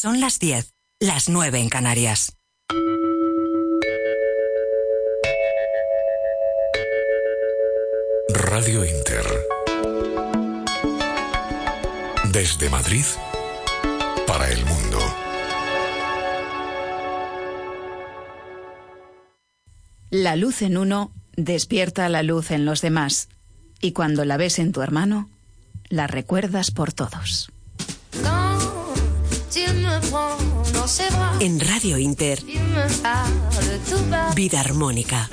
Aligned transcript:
Son 0.00 0.20
las 0.20 0.38
10, 0.38 0.74
las 1.00 1.28
9 1.28 1.58
en 1.58 1.68
Canarias. 1.68 2.36
Radio 8.32 8.84
Inter. 8.84 9.24
Desde 12.32 12.70
Madrid 12.70 13.04
para 14.24 14.48
el 14.52 14.64
mundo. 14.66 15.00
La 20.10 20.36
luz 20.36 20.62
en 20.62 20.76
uno 20.76 21.10
despierta 21.36 22.08
la 22.08 22.22
luz 22.22 22.52
en 22.52 22.64
los 22.64 22.82
demás. 22.82 23.28
Y 23.80 23.90
cuando 23.90 24.24
la 24.24 24.36
ves 24.36 24.60
en 24.60 24.70
tu 24.70 24.80
hermano, 24.80 25.28
la 25.88 26.06
recuerdas 26.06 26.70
por 26.70 26.92
todos. 26.92 27.50
En 31.40 31.60
Radio 31.60 31.98
Inter, 31.98 32.42
Vida 34.34 34.60
Armónica. 34.60 35.28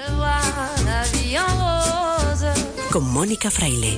Con 2.91 3.09
Mónica 3.11 3.49
Fraile. 3.51 3.97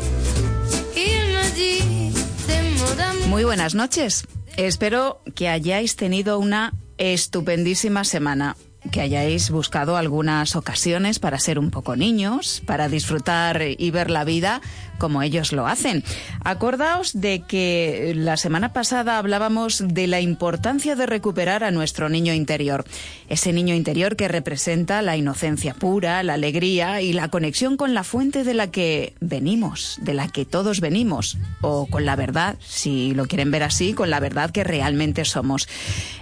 Muy 3.28 3.44
buenas 3.44 3.76
noches. 3.76 4.28
Espero 4.56 5.22
que 5.36 5.50
hayáis 5.50 5.96
tenido 5.96 6.40
una 6.40 6.74
estupendísima 6.98 8.04
semana 8.04 8.56
que 8.92 9.02
hayáis 9.02 9.50
buscado 9.50 9.98
algunas 9.98 10.56
ocasiones 10.56 11.20
para 11.20 11.40
ser 11.40 11.60
un 11.60 11.72
poco 11.72 11.96
niños, 11.96 12.62
para 12.66 12.88
disfrutar 12.88 13.62
y 13.78 13.92
ver 13.92 14.10
la 14.10 14.24
vida 14.24 14.62
como 14.98 15.22
ellos 15.22 15.52
lo 15.52 15.68
hacen. 15.68 16.04
Acordaos 16.44 17.20
de 17.20 17.42
que 17.42 18.14
la 18.16 18.38
semana 18.38 18.74
pasada 18.74 19.18
hablábamos 19.18 19.84
de 19.88 20.08
la 20.08 20.22
importancia 20.22 20.96
de 20.96 21.06
recuperar 21.06 21.64
a 21.64 21.72
nuestro 21.72 22.10
niño 22.10 22.34
interior, 22.34 22.86
ese 23.30 23.54
niño 23.54 23.76
interior 23.76 24.16
que 24.16 24.28
representa 24.28 25.02
la 25.02 25.18
inocencia 25.18 25.74
pura, 25.74 26.24
la 26.24 26.34
alegría 26.34 27.02
y 27.02 27.14
la 27.14 27.30
conexión 27.30 27.78
con 27.78 27.94
la 27.94 28.04
fuente 28.04 28.44
de 28.44 28.54
la 28.54 28.72
que 28.72 29.14
venimos, 29.20 29.98
de 30.02 30.14
la 30.14 30.28
que 30.28 30.46
todos 30.46 30.82
venimos, 30.82 31.38
o 31.62 31.88
con 31.88 32.06
la 32.06 32.16
verdad, 32.16 32.58
si 32.60 33.14
lo 33.14 33.26
quieren 33.26 33.52
ver 33.52 33.64
así, 33.64 33.94
con 33.94 34.10
la 34.10 34.20
verdad 34.20 34.52
que 34.52 34.64
realmente 34.64 35.26
somos. 35.26 35.68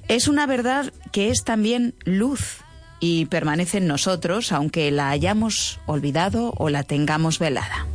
Es 0.07 0.27
una 0.27 0.45
verdad 0.45 0.93
que 1.11 1.29
es 1.29 1.43
también 1.43 1.95
luz 2.03 2.59
y 2.99 3.25
permanece 3.25 3.77
en 3.77 3.87
nosotros 3.87 4.51
aunque 4.51 4.91
la 4.91 5.09
hayamos 5.09 5.79
olvidado 5.85 6.53
o 6.57 6.69
la 6.69 6.83
tengamos 6.83 7.39
velada. 7.39 7.85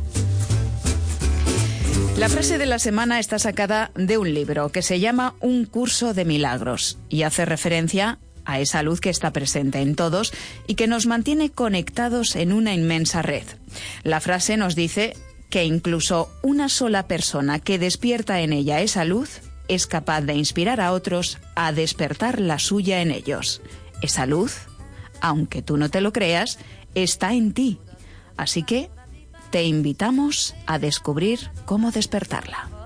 La 2.21 2.29
frase 2.29 2.59
de 2.59 2.67
la 2.67 2.77
semana 2.77 3.17
está 3.17 3.39
sacada 3.39 3.89
de 3.95 4.19
un 4.19 4.31
libro 4.31 4.69
que 4.69 4.83
se 4.83 4.99
llama 4.99 5.33
Un 5.39 5.65
curso 5.65 6.13
de 6.13 6.23
milagros 6.23 6.99
y 7.09 7.23
hace 7.23 7.45
referencia 7.45 8.19
a 8.45 8.59
esa 8.59 8.83
luz 8.83 9.01
que 9.01 9.09
está 9.09 9.33
presente 9.33 9.81
en 9.81 9.95
todos 9.95 10.31
y 10.67 10.75
que 10.75 10.85
nos 10.85 11.07
mantiene 11.07 11.49
conectados 11.49 12.35
en 12.35 12.53
una 12.53 12.75
inmensa 12.75 13.23
red. 13.23 13.41
La 14.03 14.19
frase 14.19 14.55
nos 14.55 14.75
dice 14.75 15.15
que 15.49 15.65
incluso 15.65 16.29
una 16.43 16.69
sola 16.69 17.07
persona 17.07 17.57
que 17.57 17.79
despierta 17.79 18.41
en 18.41 18.53
ella 18.53 18.81
esa 18.81 19.03
luz 19.03 19.41
es 19.67 19.87
capaz 19.87 20.21
de 20.21 20.35
inspirar 20.35 20.79
a 20.79 20.91
otros 20.91 21.39
a 21.55 21.71
despertar 21.71 22.39
la 22.39 22.59
suya 22.59 23.01
en 23.01 23.09
ellos. 23.09 23.63
Esa 24.03 24.27
luz, 24.27 24.67
aunque 25.21 25.63
tú 25.63 25.75
no 25.75 25.89
te 25.89 26.01
lo 26.01 26.13
creas, 26.13 26.59
está 26.93 27.33
en 27.33 27.51
ti. 27.51 27.79
Así 28.37 28.61
que 28.61 28.91
te 29.51 29.63
invitamos 29.63 30.55
a 30.65 30.79
descubrir 30.79 31.51
cómo 31.65 31.91
despertarla. 31.91 32.80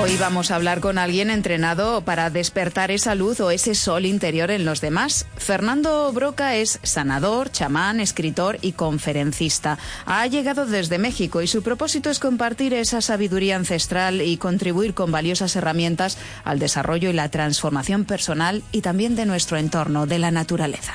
Hoy 0.00 0.16
vamos 0.16 0.50
a 0.50 0.56
hablar 0.56 0.80
con 0.80 0.98
alguien 0.98 1.30
entrenado 1.30 2.00
para 2.02 2.28
despertar 2.28 2.90
esa 2.90 3.14
luz 3.14 3.38
o 3.40 3.52
ese 3.52 3.76
sol 3.76 4.06
interior 4.06 4.50
en 4.50 4.64
los 4.64 4.80
demás. 4.80 5.24
Fernando 5.36 6.12
Broca 6.12 6.56
es 6.56 6.80
sanador, 6.82 7.50
chamán, 7.50 8.00
escritor 8.00 8.58
y 8.60 8.72
conferencista. 8.72 9.78
Ha 10.04 10.26
llegado 10.26 10.66
desde 10.66 10.98
México 10.98 11.42
y 11.42 11.46
su 11.46 11.62
propósito 11.62 12.10
es 12.10 12.18
compartir 12.18 12.74
esa 12.74 13.00
sabiduría 13.00 13.54
ancestral 13.54 14.20
y 14.20 14.36
contribuir 14.36 14.94
con 14.94 15.12
valiosas 15.12 15.54
herramientas 15.54 16.18
al 16.42 16.58
desarrollo 16.58 17.08
y 17.08 17.12
la 17.12 17.28
transformación 17.28 18.04
personal 18.04 18.64
y 18.72 18.80
también 18.80 19.14
de 19.14 19.26
nuestro 19.26 19.58
entorno, 19.58 20.06
de 20.06 20.18
la 20.18 20.32
naturaleza. 20.32 20.92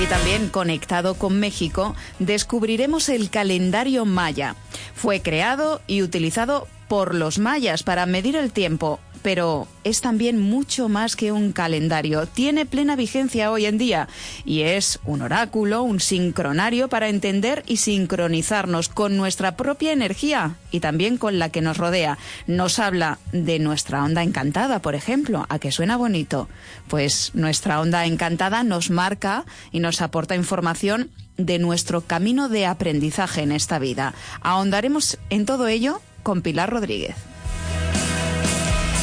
Y 0.00 0.06
también 0.06 0.48
conectado 0.48 1.14
con 1.14 1.40
México, 1.40 1.94
descubriremos 2.18 3.08
el 3.08 3.30
calendario 3.30 4.04
maya. 4.04 4.54
Fue 4.94 5.20
creado 5.22 5.80
y 5.86 6.02
utilizado 6.02 6.68
por 6.90 7.14
los 7.14 7.38
mayas 7.38 7.84
para 7.84 8.04
medir 8.04 8.34
el 8.34 8.50
tiempo, 8.50 8.98
pero 9.22 9.68
es 9.84 10.00
también 10.00 10.40
mucho 10.40 10.88
más 10.88 11.14
que 11.14 11.30
un 11.30 11.52
calendario. 11.52 12.26
Tiene 12.26 12.66
plena 12.66 12.96
vigencia 12.96 13.52
hoy 13.52 13.66
en 13.66 13.78
día 13.78 14.08
y 14.44 14.62
es 14.62 14.98
un 15.04 15.22
oráculo, 15.22 15.84
un 15.84 16.00
sincronario 16.00 16.88
para 16.88 17.08
entender 17.08 17.62
y 17.68 17.76
sincronizarnos 17.76 18.88
con 18.88 19.16
nuestra 19.16 19.56
propia 19.56 19.92
energía 19.92 20.56
y 20.72 20.80
también 20.80 21.16
con 21.16 21.38
la 21.38 21.50
que 21.50 21.60
nos 21.60 21.76
rodea. 21.76 22.18
Nos 22.48 22.80
habla 22.80 23.20
de 23.30 23.60
nuestra 23.60 24.02
onda 24.02 24.24
encantada, 24.24 24.82
por 24.82 24.96
ejemplo, 24.96 25.46
a 25.48 25.60
que 25.60 25.70
suena 25.70 25.96
bonito. 25.96 26.48
Pues 26.88 27.30
nuestra 27.34 27.80
onda 27.80 28.04
encantada 28.04 28.64
nos 28.64 28.90
marca 28.90 29.44
y 29.70 29.78
nos 29.78 30.02
aporta 30.02 30.34
información 30.34 31.12
de 31.36 31.60
nuestro 31.60 32.00
camino 32.00 32.48
de 32.48 32.66
aprendizaje 32.66 33.42
en 33.42 33.52
esta 33.52 33.78
vida. 33.78 34.12
Ahondaremos 34.42 35.18
en 35.30 35.46
todo 35.46 35.68
ello 35.68 36.00
con 36.22 36.42
Pilar 36.42 36.70
Rodríguez. 36.70 37.16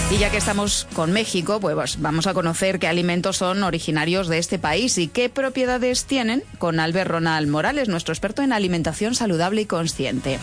Y 0.09 0.19
ya 0.19 0.31
que 0.31 0.37
estamos 0.37 0.87
con 0.93 1.11
México, 1.11 1.59
pues 1.59 1.99
vamos 1.99 2.27
a 2.27 2.33
conocer 2.33 2.79
qué 2.79 2.87
alimentos 2.87 3.37
son 3.37 3.63
originarios 3.63 4.29
de 4.29 4.37
este 4.37 4.57
país 4.57 4.97
y 4.97 5.09
qué 5.09 5.27
propiedades 5.27 6.05
tienen 6.05 6.43
con 6.59 6.79
Albert 6.79 7.11
Ronald 7.11 7.49
Morales, 7.49 7.89
nuestro 7.89 8.13
experto 8.13 8.41
en 8.41 8.53
alimentación 8.53 9.15
saludable 9.15 9.61
y 9.61 9.65
consciente. 9.65 10.39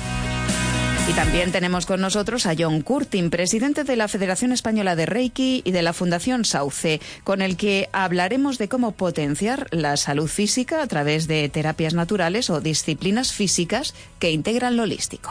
Y 1.09 1.13
también 1.13 1.53
tenemos 1.53 1.85
con 1.85 2.01
nosotros 2.01 2.47
a 2.47 2.55
John 2.59 2.81
Curtin, 2.81 3.29
presidente 3.29 3.85
de 3.85 3.97
la 3.97 4.09
Federación 4.09 4.53
Española 4.53 4.97
de 4.97 5.05
Reiki 5.07 5.63
y 5.65 5.71
de 5.71 5.83
la 5.83 5.93
Fundación 5.93 6.45
Sauce, 6.45 7.01
con 7.25 7.43
el 7.43 7.57
que 7.57 7.91
hablaremos 7.93 8.57
de 8.57 8.69
cómo 8.69 8.93
potenciar 8.93 9.67
la 9.71 9.99
salud 9.99 10.29
física 10.29 10.83
a 10.83 10.87
través 10.87 11.27
de 11.27 11.49
terapias 11.51 11.93
naturales 11.93 12.49
o 12.49 12.61
disciplinas 12.61 13.33
físicas 13.33 13.95
que 14.19 14.31
integran 14.31 14.77
lo 14.77 14.85
holístico. 14.85 15.31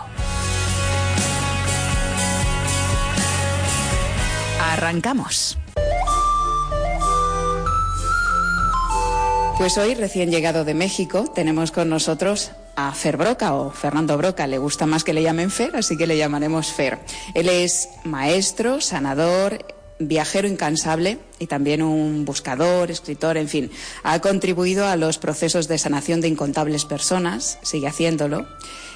Arrancamos. 4.72 5.58
Pues 9.58 9.78
hoy, 9.78 9.94
recién 9.94 10.32
llegado 10.32 10.64
de 10.64 10.74
México, 10.74 11.26
tenemos 11.36 11.72
con 11.72 11.90
nosotros 11.90 12.52
a 12.76 12.92
Fer 12.94 13.18
Broca 13.18 13.54
o 13.56 13.72
Fernando 13.72 14.18
Broca. 14.18 14.48
Le 14.48 14.58
gusta 14.58 14.86
más 14.86 15.04
que 15.04 15.14
le 15.14 15.22
llamen 15.22 15.52
Fer, 15.52 15.76
así 15.76 15.98
que 15.98 16.08
le 16.08 16.18
llamaremos 16.18 16.72
Fer. 16.72 17.00
Él 17.34 17.50
es 17.50 17.90
maestro, 18.06 18.80
sanador, 18.82 19.66
viajero 20.00 20.48
incansable 20.48 21.20
y 21.40 21.48
también 21.48 21.82
un 21.82 22.26
buscador, 22.26 22.90
escritor, 22.90 23.38
en 23.38 23.50
fin. 23.50 23.72
Ha 24.04 24.20
contribuido 24.22 24.88
a 24.88 24.96
los 24.96 25.18
procesos 25.18 25.68
de 25.68 25.78
sanación 25.78 26.22
de 26.22 26.30
incontables 26.30 26.86
personas, 26.86 27.60
sigue 27.62 27.88
haciéndolo. 27.88 28.48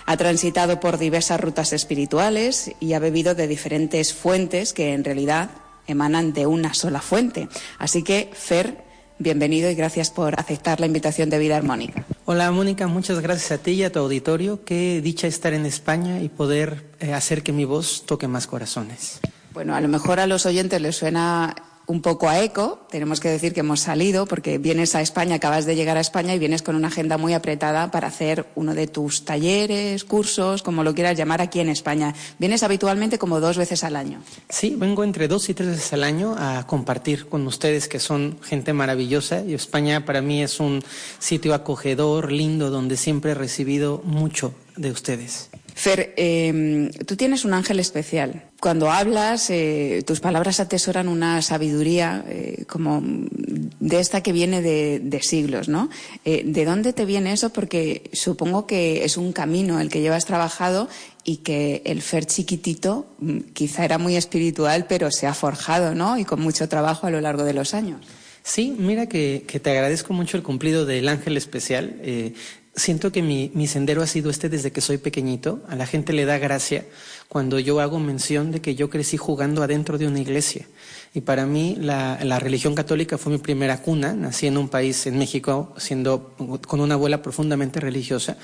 Ha 0.10 0.16
transitado 0.16 0.80
por 0.80 0.98
diversas 0.98 1.42
rutas 1.42 1.74
espirituales 1.74 2.72
y 2.80 2.94
ha 2.94 3.00
bebido 3.00 3.36
de 3.36 3.46
diferentes 3.46 4.14
fuentes 4.14 4.72
que 4.72 4.94
en 4.94 5.04
realidad 5.04 5.50
emanan 5.86 6.32
de 6.32 6.48
una 6.48 6.74
sola 6.74 7.02
fuente. 7.02 7.50
Así 7.78 8.04
que, 8.04 8.30
Fer, 8.32 8.86
bienvenido 9.20 9.70
y 9.70 9.76
gracias 9.76 10.10
por 10.10 10.40
aceptar 10.40 10.80
la 10.80 10.86
invitación 10.86 11.30
de 11.30 11.40
Vida 11.40 11.58
Armónica. 11.58 12.06
Hola 12.24 12.50
Mónica, 12.52 12.88
muchas 12.88 13.20
gracias 13.20 13.52
a 13.52 13.58
ti 13.58 13.72
y 13.72 13.84
a 13.84 13.92
tu 13.92 14.00
auditorio. 14.00 14.64
Qué 14.64 15.02
dicha 15.02 15.28
estar 15.28 15.54
en 15.54 15.66
España 15.66 16.22
y 16.22 16.30
poder 16.30 16.86
eh, 17.02 17.12
hacer 17.12 17.44
que 17.44 17.52
mi 17.52 17.66
voz 17.66 18.06
toque 18.06 18.30
más 18.30 18.48
corazones. 18.48 19.20
Bueno, 19.54 19.76
a 19.76 19.82
lo 19.82 19.90
mejor 19.90 20.22
a 20.22 20.28
los 20.28 20.46
oyentes 20.46 20.80
les 20.80 20.96
suena 20.96 21.54
un 21.88 22.02
poco 22.02 22.30
a 22.30 22.44
eco. 22.44 22.80
Tenemos 22.90 23.20
que 23.20 23.30
decir 23.30 23.54
que 23.54 23.62
hemos 23.62 23.80
salido 23.80 24.26
porque 24.26 24.58
vienes 24.58 24.94
a 24.94 25.02
España, 25.02 25.36
acabas 25.36 25.66
de 25.66 25.76
llegar 25.76 25.98
a 25.98 26.02
España 26.02 26.36
y 26.36 26.40
vienes 26.40 26.62
con 26.62 26.76
una 26.76 26.90
agenda 26.90 27.18
muy 27.18 27.34
apretada 27.34 27.90
para 27.92 28.10
hacer 28.10 28.46
uno 28.56 28.74
de 28.74 28.88
tus 28.88 29.26
talleres, 29.26 30.04
cursos, 30.04 30.62
como 30.62 30.84
lo 30.84 30.94
quieras 30.94 31.18
llamar 31.18 31.42
aquí 31.42 31.60
en 31.60 31.70
España. 31.70 32.14
Vienes 32.40 32.62
habitualmente 32.64 33.18
como 33.18 33.40
dos 33.40 33.58
veces 33.58 33.84
al 33.84 33.96
año. 33.96 34.22
Sí, 34.50 34.76
vengo 34.78 35.04
entre 35.04 35.28
dos 35.28 35.50
y 35.50 35.54
tres 35.54 35.70
veces 35.70 35.94
al 35.94 36.04
año 36.04 36.36
a 36.38 36.68
compartir 36.68 37.28
con 37.28 37.48
ustedes 37.48 37.88
que 37.88 38.00
son 38.00 38.38
gente 38.44 38.74
maravillosa 38.74 39.42
y 39.42 39.54
España 39.54 40.06
para 40.06 40.22
mí 40.22 40.44
es 40.44 40.60
un 40.60 40.84
sitio 41.20 41.54
acogedor, 41.54 42.32
lindo, 42.32 42.70
donde 42.70 42.98
siempre 42.98 43.32
he 43.32 43.36
recibido 43.36 44.02
mucho 44.04 44.54
de 44.76 44.92
ustedes. 44.92 45.50
Fer, 45.78 46.16
eh, 46.18 46.90
tú 47.06 47.16
tienes 47.16 47.46
un 47.46 47.54
ángel 47.54 47.80
especial. 47.80 48.50
Cuando 48.60 48.90
hablas, 48.90 49.52
eh, 49.52 50.02
tus 50.08 50.20
palabras 50.20 50.60
atesoran 50.60 51.08
una 51.08 51.44
sabiduría, 51.44 52.26
eh, 52.28 52.66
como 52.68 53.04
de 53.04 54.00
esta 54.00 54.24
que 54.24 54.32
viene 54.32 54.64
de, 54.64 55.20
siglos, 55.22 55.70
¿no? 55.70 55.92
Eh, 56.26 56.42
¿De 56.44 56.66
dónde 56.66 56.94
te 56.94 57.06
viene 57.06 57.32
eso? 57.32 57.52
Porque 57.54 58.10
supongo 58.14 58.66
que 58.66 59.06
es 59.06 59.18
un 59.18 59.34
camino 59.34 59.80
el 59.80 59.90
que 59.90 60.02
llevas 60.02 60.26
trabajado 60.26 60.90
y 61.24 61.38
que 61.38 61.84
el 61.86 62.02
Fer 62.02 62.26
chiquitito 62.26 63.06
mm, 63.20 63.40
quizá 63.54 63.86
era 63.86 64.00
muy 64.00 64.16
espiritual, 64.16 64.88
pero 64.90 65.12
se 65.12 65.28
ha 65.28 65.36
forjado, 65.36 65.94
¿no? 65.94 66.18
Y 66.18 66.26
con 66.26 66.42
mucho 66.42 66.68
trabajo 66.68 67.06
a 67.06 67.12
lo 67.12 67.22
largo 67.22 67.44
de 67.44 67.54
los 67.54 67.76
años. 67.76 68.02
Sí, 68.42 68.74
mira 68.80 69.08
que, 69.08 69.46
te 69.62 69.70
agradezco 69.70 70.14
mucho 70.14 70.38
el 70.38 70.42
cumplido 70.42 70.88
del 70.88 71.10
ángel 71.10 71.38
especial. 71.38 72.00
Eh, 72.02 72.34
siento 72.78 73.12
que 73.12 73.22
mi, 73.22 73.68
sendero 73.68 74.02
ha 74.02 74.08
sido 74.08 74.30
este 74.30 74.50
desde 74.50 74.72
que 74.72 74.82
soy 74.82 74.98
pequeñito. 74.98 75.62
A 75.68 75.76
la 75.76 75.86
gente 75.86 76.14
le 76.14 76.26
da 76.26 76.38
gracia 76.38 76.86
cuando 77.28 77.60
yo 77.60 77.82
hago 77.82 78.00
mención 78.00 78.52
de 78.52 78.62
que 78.62 78.76
yo 78.76 78.90
crecí 78.90 79.18
jugando 79.18 79.64
adentro 79.64 79.98
de 79.98 80.08
una 80.08 80.22
iglesia. 80.22 80.66
Y 81.14 81.22
para 81.22 81.46
mí 81.46 81.76
la, 81.80 82.20
la, 82.24 82.40
religión 82.40 82.76
católica 82.76 83.18
fue 83.18 83.34
mi 83.34 83.40
primera 83.40 83.82
cuna. 83.82 84.14
Nací 84.14 84.48
en 84.48 84.58
un 84.58 84.70
país, 84.70 85.08
en 85.08 85.18
México, 85.18 85.74
siendo 85.78 86.36
con 86.68 86.80
una 86.80 86.94
abuela 86.94 87.22
profundamente 87.22 87.80
religiosa. 87.80 88.38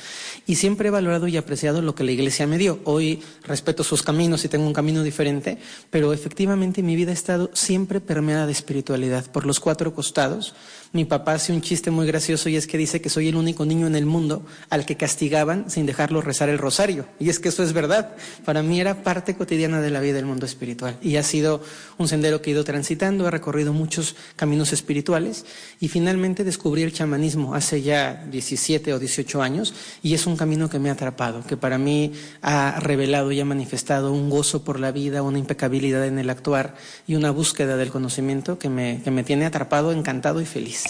Y 0.47 0.55
siempre 0.55 0.87
he 0.87 0.91
valorado 0.91 1.27
y 1.27 1.37
apreciado 1.37 1.81
lo 1.81 1.93
que 1.93 2.03
la 2.03 2.11
iglesia 2.11 2.47
me 2.47 2.57
dio. 2.57 2.79
Hoy 2.85 3.21
respeto 3.43 3.83
sus 3.83 4.01
caminos 4.01 4.43
y 4.43 4.49
tengo 4.49 4.65
un 4.65 4.73
camino 4.73 5.03
diferente, 5.03 5.59
pero 5.91 6.11
efectivamente 6.11 6.81
mi 6.81 6.95
vida 6.95 7.11
ha 7.11 7.13
estado 7.13 7.51
siempre 7.53 8.01
permeada 8.01 8.47
de 8.47 8.51
espiritualidad 8.51 9.29
por 9.31 9.45
los 9.45 9.59
cuatro 9.59 9.93
costados 9.93 10.55
mi 10.93 11.05
papá 11.05 11.33
hace 11.33 11.51
un 11.51 11.61
chiste 11.61 11.89
muy 11.89 12.05
gracioso 12.05 12.49
y 12.49 12.55
es 12.55 12.67
que 12.67 12.77
dice 12.77 13.01
que 13.01 13.09
soy 13.09 13.27
el 13.27 13.35
único 13.35 13.65
niño 13.65 13.87
en 13.87 13.95
el 13.95 14.05
mundo 14.05 14.45
al 14.69 14.85
que 14.85 14.95
castigaban 14.95 15.67
sin 15.67 15.87
dejarlo 15.87 16.21
rezar 16.21 16.49
el 16.49 16.59
rosario. 16.59 17.07
Y 17.19 17.29
es 17.29 17.39
que 17.39 17.49
eso 17.49 17.63
es 17.63 17.73
verdad. 17.73 18.15
Para 18.45 18.61
mí 18.61 18.79
era 18.79 19.01
parte 19.01 19.35
cotidiana 19.35 19.81
de 19.81 19.89
la 19.89 19.99
vida 20.01 20.13
del 20.13 20.27
mundo 20.27 20.45
espiritual. 20.45 20.95
Y 21.01 21.15
ha 21.15 21.23
sido 21.23 21.63
un 21.97 22.07
sendero 22.07 22.43
que 22.43 22.51
he 22.51 22.53
ido 22.53 22.63
transitando, 22.63 23.27
he 23.27 23.31
recorrido 23.31 23.73
muchos 23.73 24.15
caminos 24.35 24.71
espirituales 24.71 25.47
y 25.79 25.87
finalmente 25.87 26.43
descubrí 26.43 26.83
el 26.83 26.93
chamanismo 26.93 27.55
hace 27.55 27.81
ya 27.81 28.23
17 28.29 28.93
o 28.93 28.99
18 28.99 29.41
años 29.41 29.73
y 30.03 30.13
es 30.13 30.27
un 30.27 30.37
camino 30.37 30.69
que 30.69 30.77
me 30.77 30.89
ha 30.89 30.93
atrapado, 30.93 31.43
que 31.43 31.57
para 31.57 31.79
mí 31.79 32.11
ha 32.43 32.79
revelado 32.79 33.31
y 33.31 33.39
ha 33.39 33.45
manifestado 33.45 34.13
un 34.13 34.29
gozo 34.29 34.63
por 34.63 34.79
la 34.79 34.91
vida, 34.91 35.23
una 35.23 35.39
impecabilidad 35.39 36.05
en 36.05 36.19
el 36.19 36.29
actuar 36.29 36.75
y 37.07 37.15
una 37.15 37.31
búsqueda 37.31 37.77
del 37.77 37.89
conocimiento 37.89 38.59
que 38.59 38.69
me, 38.69 39.01
que 39.03 39.09
me 39.09 39.23
tiene 39.23 39.47
atrapado, 39.47 39.91
encantado 39.91 40.39
y 40.39 40.45
feliz. 40.45 40.82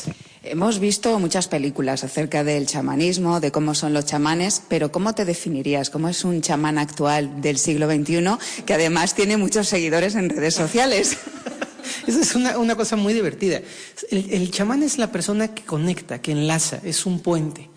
Hemos 0.46 0.80
visto 0.80 1.18
muchas 1.20 1.48
películas 1.48 2.04
acerca 2.04 2.44
del 2.44 2.68
chamanismo, 2.68 3.40
de 3.40 3.52
cómo 3.52 3.74
son 3.74 3.94
los 3.94 4.06
chamanes, 4.06 4.62
pero 4.68 4.92
¿cómo 4.92 5.16
te 5.16 5.24
definirías? 5.24 5.90
¿Cómo 5.90 6.10
es 6.10 6.26
un 6.26 6.42
chamán 6.42 6.78
actual 6.78 7.42
del 7.42 7.58
siglo 7.58 7.90
XXI 7.90 8.64
que 8.66 8.74
además 8.74 9.16
tiene 9.16 9.38
muchos 9.38 9.70
seguidores 9.70 10.16
en 10.16 10.30
redes 10.30 10.54
sociales? 10.54 11.18
Esa 12.08 12.22
es 12.22 12.36
una, 12.36 12.76
cosa 12.76 12.98
muy 12.98 13.14
divertida. 13.14 13.62
el 14.12 14.52
chamán 14.52 14.84
es 14.84 14.98
la 14.98 15.12
persona 15.12 15.54
que 15.54 15.64
conecta, 15.64 16.22
que 16.22 16.34
enlaza, 16.34 16.80
es 16.84 17.06
un 17.06 17.22
puente. 17.22 17.70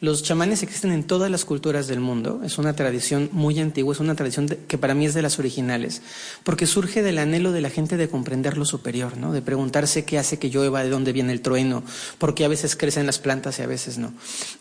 Los 0.00 0.22
chamanes 0.22 0.62
existen 0.62 0.92
en 0.92 1.04
todas 1.04 1.30
las 1.30 1.44
culturas 1.44 1.86
del 1.86 2.00
mundo, 2.00 2.40
es 2.44 2.58
una 2.58 2.74
tradición 2.74 3.28
muy 3.32 3.58
antigua, 3.60 3.94
es 3.94 4.00
una 4.00 4.14
tradición 4.14 4.46
que 4.46 4.78
para 4.78 4.94
mí 4.94 5.06
es 5.06 5.14
de 5.14 5.22
las 5.22 5.38
originales, 5.38 6.02
porque 6.42 6.66
surge 6.66 7.02
del 7.02 7.18
anhelo 7.18 7.52
de 7.52 7.60
la 7.60 7.70
gente 7.70 7.96
de 7.96 8.08
comprender 8.08 8.58
lo 8.58 8.64
superior, 8.64 9.16
¿no? 9.16 9.32
de 9.32 9.42
preguntarse 9.42 10.04
qué 10.04 10.18
hace 10.18 10.38
que 10.38 10.50
llueva, 10.50 10.82
de 10.82 10.90
dónde 10.90 11.12
viene 11.12 11.32
el 11.32 11.40
trueno, 11.40 11.82
por 12.18 12.34
qué 12.34 12.44
a 12.44 12.48
veces 12.48 12.76
crecen 12.76 13.06
las 13.06 13.18
plantas 13.18 13.58
y 13.58 13.62
a 13.62 13.66
veces 13.66 13.98
no. 13.98 14.12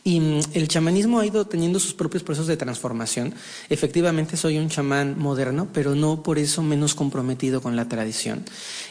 Y 0.04 0.20
mm, 0.20 0.40
el 0.54 0.68
chamanismo 0.68 1.20
ha 1.20 1.26
ido 1.26 1.46
teniendo 1.46 1.80
sus 1.80 1.94
propios 1.94 2.24
procesos 2.24 2.48
de 2.48 2.58
transformación. 2.58 3.34
Efectivamente 3.70 4.38
soy 4.38 4.58
un 4.58 4.70
chamán 4.70 5.18
moderno, 5.18 5.68
pero 5.74 5.96
no 5.96 6.24
por 6.24 6.40
eso 6.40 6.64
menos 6.64 6.96
comprometido 6.96 7.62
con 7.62 7.76
la 7.76 7.88
tradición. 7.88 8.44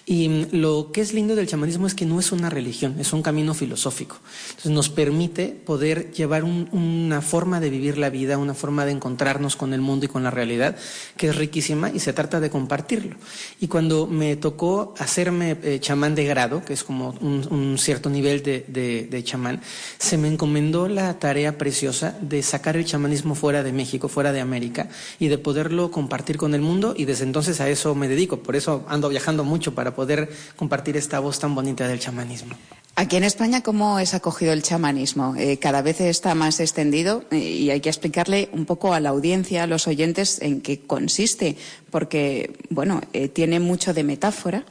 Y 0.07 0.29
mm, 0.29 0.47
lo 0.53 0.91
que 0.93 1.01
es 1.01 1.13
lindo 1.13 1.37
del 1.37 1.47
chamanismo 1.47 1.87
es 1.87 1.95
que 1.95 2.07
no 2.07 2.21
es 2.21 2.33
una 2.33 2.51
religión, 2.51 2.97
es 2.99 3.13
un 3.13 3.23
camino 3.23 3.55
filosófico. 3.55 4.19
Nos 4.65 4.89
permite 4.89 5.49
poder 5.49 6.13
llevar 6.13 6.42
una 6.45 7.21
forma 7.21 7.61
de 7.61 7.71
vivir 7.71 7.99
la 7.99 8.11
vida, 8.11 8.39
una 8.39 8.55
forma 8.55 8.85
de 8.85 8.93
encontrarnos 8.93 9.57
con 9.57 9.73
el 9.73 9.81
mundo 9.81 10.07
y 10.07 10.09
con 10.09 10.23
la 10.23 10.31
realidad, 10.31 10.77
que 11.17 11.29
es 11.29 11.37
riquísima 11.37 11.91
y 11.91 12.01
se 12.01 12.13
trata 12.13 12.41
de 12.41 12.51
compartirlo. 12.51 13.17
Y 13.61 13.69
cuando 13.69 14.07
me 14.07 14.37
tocó 14.37 14.95
hacerme 14.99 15.57
eh, 15.63 15.79
chamán 15.81 16.15
de 16.15 16.25
grado, 16.25 16.65
que 16.65 16.73
es 16.73 16.85
como 16.85 17.11
un, 17.21 17.77
cierto 17.79 18.11
nivel 18.11 18.43
de, 18.43 18.65
de, 19.09 19.25
chamán, 19.25 19.61
se 19.99 20.19
me 20.19 20.29
encomendó 20.29 20.89
la 20.89 21.19
tarea 21.19 21.59
preciosa 21.59 22.17
de 22.21 22.43
sacar 22.43 22.77
el 22.77 22.85
chamanismo 22.85 23.35
fuera 23.35 23.63
de 23.63 23.73
México, 23.73 24.09
fuera 24.09 24.33
de 24.33 24.41
América, 24.41 24.89
y 25.19 25.29
de 25.29 25.39
poderlo 25.39 25.91
compartir 25.91 26.37
con 26.37 26.55
el 26.55 26.61
mundo, 26.61 26.95
y 26.97 27.05
desde 27.05 27.25
entonces 27.25 27.61
a 27.61 27.69
eso 27.69 27.95
me 27.95 28.09
dedico. 28.09 28.39
Por 28.39 28.57
eso 28.57 28.85
ando 28.89 29.09
viajando 29.09 29.45
mucho 29.45 29.75
para 29.75 29.95
poder 29.95 30.31
compartir 30.57 30.97
esta 30.97 31.21
voz 31.21 31.39
tan 31.39 31.55
bonita 31.55 31.87
del 31.89 31.99
chamanismo. 31.99 32.55
Aquí 32.95 33.17
en 33.17 33.25
España, 33.25 33.63
¿cómo 33.63 33.99
es 33.99 34.13
acogido 34.13 34.53
el 34.53 34.63
chamanismo? 34.63 35.35
Eh, 35.37 35.59
cada 35.59 35.81
vez 35.81 36.01
está 36.03 36.35
más 36.35 36.61
extendido 36.61 37.25
eh, 37.31 37.39
y 37.39 37.71
hay 37.71 37.81
que 37.81 37.89
explicarle 37.89 38.51
un 38.53 38.67
poco 38.67 38.93
a 38.93 39.01
la 39.01 39.09
audiencia, 39.09 39.63
a 39.63 39.67
los 39.67 39.89
oyentes, 39.89 40.43
en 40.43 40.61
qué 40.61 40.81
consiste, 40.81 41.57
porque, 41.91 42.53
bueno, 42.69 43.01
eh, 43.15 43.29
tiene 43.29 43.61
mucho 43.61 43.95
de 43.95 44.05
metáfora 44.05 44.67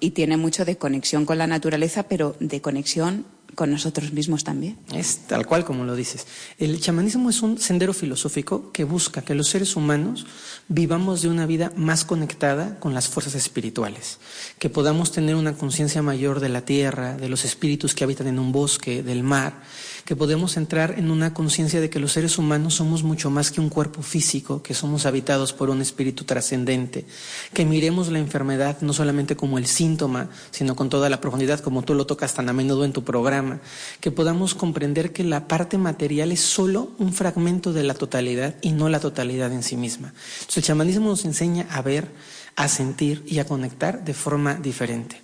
y 0.00 0.12
tiene 0.12 0.38
mucho 0.38 0.64
de 0.64 0.78
conexión 0.78 1.26
con 1.26 1.36
la 1.36 1.46
naturaleza, 1.46 2.04
pero 2.04 2.34
de 2.40 2.62
conexión 2.62 3.26
con 3.54 3.70
nosotros 3.70 4.12
mismos 4.12 4.44
también. 4.44 4.78
Es 4.92 5.26
tal 5.26 5.46
cual 5.46 5.64
como 5.64 5.84
lo 5.84 5.94
dices. 5.94 6.26
El 6.58 6.80
chamanismo 6.80 7.30
es 7.30 7.42
un 7.42 7.58
sendero 7.58 7.92
filosófico 7.92 8.72
que 8.72 8.84
busca 8.84 9.22
que 9.22 9.34
los 9.34 9.48
seres 9.48 9.76
humanos 9.76 10.26
vivamos 10.68 11.22
de 11.22 11.28
una 11.28 11.46
vida 11.46 11.72
más 11.76 12.04
conectada 12.04 12.78
con 12.78 12.94
las 12.94 13.08
fuerzas 13.08 13.34
espirituales, 13.34 14.18
que 14.58 14.70
podamos 14.70 15.12
tener 15.12 15.34
una 15.34 15.54
conciencia 15.54 16.02
mayor 16.02 16.40
de 16.40 16.48
la 16.48 16.64
tierra, 16.64 17.16
de 17.16 17.28
los 17.28 17.44
espíritus 17.44 17.94
que 17.94 18.04
habitan 18.04 18.26
en 18.26 18.38
un 18.38 18.52
bosque, 18.52 19.02
del 19.02 19.22
mar, 19.22 19.62
que 20.04 20.16
podemos 20.16 20.56
entrar 20.56 20.98
en 20.98 21.10
una 21.10 21.34
conciencia 21.34 21.80
de 21.80 21.90
que 21.90 22.00
los 22.00 22.12
seres 22.12 22.38
humanos 22.38 22.74
somos 22.74 23.02
mucho 23.02 23.30
más 23.30 23.50
que 23.50 23.60
un 23.60 23.68
cuerpo 23.68 24.02
físico, 24.02 24.62
que 24.62 24.74
somos 24.74 25.06
habitados 25.06 25.52
por 25.52 25.70
un 25.70 25.80
espíritu 25.80 26.24
trascendente, 26.24 27.04
que 27.52 27.64
miremos 27.64 28.08
la 28.08 28.18
enfermedad 28.18 28.78
no 28.80 28.92
solamente 28.92 29.36
como 29.36 29.58
el 29.58 29.66
síntoma, 29.66 30.28
sino 30.50 30.76
con 30.76 30.88
toda 30.88 31.08
la 31.08 31.20
profundidad 31.20 31.60
como 31.60 31.82
tú 31.82 31.94
lo 31.94 32.06
tocas 32.06 32.34
tan 32.34 32.48
a 32.48 32.52
menudo 32.52 32.84
en 32.84 32.92
tu 32.92 33.04
programa, 33.04 33.60
que 34.00 34.10
podamos 34.10 34.54
comprender 34.54 35.12
que 35.12 35.24
la 35.24 35.48
parte 35.48 35.78
material 35.78 36.32
es 36.32 36.40
solo 36.40 36.92
un 36.98 37.12
fragmento 37.12 37.72
de 37.72 37.84
la 37.84 37.94
totalidad 37.94 38.56
y 38.62 38.72
no 38.72 38.88
la 38.88 39.00
totalidad 39.00 39.52
en 39.52 39.62
sí 39.62 39.76
misma. 39.76 40.12
Entonces 40.40 40.58
el 40.58 40.64
chamanismo 40.64 41.08
nos 41.08 41.24
enseña 41.24 41.66
a 41.70 41.82
ver, 41.82 42.08
a 42.56 42.68
sentir 42.68 43.22
y 43.26 43.38
a 43.38 43.46
conectar 43.46 44.04
de 44.04 44.14
forma 44.14 44.54
diferente. 44.54 45.20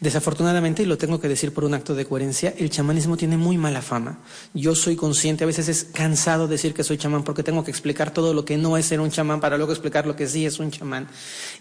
Desafortunadamente, 0.00 0.82
y 0.82 0.86
lo 0.86 0.98
tengo 0.98 1.20
que 1.20 1.28
decir 1.28 1.52
por 1.52 1.64
un 1.64 1.74
acto 1.74 1.94
de 1.94 2.06
coherencia, 2.06 2.54
el 2.58 2.70
chamanismo 2.70 3.16
tiene 3.16 3.36
muy 3.36 3.56
mala 3.56 3.82
fama. 3.82 4.18
Yo 4.52 4.74
soy 4.74 4.96
consciente, 4.96 5.44
a 5.44 5.46
veces 5.46 5.68
es 5.68 5.84
cansado 5.84 6.48
decir 6.48 6.74
que 6.74 6.84
soy 6.84 6.98
chamán 6.98 7.24
porque 7.24 7.42
tengo 7.42 7.64
que 7.64 7.70
explicar 7.70 8.12
todo 8.12 8.34
lo 8.34 8.44
que 8.44 8.56
no 8.56 8.76
es 8.76 8.86
ser 8.86 9.00
un 9.00 9.10
chamán 9.10 9.40
para 9.40 9.56
luego 9.56 9.72
explicar 9.72 10.06
lo 10.06 10.16
que 10.16 10.26
sí 10.26 10.46
es 10.46 10.58
un 10.58 10.70
chamán. 10.70 11.08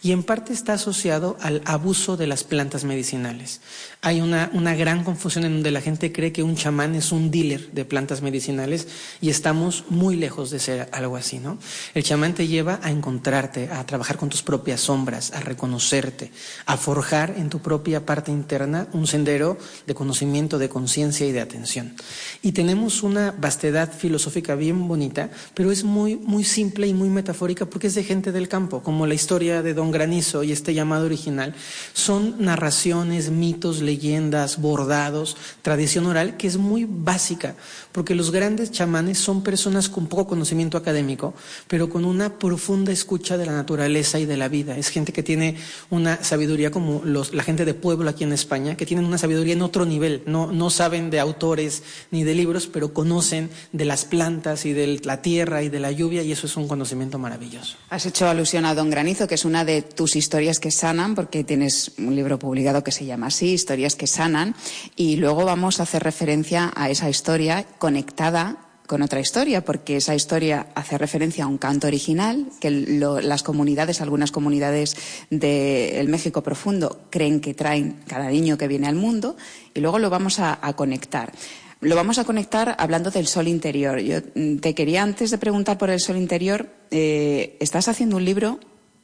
Y 0.02 0.12
en 0.12 0.24
parte 0.24 0.54
está 0.54 0.74
asociado 0.74 1.38
al 1.42 1.62
abuso 1.66 2.18
de 2.18 2.28
las 2.28 2.44
plantas 2.44 2.84
medicinales. 2.84 3.62
Hay 4.02 4.22
una, 4.22 4.50
una 4.54 4.76
gran 4.76 5.04
confusión 5.04 5.46
en 5.46 5.54
donde 5.54 5.72
la 5.72 5.82
gente 5.82 6.12
cree 6.12 6.32
que 6.32 6.44
un 6.44 6.56
chamán 6.56 6.96
es 6.96 7.12
un 7.12 7.32
dealer 7.32 7.72
de 7.72 7.86
plantas 7.86 8.22
medicinales 8.22 8.88
y 9.22 9.30
estamos 9.30 9.86
muy 9.90 10.16
lejos 10.16 10.50
de 10.50 10.60
ser 10.60 10.90
algo 10.92 11.16
así, 11.16 11.40
¿no? 11.40 11.58
El 11.94 12.04
chamán 12.04 12.34
te 12.34 12.48
lleva 12.48 12.80
a 12.82 12.92
encontrarte, 12.92 13.70
a 13.70 13.86
trabajar 13.86 14.18
con 14.18 14.30
tus 14.30 14.44
propias 14.44 14.82
sombras, 14.82 15.32
a 15.34 15.40
reconocerte, 15.40 16.32
a 16.66 16.78
forjar 16.78 17.36
en 17.38 17.50
tu 17.50 17.60
propia 17.60 18.06
parte 18.06 18.23
interna 18.32 18.88
un 18.94 19.08
sendero 19.08 19.58
de 19.88 19.94
conocimiento, 19.96 20.58
de 20.58 20.70
conciencia 20.70 21.28
y 21.28 21.32
de 21.32 21.42
atención. 21.42 21.96
Y 22.42 22.52
tenemos 22.52 23.04
una 23.04 23.32
vastedad 23.32 23.92
filosófica 23.92 24.56
bien 24.56 24.88
bonita, 24.88 25.30
pero 25.54 25.72
es 25.72 25.84
muy, 25.84 26.16
muy 26.16 26.44
simple 26.44 26.88
y 26.88 26.94
muy 26.94 27.10
metafórica 27.10 27.66
porque 27.66 27.88
es 27.88 27.96
de 27.96 28.04
gente 28.04 28.32
del 28.32 28.48
campo, 28.48 28.84
como 28.84 29.08
la 29.08 29.14
historia 29.14 29.62
de 29.62 29.74
Don 29.74 29.92
Granizo 29.92 30.44
y 30.44 30.52
este 30.52 30.74
llamado 30.74 31.06
original. 31.06 31.56
Son 31.94 32.36
narraciones, 32.44 33.30
mitos, 33.30 33.82
leyendas, 33.82 34.60
bordados, 34.60 35.38
tradición 35.62 36.06
oral 36.06 36.38
que 36.38 36.48
es 36.48 36.58
muy 36.58 36.86
básica, 36.88 37.56
porque 37.94 38.16
los 38.16 38.32
grandes 38.32 38.72
chamanes 38.72 39.20
son 39.20 39.44
personas 39.44 39.88
con 39.88 40.08
poco 40.08 40.28
conocimiento 40.28 40.78
académico, 40.78 41.34
pero 41.68 41.90
con 41.90 42.04
una 42.04 42.38
profunda 42.38 42.92
escucha 42.92 43.38
de 43.38 43.46
la 43.46 43.54
naturaleza 43.54 44.20
y 44.20 44.26
de 44.26 44.36
la 44.36 44.50
vida. 44.50 44.76
Es 44.78 44.90
gente 44.90 45.14
que 45.14 45.24
tiene 45.24 45.56
una 45.90 46.22
sabiduría 46.24 46.72
como 46.72 47.02
los, 47.06 47.34
la 47.34 47.44
gente 47.44 47.66
de 47.66 47.74
pueblo 47.74 48.10
aquí 48.10 48.24
en 48.24 48.34
España, 48.34 48.76
que 48.76 48.86
tienen 48.86 49.06
una 49.06 49.18
sabiduría 49.18 49.54
en 49.54 49.62
otro 49.62 49.86
nivel. 49.86 50.24
No, 50.26 50.52
no 50.52 50.70
saben 50.72 51.12
de 51.12 51.20
autores 51.20 51.84
ni 52.12 52.24
de 52.24 52.34
libros, 52.34 52.68
pero 52.68 52.94
conocen 52.94 53.50
de 53.72 53.86
las 53.86 54.06
plantas 54.06 54.66
y 54.66 54.74
de 54.74 55.00
la 55.04 55.22
tierra 55.22 55.62
y 55.62 55.70
de 55.70 55.80
la 55.80 55.92
lluvia, 55.92 56.24
y 56.24 56.32
eso 56.32 56.48
es 56.48 56.58
un 56.58 56.68
conocimiento 56.68 57.20
maravilloso. 57.20 57.78
Has 57.90 58.08
hecho 58.08 58.28
alusión 58.28 58.66
a 58.66 58.74
Don 58.74 58.90
Granizo, 58.90 59.28
que 59.28 59.36
es 59.36 59.46
una 59.46 59.66
de 59.66 59.84
tus 59.84 60.16
historias 60.16 60.60
que 60.60 60.72
sanan, 60.72 61.14
porque 61.14 61.44
tienes 61.44 61.92
un 62.00 62.16
libro 62.16 62.40
publicado 62.40 62.84
que 62.84 62.92
se 62.92 63.06
llama 63.06 63.28
así, 63.28 63.54
Historias 63.54 63.96
que 63.96 64.08
sanan, 64.08 64.56
y 64.96 65.18
luego 65.18 65.46
vamos 65.46 65.80
a 65.80 65.84
hacer 65.84 66.04
referencia 66.04 66.74
a 66.76 66.90
esa 66.90 67.10
historia 67.10 67.68
conectada 67.84 68.56
con 68.88 69.02
otra 69.02 69.20
historia, 69.20 69.66
porque 69.66 69.98
esa 69.98 70.16
historia 70.16 70.68
hace 70.74 70.98
referencia 70.98 71.44
a 71.44 71.48
un 71.48 71.58
canto 71.58 71.86
original 71.86 72.48
que 72.62 72.72
las 72.72 73.44
comunidades, 73.44 74.00
algunas 74.00 74.32
comunidades 74.32 74.96
del 75.30 76.08
México 76.08 76.42
profundo, 76.42 77.02
creen 77.10 77.42
que 77.42 77.54
traen 77.54 78.00
cada 78.08 78.30
niño 78.30 78.58
que 78.58 78.70
viene 78.70 78.88
al 78.88 78.96
mundo, 78.96 79.36
y 79.74 79.82
luego 79.82 80.00
lo 80.00 80.10
vamos 80.10 80.40
a, 80.40 80.62
conectar. 80.78 81.34
Lo 81.82 81.98
vamos 81.98 82.20
a 82.20 82.24
conectar 82.24 82.74
hablando 82.80 83.12
del 83.12 83.28
sol 83.28 83.50
interior. 83.50 84.00
Yo 84.00 84.20
mm, 84.34 84.60
te 84.60 84.74
quería, 84.74 85.04
antes 85.04 85.30
de 85.30 85.38
preguntar 85.38 85.78
por 85.78 85.90
el 85.90 86.00
sol 86.00 86.16
interior, 86.16 86.70
eh, 86.90 87.58
estás 87.60 87.90
haciendo 87.90 88.16
un 88.16 88.24
libro 88.24 88.62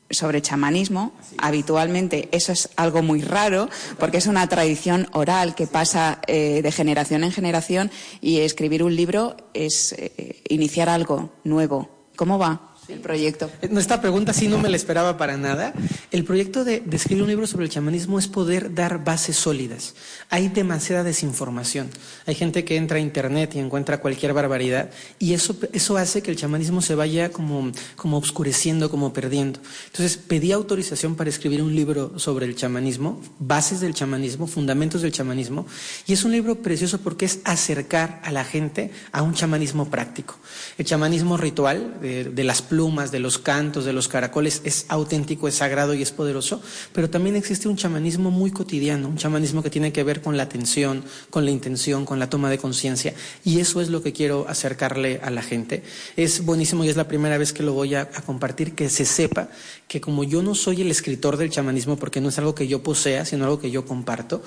sobre 0.09 0.41
chamanismo. 0.41 1.13
Habitualmente 1.37 2.29
eso 2.31 2.51
es 2.51 2.69
algo 2.75 3.01
muy 3.01 3.21
raro 3.21 3.69
porque 3.99 4.17
es 4.17 4.27
una 4.27 4.47
tradición 4.47 5.07
oral 5.13 5.55
que 5.55 5.67
pasa 5.67 6.19
eh, 6.27 6.61
de 6.61 6.71
generación 6.71 7.23
en 7.23 7.31
generación 7.31 7.91
y 8.21 8.39
escribir 8.39 8.83
un 8.83 8.95
libro 8.95 9.37
es 9.53 9.93
eh, 9.93 10.41
iniciar 10.49 10.89
algo 10.89 11.31
nuevo. 11.43 11.89
¿Cómo 12.15 12.37
va? 12.37 12.68
El 12.91 12.99
proyecto? 12.99 13.49
Esta 13.61 14.01
pregunta 14.01 14.33
sí 14.33 14.47
no 14.47 14.57
me 14.57 14.69
la 14.69 14.75
esperaba 14.75 15.17
para 15.17 15.37
nada. 15.37 15.73
El 16.11 16.23
proyecto 16.23 16.63
de, 16.63 16.83
escribir 16.91 17.23
un 17.23 17.29
libro 17.29 17.47
sobre 17.47 17.65
el 17.65 17.71
chamanismo 17.71 18.19
es 18.19 18.27
poder 18.27 18.73
dar 18.73 19.03
bases 19.03 19.35
sólidas. 19.35 19.95
Hay 20.29 20.47
demasiada 20.47 21.03
desinformación. 21.03 21.89
Hay 22.25 22.35
gente 22.35 22.65
que 22.65 22.77
entra 22.77 22.97
a 22.97 23.01
internet 23.01 23.55
y 23.55 23.59
encuentra 23.59 23.99
cualquier 23.99 24.33
barbaridad 24.33 24.89
y 25.19 25.33
eso, 25.33 25.55
eso 25.73 25.97
hace 25.97 26.21
que 26.21 26.31
el 26.31 26.37
chamanismo 26.37 26.81
se 26.81 26.95
vaya 26.95 27.31
como, 27.31 27.71
como 27.95 28.17
obscureciendo, 28.17 28.89
como 28.89 29.13
perdiendo. 29.13 29.59
Entonces 29.87 30.17
pedí 30.17 30.51
autorización 30.51 31.15
para 31.15 31.29
escribir 31.29 31.61
un 31.61 31.75
libro 31.75 32.17
sobre 32.17 32.45
el 32.45 32.55
chamanismo, 32.55 33.21
bases 33.39 33.79
del 33.79 33.93
chamanismo, 33.93 34.47
fundamentos 34.47 35.01
del 35.01 35.11
chamanismo, 35.11 35.65
y 36.07 36.13
es 36.13 36.23
un 36.23 36.31
libro 36.31 36.55
precioso 36.55 36.99
porque 36.99 37.25
es 37.25 37.39
acercar 37.43 38.21
a 38.23 38.31
la 38.31 38.43
gente 38.43 38.91
a 39.11 39.21
un 39.21 39.33
chamanismo 39.33 39.89
práctico. 39.89 40.37
El 40.77 40.85
chamanismo 40.85 41.37
ritual 41.37 41.99
de, 42.01 42.25
de 42.25 42.43
las 42.43 42.61
plumas, 42.61 42.78
de 42.79 43.19
los 43.19 43.37
cantos, 43.37 43.83
de 43.83 43.91
los 43.91 44.07
caracoles, 44.07 44.61
es 44.63 44.85
auténtico, 44.87 45.49
es 45.49 45.55
sagrado 45.55 45.93
y 45.93 46.01
es 46.01 46.11
poderoso, 46.11 46.61
pero 46.93 47.09
también 47.09 47.35
existe 47.35 47.67
un 47.67 47.75
chamanismo 47.75 48.31
muy 48.31 48.51
cotidiano, 48.51 49.09
un 49.09 49.17
chamanismo 49.17 49.61
que 49.61 49.69
tiene 49.69 49.91
que 49.91 50.01
ver 50.03 50.21
con 50.21 50.37
la 50.37 50.43
atención, 50.43 51.03
con 51.29 51.43
la 51.43 51.51
intención, 51.51 52.05
con 52.05 52.19
la 52.19 52.29
toma 52.29 52.49
de 52.49 52.57
conciencia, 52.57 53.13
y 53.43 53.59
eso 53.59 53.81
es 53.81 53.89
lo 53.89 54.01
que 54.01 54.13
quiero 54.13 54.45
acercarle 54.47 55.19
a 55.21 55.29
la 55.29 55.41
gente. 55.41 55.83
Es 56.15 56.45
buenísimo 56.45 56.85
y 56.85 56.89
es 56.89 56.95
la 56.95 57.09
primera 57.09 57.37
vez 57.37 57.51
que 57.51 57.63
lo 57.63 57.73
voy 57.73 57.95
a, 57.95 58.01
a 58.01 58.21
compartir, 58.21 58.75
que 58.75 58.89
se 58.89 59.03
sepa 59.03 59.49
que 59.89 59.99
como 59.99 60.23
yo 60.23 60.41
no 60.41 60.55
soy 60.55 60.81
el 60.81 60.91
escritor 60.91 61.35
del 61.35 61.49
chamanismo, 61.49 61.97
porque 61.97 62.21
no 62.21 62.29
es 62.29 62.37
algo 62.37 62.55
que 62.55 62.67
yo 62.67 62.81
posea, 62.81 63.25
sino 63.25 63.43
algo 63.43 63.59
que 63.59 63.71
yo 63.71 63.85
comparto, 63.85 64.41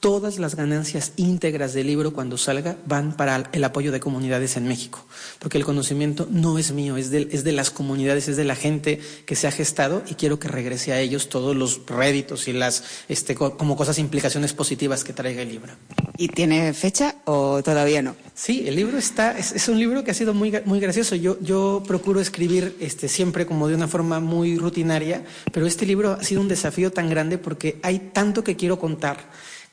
todas 0.00 0.38
las 0.38 0.54
ganancias 0.54 1.12
íntegras 1.16 1.74
del 1.74 1.88
libro 1.88 2.12
cuando 2.12 2.38
salga 2.38 2.76
van 2.86 3.16
para 3.16 3.48
el 3.52 3.64
apoyo 3.64 3.90
de 3.90 4.00
comunidades 4.00 4.56
en 4.56 4.66
México, 4.66 5.04
porque 5.38 5.58
el 5.58 5.64
conocimiento 5.64 6.28
no 6.30 6.58
es 6.58 6.72
mío, 6.72 6.96
es 6.96 7.10
de, 7.10 7.28
es 7.32 7.44
de 7.44 7.52
las 7.52 7.70
comunidades, 7.70 8.28
es 8.28 8.36
de 8.36 8.44
la 8.44 8.54
gente 8.54 9.00
que 9.26 9.34
se 9.34 9.46
ha 9.46 9.50
gestado 9.50 10.02
y 10.08 10.14
quiero 10.14 10.38
que 10.38 10.48
regrese 10.48 10.92
a 10.92 11.00
ellos 11.00 11.28
todos 11.28 11.56
los 11.56 11.80
réditos 11.86 12.48
y 12.48 12.52
las 12.52 12.84
este, 13.08 13.34
como 13.34 13.76
cosas, 13.76 13.98
implicaciones 13.98 14.52
positivas 14.52 15.04
que 15.04 15.12
traiga 15.12 15.42
el 15.42 15.48
libro. 15.48 15.72
¿Y 16.16 16.28
tiene 16.28 16.72
fecha 16.74 17.16
o 17.24 17.62
todavía 17.62 18.02
no? 18.02 18.16
Sí, 18.34 18.64
el 18.66 18.76
libro 18.76 18.98
está, 18.98 19.36
es, 19.38 19.68
un 19.68 19.78
libro 19.78 20.04
que 20.04 20.12
ha 20.12 20.14
sido 20.14 20.34
muy, 20.34 20.52
muy 20.64 20.80
gracioso. 20.80 21.16
Yo, 21.16 21.38
yo 21.40 21.82
procuro 21.86 22.20
escribir 22.20 22.76
este, 22.80 23.08
siempre 23.08 23.46
como 23.46 23.68
de 23.68 23.74
una 23.74 23.88
forma 23.88 24.20
muy 24.20 24.58
rutinaria, 24.58 25.24
pero 25.52 25.66
este 25.66 25.86
libro 25.86 26.12
ha 26.12 26.24
sido 26.24 26.40
un 26.40 26.48
desafío 26.48 26.92
tan 26.92 27.08
grande 27.08 27.38
porque 27.38 27.78
hay 27.82 27.98
tanto 28.12 28.44
que 28.44 28.56
quiero 28.56 28.78
contar 28.78 29.28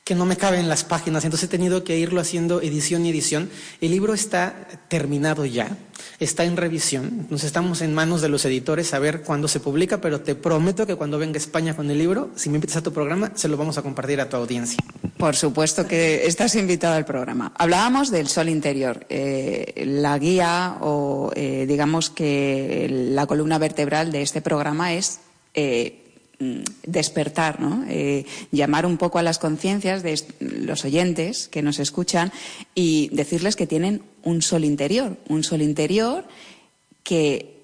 que 0.06 0.14
no 0.14 0.24
me 0.24 0.36
cabe 0.36 0.60
en 0.60 0.68
las 0.68 0.84
páginas, 0.84 1.24
entonces 1.24 1.48
he 1.48 1.50
tenido 1.50 1.82
que 1.82 1.98
irlo 1.98 2.20
haciendo 2.20 2.62
edición 2.62 3.04
y 3.04 3.10
edición. 3.10 3.50
El 3.80 3.90
libro 3.90 4.14
está 4.14 4.68
terminado 4.86 5.44
ya, 5.44 5.76
está 6.20 6.44
en 6.44 6.56
revisión, 6.56 7.06
entonces 7.22 7.46
estamos 7.46 7.82
en 7.82 7.92
manos 7.92 8.22
de 8.22 8.28
los 8.28 8.44
editores 8.44 8.94
a 8.94 9.00
ver 9.00 9.22
cuándo 9.22 9.48
se 9.48 9.58
publica, 9.58 10.00
pero 10.00 10.20
te 10.20 10.36
prometo 10.36 10.86
que 10.86 10.94
cuando 10.94 11.18
venga 11.18 11.38
España 11.38 11.74
con 11.74 11.90
el 11.90 11.98
libro, 11.98 12.30
si 12.36 12.50
me 12.50 12.54
invitas 12.54 12.76
a 12.76 12.82
tu 12.84 12.92
programa, 12.92 13.32
se 13.34 13.48
lo 13.48 13.56
vamos 13.56 13.78
a 13.78 13.82
compartir 13.82 14.20
a 14.20 14.28
tu 14.28 14.36
audiencia. 14.36 14.78
Por 15.18 15.34
supuesto 15.34 15.88
que 15.88 16.24
estás 16.24 16.54
invitado 16.54 16.94
al 16.94 17.04
programa. 17.04 17.52
Hablábamos 17.56 18.12
del 18.12 18.28
sol 18.28 18.48
interior, 18.48 19.04
eh, 19.08 19.82
la 19.88 20.16
guía 20.20 20.76
o 20.82 21.32
eh, 21.34 21.64
digamos 21.66 22.10
que 22.10 22.86
la 23.10 23.26
columna 23.26 23.58
vertebral 23.58 24.12
de 24.12 24.22
este 24.22 24.40
programa 24.40 24.94
es... 24.94 25.18
Eh, 25.52 26.04
despertar, 26.38 27.60
¿no? 27.60 27.84
Eh, 27.88 28.26
llamar 28.52 28.84
un 28.84 28.98
poco 28.98 29.18
a 29.18 29.22
las 29.22 29.38
conciencias 29.38 30.02
de 30.02 30.20
los 30.40 30.84
oyentes 30.84 31.48
que 31.48 31.62
nos 31.62 31.78
escuchan 31.78 32.30
y 32.74 33.08
decirles 33.12 33.56
que 33.56 33.66
tienen 33.66 34.02
un 34.22 34.42
sol 34.42 34.64
interior, 34.64 35.16
un 35.28 35.44
sol 35.44 35.62
interior 35.62 36.24
que 37.02 37.56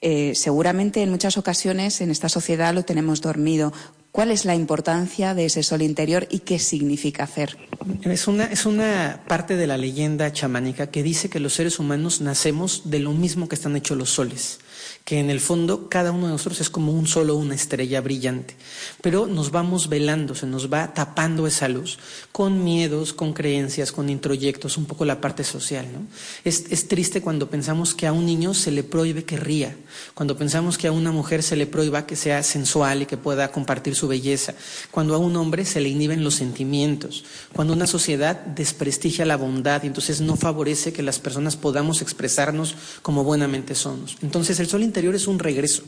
eh, 0.00 0.34
seguramente 0.34 1.02
en 1.02 1.10
muchas 1.10 1.38
ocasiones 1.38 2.00
en 2.00 2.10
esta 2.10 2.28
sociedad 2.28 2.74
lo 2.74 2.84
tenemos 2.84 3.20
dormido. 3.20 3.72
¿Cuál 4.10 4.32
es 4.32 4.44
la 4.44 4.56
importancia 4.56 5.34
de 5.34 5.44
ese 5.44 5.62
sol 5.62 5.82
interior 5.82 6.26
y 6.30 6.40
qué 6.40 6.58
significa 6.58 7.24
hacer? 7.24 7.56
Es 8.02 8.26
una, 8.26 8.46
es 8.46 8.66
una 8.66 9.22
parte 9.28 9.56
de 9.56 9.66
la 9.66 9.76
leyenda 9.76 10.32
chamánica 10.32 10.90
que 10.90 11.04
dice 11.04 11.28
que 11.28 11.38
los 11.38 11.54
seres 11.54 11.78
humanos 11.78 12.20
nacemos 12.20 12.90
de 12.90 12.98
lo 12.98 13.12
mismo 13.12 13.48
que 13.48 13.54
están 13.54 13.76
hechos 13.76 13.96
los 13.96 14.10
soles 14.10 14.58
que 15.08 15.18
en 15.18 15.30
el 15.30 15.40
fondo 15.40 15.88
cada 15.88 16.12
uno 16.12 16.26
de 16.26 16.32
nosotros 16.32 16.60
es 16.60 16.68
como 16.68 16.92
un 16.92 17.06
solo, 17.06 17.34
una 17.36 17.54
estrella 17.54 18.02
brillante, 18.02 18.54
pero 19.00 19.26
nos 19.26 19.50
vamos 19.50 19.88
velando, 19.88 20.34
se 20.34 20.46
nos 20.46 20.70
va 20.70 20.92
tapando 20.92 21.46
esa 21.46 21.66
luz 21.66 21.98
con 22.30 22.62
miedos, 22.62 23.14
con 23.14 23.32
creencias, 23.32 23.90
con 23.90 24.10
introyectos, 24.10 24.76
un 24.76 24.84
poco 24.84 25.06
la 25.06 25.18
parte 25.18 25.44
social. 25.44 25.86
¿no? 25.90 26.00
Es, 26.44 26.66
es 26.68 26.88
triste 26.88 27.22
cuando 27.22 27.48
pensamos 27.48 27.94
que 27.94 28.06
a 28.06 28.12
un 28.12 28.26
niño 28.26 28.52
se 28.52 28.70
le 28.70 28.82
prohíbe 28.84 29.24
que 29.24 29.38
ría, 29.38 29.74
cuando 30.12 30.36
pensamos 30.36 30.76
que 30.76 30.88
a 30.88 30.92
una 30.92 31.10
mujer 31.10 31.42
se 31.42 31.56
le 31.56 31.66
prohíba 31.66 32.04
que 32.04 32.14
sea 32.14 32.42
sensual 32.42 33.00
y 33.00 33.06
que 33.06 33.16
pueda 33.16 33.50
compartir 33.50 33.94
su 33.94 34.08
belleza, 34.08 34.52
cuando 34.90 35.14
a 35.14 35.18
un 35.18 35.34
hombre 35.36 35.64
se 35.64 35.80
le 35.80 35.88
inhiben 35.88 36.22
los 36.22 36.34
sentimientos, 36.34 37.24
cuando 37.54 37.72
una 37.72 37.86
sociedad 37.86 38.36
desprestigia 38.44 39.24
la 39.24 39.36
bondad 39.36 39.84
y 39.84 39.86
entonces 39.86 40.20
no 40.20 40.36
favorece 40.36 40.92
que 40.92 41.02
las 41.02 41.18
personas 41.18 41.56
podamos 41.56 42.02
expresarnos 42.02 42.74
como 43.00 43.24
buenamente 43.24 43.74
somos. 43.74 44.18
Entonces 44.20 44.60
el 44.60 44.68
sol 44.68 44.82
es 44.98 45.26
un 45.26 45.38
regreso, 45.38 45.84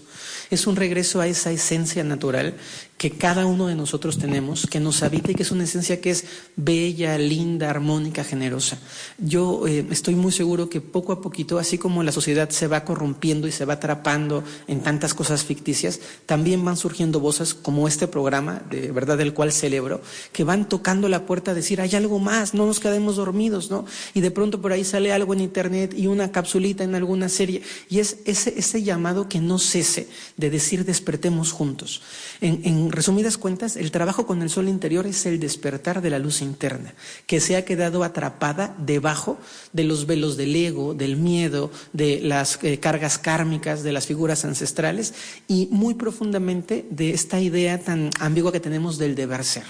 es 0.50 0.66
un 0.66 0.76
regreso 0.76 1.20
a 1.20 1.26
esa 1.26 1.50
esencia 1.50 2.04
natural 2.04 2.54
que 3.00 3.12
cada 3.12 3.46
uno 3.46 3.66
de 3.66 3.74
nosotros 3.74 4.18
tenemos, 4.18 4.66
que 4.66 4.78
nos 4.78 5.02
habita 5.02 5.30
y 5.30 5.34
que 5.34 5.42
es 5.42 5.50
una 5.50 5.64
esencia 5.64 6.02
que 6.02 6.10
es 6.10 6.26
bella, 6.54 7.16
linda, 7.16 7.70
armónica, 7.70 8.24
generosa. 8.24 8.78
Yo 9.16 9.66
eh, 9.66 9.86
estoy 9.90 10.14
muy 10.14 10.32
seguro 10.32 10.68
que 10.68 10.82
poco 10.82 11.12
a 11.12 11.22
poquito, 11.22 11.58
así 11.58 11.78
como 11.78 12.02
la 12.02 12.12
sociedad 12.12 12.50
se 12.50 12.66
va 12.66 12.84
corrompiendo 12.84 13.48
y 13.48 13.52
se 13.52 13.64
va 13.64 13.74
atrapando 13.74 14.44
en 14.68 14.82
tantas 14.82 15.14
cosas 15.14 15.44
ficticias, 15.44 15.98
también 16.26 16.62
van 16.62 16.76
surgiendo 16.76 17.20
voces 17.20 17.54
como 17.54 17.88
este 17.88 18.06
programa, 18.06 18.60
de 18.68 18.92
verdad 18.92 19.16
del 19.16 19.32
cual 19.32 19.50
celebro, 19.50 20.02
que 20.34 20.44
van 20.44 20.68
tocando 20.68 21.08
la 21.08 21.24
puerta 21.24 21.52
a 21.52 21.54
decir, 21.54 21.80
hay 21.80 21.94
algo 21.94 22.18
más, 22.18 22.52
no 22.52 22.66
nos 22.66 22.80
quedemos 22.80 23.16
dormidos, 23.16 23.70
¿no? 23.70 23.86
Y 24.12 24.20
de 24.20 24.30
pronto 24.30 24.60
por 24.60 24.72
ahí 24.72 24.84
sale 24.84 25.10
algo 25.10 25.32
en 25.32 25.40
internet 25.40 25.94
y 25.96 26.06
una 26.06 26.32
capsulita 26.32 26.84
en 26.84 26.94
alguna 26.94 27.30
serie, 27.30 27.62
y 27.88 28.00
es 28.00 28.18
ese, 28.26 28.58
ese 28.58 28.82
llamado 28.82 28.99
que 29.28 29.40
no 29.40 29.58
cese 29.58 30.08
de 30.36 30.50
decir 30.50 30.84
despertemos 30.84 31.52
juntos. 31.52 32.02
en 32.40 32.92
resumidas 32.92 33.38
cuentas, 33.38 33.76
el 33.76 33.90
trabajo 33.90 34.26
con 34.26 34.42
el 34.42 34.50
sol 34.50 34.68
interior 34.68 35.06
es 35.06 35.26
el 35.26 35.40
despertar 35.40 36.02
de 36.02 36.10
la 36.10 36.18
luz 36.18 36.42
interna, 36.42 36.94
que 37.26 37.40
se 37.40 37.56
ha 37.56 37.64
quedado 37.64 38.04
atrapada 38.04 38.74
debajo 38.78 39.38
de 39.72 39.84
los 39.84 40.06
velos 40.06 40.36
del 40.36 40.54
ego, 40.54 40.94
del 40.94 41.16
miedo, 41.16 41.70
de 41.92 42.20
las 42.22 42.58
eh, 42.62 42.78
cargas 42.78 43.18
kármicas, 43.18 43.82
de 43.82 43.92
las 43.92 44.06
figuras 44.06 44.44
ancestrales 44.44 45.14
y 45.48 45.68
muy 45.70 45.94
profundamente 45.94 46.86
de 46.90 47.10
esta 47.10 47.40
idea 47.40 47.80
tan 47.80 48.10
ambigua 48.20 48.52
que 48.52 48.60
tenemos 48.60 48.98
del 48.98 49.14
deber 49.14 49.44
ser. 49.44 49.64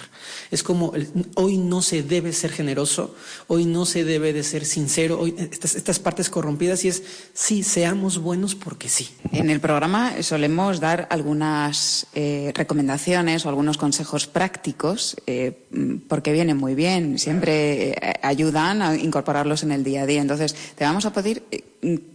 Es 0.51 0.63
como 0.63 0.93
hoy 1.37 1.57
no 1.57 1.83
se 1.83 2.03
debe 2.03 2.33
ser 2.33 2.51
generoso, 2.51 3.15
hoy 3.47 3.65
no 3.65 3.87
se 3.87 4.05
debe 4.05 4.33
de 4.33 4.43
ser 4.43 4.65
sincero, 4.65 5.21
hoy 5.21 5.35
estas, 5.39 5.75
estas 5.75 5.99
partes 5.99 6.31
corrompidas 6.31 6.85
y 6.85 6.89
es 6.89 7.03
sí, 7.33 7.63
seamos 7.63 8.19
buenos 8.19 8.55
porque 8.55 8.89
sí. 8.89 9.09
En 9.33 9.51
el 9.51 9.61
programa 9.61 10.23
solemos 10.23 10.81
dar 10.81 11.07
algunas 11.11 12.07
eh, 12.15 12.53
recomendaciones 12.55 13.45
o 13.45 13.49
algunos 13.49 13.79
consejos 13.79 14.27
prácticos, 14.27 15.17
eh, 15.27 15.67
porque 16.09 16.33
vienen 16.33 16.57
muy 16.57 16.75
bien, 16.75 17.19
siempre 17.19 17.91
eh, 17.91 17.97
ayudan 18.23 18.83
a 18.83 18.97
incorporarlos 18.97 19.63
en 19.63 19.73
el 19.73 19.85
día 19.85 20.03
a 20.03 20.07
día. 20.07 20.21
Entonces, 20.21 20.55
te 20.75 20.85
vamos 20.85 21.05
a 21.07 21.13
pedir 21.13 21.45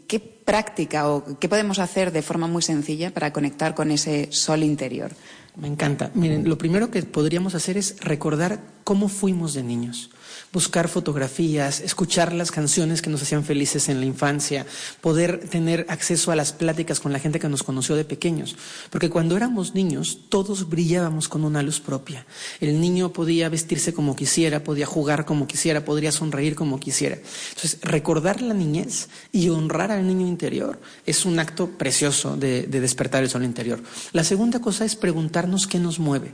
qué 0.08 0.20
práctica 0.20 1.10
o 1.10 1.40
qué 1.40 1.48
podemos 1.48 1.80
hacer 1.80 2.12
de 2.12 2.22
forma 2.22 2.48
muy 2.48 2.62
sencilla 2.62 3.14
para 3.14 3.32
conectar 3.32 3.76
con 3.76 3.92
ese 3.92 4.28
sol 4.32 4.64
interior. 4.64 5.12
Me 5.56 5.68
encanta. 5.68 6.12
Miren, 6.16 6.50
lo 6.50 6.58
primero 6.58 6.92
que 6.92 7.02
podríamos 7.04 7.56
hacer 7.56 7.78
es 7.78 7.96
recordar 8.02 8.60
cómo 8.84 9.08
fuimos 9.08 9.54
de 9.54 9.64
niños. 9.64 10.10
Buscar 10.56 10.88
fotografías, 10.88 11.82
escuchar 11.82 12.32
las 12.32 12.50
canciones 12.50 13.02
que 13.02 13.10
nos 13.10 13.22
hacían 13.22 13.44
felices 13.44 13.90
en 13.90 14.00
la 14.00 14.06
infancia, 14.06 14.66
poder 15.02 15.50
tener 15.50 15.86
acceso 15.90 16.32
a 16.32 16.36
las 16.38 16.54
pláticas 16.54 17.02
con 17.02 17.12
la 17.12 17.20
gente 17.20 17.42
que 17.42 17.50
nos 17.50 17.62
conoció 17.62 17.98
de 17.98 18.06
pequeños. 18.06 18.56
Porque 18.90 19.10
cuando 19.10 19.36
éramos 19.36 19.76
niños, 19.76 20.18
todos 20.30 20.70
brillábamos 20.70 21.28
con 21.28 21.44
una 21.44 21.62
luz 21.62 21.82
propia. 21.82 22.26
El 22.62 22.80
niño 22.80 23.12
podía 23.12 23.50
vestirse 23.50 23.94
como 23.94 24.16
quisiera, 24.16 24.64
podía 24.64 24.86
jugar 24.86 25.26
como 25.26 25.46
quisiera, 25.46 25.84
podría 25.84 26.14
sonreír 26.14 26.56
como 26.56 26.80
quisiera. 26.80 27.18
Entonces, 27.50 27.78
recordar 27.82 28.42
la 28.42 28.54
niñez 28.54 29.10
y 29.34 29.50
honrar 29.50 29.92
al 29.92 30.08
niño 30.08 30.26
interior 30.26 30.80
es 31.06 31.26
un 31.26 31.38
acto 31.38 31.72
precioso 31.72 32.38
de, 32.38 32.64
de 32.64 32.80
despertar 32.80 33.24
el 33.24 33.30
sol 33.30 33.44
interior. 33.44 33.84
La 34.14 34.24
segunda 34.24 34.62
cosa 34.62 34.86
es 34.86 34.96
preguntarnos 34.96 35.68
qué 35.68 35.80
nos 35.80 36.00
mueve. 36.00 36.32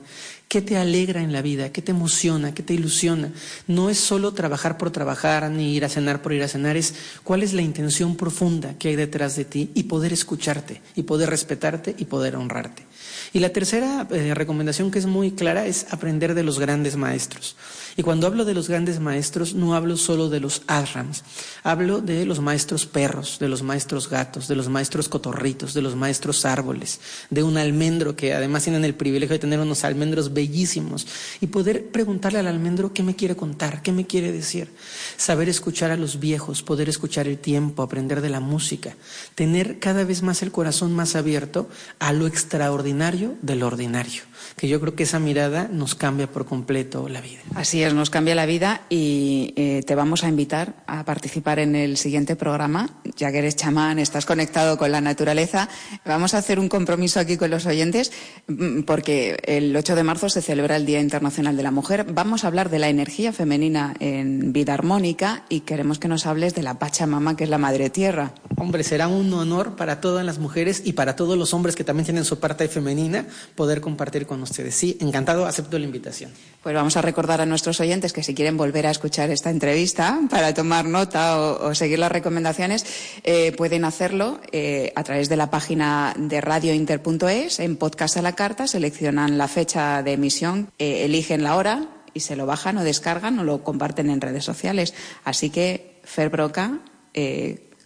¿Qué 0.52 0.62
te 0.62 0.76
alegra 0.76 1.22
en 1.22 1.32
la 1.32 1.42
vida? 1.42 1.72
¿Qué 1.72 1.82
te 1.82 1.92
emociona? 1.92 2.54
¿Qué 2.54 2.62
te 2.62 2.74
ilusiona? 2.74 3.32
No 3.68 3.90
es 3.90 3.98
solo 3.98 4.34
trabajar 4.34 4.78
por 4.78 4.92
trabajar 4.92 5.50
ni 5.50 5.74
ir 5.74 5.86
a 5.86 5.88
cenar 5.88 6.22
por 6.22 6.34
ir 6.34 6.44
a 6.44 6.50
cenar, 6.50 6.76
es 6.76 6.94
cuál 7.24 7.42
es 7.42 7.54
la 7.54 7.62
intención 7.62 8.18
profunda 8.18 8.78
que 8.78 8.90
hay 8.90 8.98
detrás 8.98 9.38
de 9.38 9.46
ti 9.46 9.72
y 9.76 9.84
poder 9.84 10.12
escucharte 10.12 10.82
y 10.94 11.04
poder 11.04 11.30
respetarte 11.30 11.96
y 11.98 12.04
poder 12.04 12.36
honrarte. 12.36 12.84
Y 13.32 13.40
la 13.40 13.50
tercera 13.50 14.06
eh, 14.12 14.34
recomendación 14.34 14.92
que 14.92 15.00
es 15.00 15.06
muy 15.06 15.32
clara 15.32 15.66
es 15.66 15.88
aprender 15.92 16.36
de 16.36 16.44
los 16.44 16.60
grandes 16.60 16.98
maestros. 16.98 17.56
Y 17.96 18.04
cuando 18.04 18.28
hablo 18.28 18.44
de 18.44 18.54
los 18.54 18.68
grandes 18.68 19.00
maestros, 19.00 19.54
no 19.54 19.74
hablo 19.74 19.96
solo 19.96 20.30
de 20.30 20.42
los 20.42 20.64
ashrams, 20.68 21.24
hablo 21.64 22.02
de 22.02 22.26
los 22.26 22.42
maestros 22.42 22.86
perros, 22.86 23.38
de 23.40 23.48
los 23.48 23.64
maestros 23.64 24.10
gatos, 24.10 24.50
de 24.50 24.56
los 24.56 24.68
maestros 24.68 25.08
cotorritos, 25.08 25.74
de 25.74 25.82
los 25.82 25.96
maestros 25.96 26.46
árboles, 26.46 27.00
de 27.30 27.44
un 27.44 27.58
almendro 27.58 28.16
que 28.16 28.34
además 28.34 28.64
tienen 28.64 28.84
el 28.84 28.96
privilegio 28.96 29.36
de 29.36 29.40
tener 29.40 29.60
unos 29.60 29.86
almendros 29.86 30.34
bellísimos. 30.42 31.06
Y 31.40 31.48
poder 31.48 31.90
preguntarle 31.90 32.40
al 32.40 32.48
almendro 32.48 32.94
qué 32.94 33.04
me 33.04 33.16
quiere 33.16 33.36
contar, 33.36 33.84
qué 33.84 33.92
me 33.92 34.08
quiere 34.08 34.32
decir. 34.32 34.72
Saber 35.18 35.50
escuchar 35.50 35.92
a 35.92 35.98
los 35.98 36.20
viejos, 36.20 36.64
poder 36.64 36.90
escuchar 36.90 37.28
el 37.28 37.38
tiempo, 37.38 37.84
aprender 37.84 38.22
de 38.22 38.30
la 38.30 38.40
música, 38.40 38.96
tener 39.36 39.78
cada 39.78 40.04
vez 40.04 40.24
más 40.24 40.42
el 40.42 40.52
corazón 40.52 40.94
más 40.94 41.16
abierto 41.16 41.70
a 42.00 42.12
lo 42.12 42.26
extraordinario 42.26 43.36
del 43.44 43.62
ordinario 43.62 44.24
que 44.56 44.68
yo 44.68 44.80
creo 44.80 44.96
que 44.96 45.04
esa 45.04 45.20
mirada 45.20 45.70
nos 45.72 45.96
cambia 45.96 46.28
por 46.28 46.46
completo 46.46 47.10
la 47.10 47.22
vida. 47.22 47.42
Así 47.56 47.84
es, 47.84 47.94
nos 47.94 48.10
cambia 48.10 48.36
la 48.36 48.46
vida 48.46 48.82
y 48.90 49.54
eh, 49.56 49.84
te 49.86 49.96
vamos 49.96 50.24
a 50.24 50.30
invitar 50.30 50.84
a 50.88 51.04
participar 51.06 51.60
en 51.60 51.76
el 51.76 51.98
siguiente 51.98 52.36
programa. 52.36 52.90
Ya 53.18 53.32
que 53.32 53.40
eres 53.40 53.56
chamán, 53.56 54.00
estás 54.00 54.26
conectado 54.26 54.78
con 54.78 54.92
la 54.92 55.02
naturaleza, 55.02 55.70
vamos 56.06 56.34
a 56.34 56.40
hacer 56.40 56.60
un 56.60 56.70
compromiso 56.70 57.20
aquí 57.20 57.38
con 57.38 57.50
los 57.50 57.66
oyentes 57.66 58.12
mm, 58.48 58.82
porque 58.82 59.40
el 59.46 59.76
8 59.76 59.96
de 59.96 60.04
marzo 60.04 60.30
se 60.30 60.42
celebra 60.42 60.76
el 60.76 60.86
Día 60.86 61.00
Internacional 61.00 61.58
de 61.58 61.64
la 61.64 61.72
Mujer. 61.72 62.06
Vamos 62.12 62.44
a 62.44 62.48
hablar 62.48 62.70
de 62.70 62.80
la 62.80 62.90
energía 62.90 63.34
femenina 63.34 63.94
en 64.00 64.54
vida 64.54 64.74
armónica 64.74 65.44
y 65.50 65.62
queremos 65.62 66.00
que 66.00 66.08
nos 66.08 66.26
hables 66.26 66.56
de 66.56 66.64
la 66.64 66.80
Pachamama, 66.80 67.36
que 67.36 67.44
es 67.44 67.50
la 67.50 67.58
Madre 67.58 67.90
Tierra. 67.90 68.34
Hombre, 68.58 68.84
será 68.84 69.08
un 69.08 69.34
honor 69.34 69.76
para 69.76 70.02
todas 70.02 70.26
las 70.26 70.40
mujeres 70.40 70.82
y 70.86 70.94
para 70.94 71.16
todos 71.16 71.38
los 71.38 71.54
hombres 71.54 71.76
que 71.76 71.84
también 71.84 72.06
tienen 72.06 72.26
su 72.26 72.40
parte 72.40 72.68
femenina 72.68 73.26
poder 73.56 73.82
compartir 73.82 74.26
con 74.32 74.44
ustedes. 74.44 74.76
Sí, 74.76 74.98
encantado, 75.02 75.46
acepto 75.46 75.78
la 75.78 75.84
invitación. 75.84 76.32
Pues 76.64 76.74
vamos 76.74 76.96
a 76.96 77.02
recordar 77.02 77.42
a 77.42 77.46
nuestros 77.46 77.82
oyentes 77.82 78.14
que 78.14 78.24
si 78.24 78.34
quieren 78.34 78.56
volver 78.56 78.88
a 78.88 78.92
escuchar 78.92 79.30
esta 79.30 79.50
entrevista 79.50 80.22
para 80.30 80.54
tomar 80.54 80.86
nota 80.86 81.38
o, 81.38 81.76
seguir 81.76 82.00
las 82.00 82.14
recomendaciones, 82.14 82.86
eh, 83.26 83.52
pueden 83.52 83.84
hacerlo 83.84 84.40
eh, 84.54 84.94
a 84.96 85.04
través 85.04 85.28
de 85.28 85.36
la 85.36 85.50
página 85.50 86.14
de 86.18 86.40
radiointer.es, 86.40 87.60
en 87.60 87.76
podcast 87.76 88.16
a 88.16 88.22
la 88.22 88.32
carta, 88.32 88.68
seleccionan 88.68 89.38
la 89.38 89.50
fecha 89.50 90.02
de 90.02 90.14
emisión, 90.14 90.72
eh, 90.80 91.04
eligen 91.04 91.44
la 91.44 91.58
hora 91.58 91.90
y 92.14 92.22
se 92.22 92.38
lo 92.38 92.46
bajan 92.46 92.78
o 92.78 92.86
descargan 92.86 93.38
o 93.38 93.44
lo 93.44 93.66
comparten 93.66 94.10
en 94.10 94.22
redes 94.22 94.46
sociales. 94.46 94.94
Así 95.26 95.50
que, 95.50 96.00
Fer 96.06 96.30
Broca, 96.30 96.80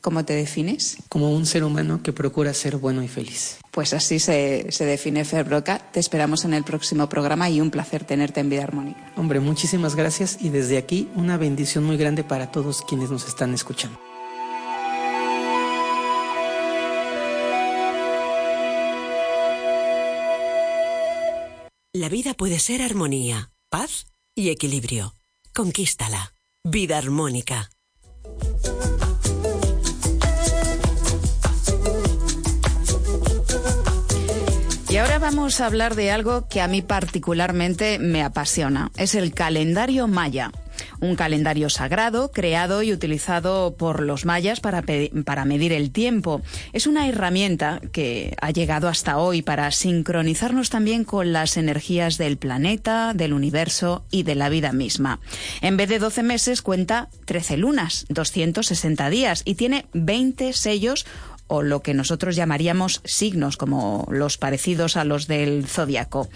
¿Cómo 0.06 0.24
te 0.24 0.36
defines? 0.36 0.98
Como 1.10 1.32
un 1.32 1.48
ser 1.48 1.64
humano 1.64 2.04
que 2.04 2.14
procura 2.14 2.54
ser 2.54 2.78
bueno 2.78 3.02
y 3.02 3.08
feliz. 3.08 3.58
Pues 3.72 3.92
así 3.92 4.20
se, 4.20 4.68
define 4.82 5.26
Fer 5.26 5.46
Broca. 5.46 5.80
Te 5.80 6.00
esperamos 6.00 6.46
en 6.46 6.54
el 6.54 6.64
próximo 6.64 7.10
programa 7.10 7.50
y 7.50 7.60
un 7.60 7.72
placer 7.72 8.04
tenerte 8.04 8.40
en 8.40 8.52
Vida 8.52 8.62
Armónica. 8.62 9.12
Hombre, 9.18 9.40
muchísimas 9.40 9.96
gracias 9.96 10.38
y 10.40 10.50
desde 10.50 10.78
aquí 10.78 11.10
una 11.16 11.38
bendición 11.38 11.86
muy 11.86 11.98
grande 11.98 12.24
para 12.24 12.52
todos 12.52 12.84
quienes 12.84 13.10
nos 13.10 13.28
están 13.28 13.56
escuchando. 13.56 14.00
La 21.94 22.10
vida 22.10 22.36
puede 22.36 22.60
ser 22.60 22.84
armonía, 22.84 23.50
paz 23.70 24.06
y 24.36 24.50
equilibrio. 24.50 25.16
Conquístala. 25.52 26.36
Vida 26.64 27.00
armónica. 27.00 27.72
Y 34.96 34.98
ahora 34.98 35.20
vamos 35.20 35.60
a 35.60 35.66
hablar 35.66 35.96
de 35.96 36.10
algo 36.10 36.48
que 36.48 36.62
a 36.62 36.70
mí 36.70 36.82
particularmente 36.82 38.00
me 38.00 38.24
apasiona. 38.24 38.92
Es 38.96 39.14
el 39.14 39.34
calendario 39.34 40.08
maya. 40.08 40.54
Un 41.02 41.18
calendario 41.18 41.70
sagrado 41.70 42.32
creado 42.32 42.82
y 42.82 42.94
utilizado 42.94 43.76
por 43.76 44.02
los 44.02 44.24
mayas 44.24 44.62
para, 44.62 44.84
para, 45.26 45.44
medir 45.44 45.74
el 45.74 45.92
tiempo. 45.92 46.42
Es 46.72 46.88
una 46.88 47.10
herramienta 47.10 47.82
que 47.92 48.38
ha 48.42 48.52
llegado 48.52 48.88
hasta 48.88 49.18
hoy 49.18 49.42
para 49.42 49.70
sincronizarnos 49.72 50.70
también 50.70 51.04
con 51.04 51.34
las 51.34 51.58
energías 51.58 52.18
del 52.18 52.38
planeta, 52.38 53.14
del 53.14 53.34
universo 53.34 54.06
y 54.12 54.24
de 54.24 54.36
la 54.36 54.48
vida 54.48 54.72
misma. 54.72 55.20
En 55.60 55.76
vez 55.76 55.90
de 55.90 56.00
12 56.00 56.24
meses 56.24 56.62
cuenta 56.62 57.10
13 57.26 57.58
lunas, 57.58 58.06
260 58.08 59.10
días 59.10 59.42
y 59.44 59.56
tiene 59.56 59.88
20 59.92 60.54
sellos 60.54 61.06
o 61.48 61.62
lo 61.62 61.82
que 61.82 61.94
nosotros 61.94 62.36
llamaríamos 62.36 63.02
signos, 63.04 63.58
como 63.58 64.08
los 64.10 64.38
parecidos 64.38 64.98
a 64.98 65.04
los 65.04 65.28
del 65.28 65.66
zodiaco. 65.68 66.28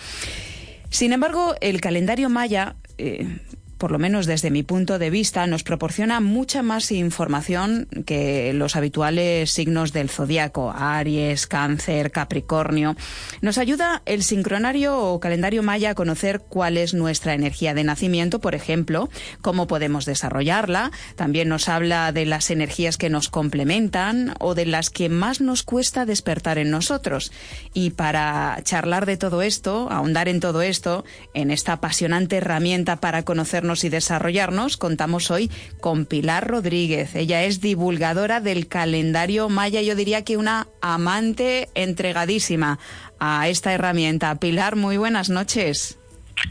Sin 0.89 1.13
embargo, 1.13 1.55
el 1.61 1.81
calendario 1.81 2.29
maya 2.29 2.75
eh, 2.97 3.39
por 3.79 3.91
lo 3.91 3.97
menos 3.97 4.25
desde 4.25 4.51
mi 4.51 4.61
punto 4.61 4.99
de 4.99 5.09
vista, 5.09 5.47
nos 5.47 5.63
proporciona 5.63 6.19
mucha 6.19 6.61
más 6.61 6.91
información 6.91 7.87
que 8.05 8.51
los 8.53 8.75
habituales 8.75 9.51
signos 9.51 9.93
del 9.93 10.09
zodiaco, 10.09 10.71
Aries, 10.75 11.47
Cáncer, 11.47 12.11
Capricornio. 12.11 12.97
Nos 13.41 13.57
ayuda 13.57 14.01
el 14.05 14.23
sincronario 14.23 14.99
o 14.99 15.21
calendario 15.21 15.63
maya 15.63 15.91
a 15.91 15.95
conocer 15.95 16.41
cuál 16.41 16.77
es 16.77 16.93
nuestra 16.93 17.33
energía 17.33 17.73
de 17.73 17.85
nacimiento, 17.85 18.39
por 18.39 18.53
ejemplo, 18.53 19.09
cómo 19.41 19.65
podemos 19.65 20.05
desarrollarla. 20.05 20.91
También 21.15 21.47
nos 21.47 21.69
habla 21.69 22.11
de 22.11 22.25
las 22.25 22.51
energías 22.51 22.97
que 22.97 23.09
nos 23.09 23.29
complementan 23.29 24.35
o 24.39 24.55
de 24.55 24.65
las 24.65 24.89
que 24.89 25.07
más 25.07 25.39
nos 25.39 25.63
cuesta 25.63 26.05
despertar 26.05 26.57
en 26.57 26.69
nosotros. 26.69 27.31
Y 27.73 27.91
para 27.91 28.59
charlar 28.63 29.05
de 29.05 29.15
todo 29.15 29.41
esto, 29.41 29.87
ahondar 29.89 30.27
en 30.27 30.41
todo 30.41 30.61
esto, 30.61 31.05
en 31.33 31.49
esta 31.49 31.73
apasionante 31.73 32.35
herramienta 32.35 32.97
para 32.97 33.23
conocernos 33.23 33.68
y 33.69 33.89
desarrollarnos, 33.89 34.77
contamos 34.77 35.29
hoy 35.31 35.51
con 35.79 36.05
Pilar 36.05 36.47
Rodríguez. 36.47 37.15
Ella 37.15 37.43
es 37.43 37.61
divulgadora 37.61 38.41
del 38.41 38.67
calendario 38.67 39.47
maya, 39.47 39.81
yo 39.81 39.95
diría 39.95 40.23
que 40.23 40.37
una 40.37 40.67
amante 40.81 41.69
entregadísima 41.75 42.79
a 43.19 43.47
esta 43.47 43.71
herramienta. 43.73 44.33
Pilar, 44.35 44.75
muy 44.75 44.97
buenas 44.97 45.29
noches. 45.29 45.99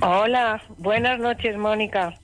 Hola, 0.00 0.62
buenas 0.76 1.18
noches, 1.18 1.56
Mónica. 1.56 2.14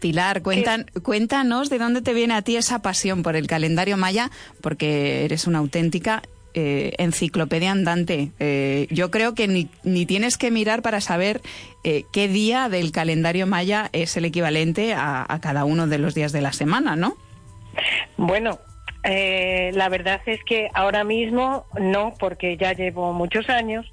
Pilar, 0.00 0.42
cuéntanos 0.42 1.70
de 1.70 1.78
dónde 1.78 2.02
te 2.02 2.12
viene 2.12 2.34
a 2.34 2.42
ti 2.42 2.56
esa 2.56 2.82
pasión 2.82 3.22
por 3.22 3.36
el 3.36 3.46
calendario 3.46 3.96
maya, 3.96 4.30
porque 4.60 5.24
eres 5.24 5.46
una 5.46 5.58
auténtica 5.58 6.22
eh, 6.58 6.94
enciclopedia 6.96 7.70
andante. 7.70 8.30
Eh, 8.38 8.86
yo 8.90 9.10
creo 9.10 9.34
que 9.34 9.46
ni, 9.46 9.68
ni, 9.84 10.06
tienes 10.06 10.38
que 10.38 10.50
mirar 10.50 10.80
para 10.80 11.02
saber 11.02 11.42
eh, 11.84 12.04
qué 12.14 12.28
día 12.28 12.70
del 12.70 12.92
calendario 12.92 13.46
maya 13.46 13.90
es 13.92 14.16
el 14.16 14.24
equivalente 14.24 14.94
a, 14.94 15.38
cada 15.42 15.66
uno 15.66 15.86
de 15.86 15.98
los 15.98 16.14
días 16.14 16.32
de 16.32 16.40
la 16.40 16.54
semana, 16.54 16.96
¿no? 16.96 17.14
Bueno, 18.16 18.58
la 19.04 19.88
verdad 19.90 20.22
es 20.24 20.42
que 20.44 20.70
ahora 20.72 21.04
mismo 21.04 21.66
no, 21.78 22.14
porque 22.18 22.56
ya 22.56 22.72
llevo 22.72 23.12
muchos 23.12 23.50
años 23.50 23.84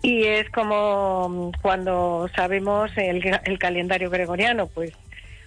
y 0.00 0.24
es 0.24 0.48
como 0.48 1.52
cuando 1.60 2.30
sabemos 2.34 2.90
el, 2.96 3.22
el 3.44 3.58
calendario 3.58 4.08
gregoriano, 4.08 4.68
pues 4.68 4.92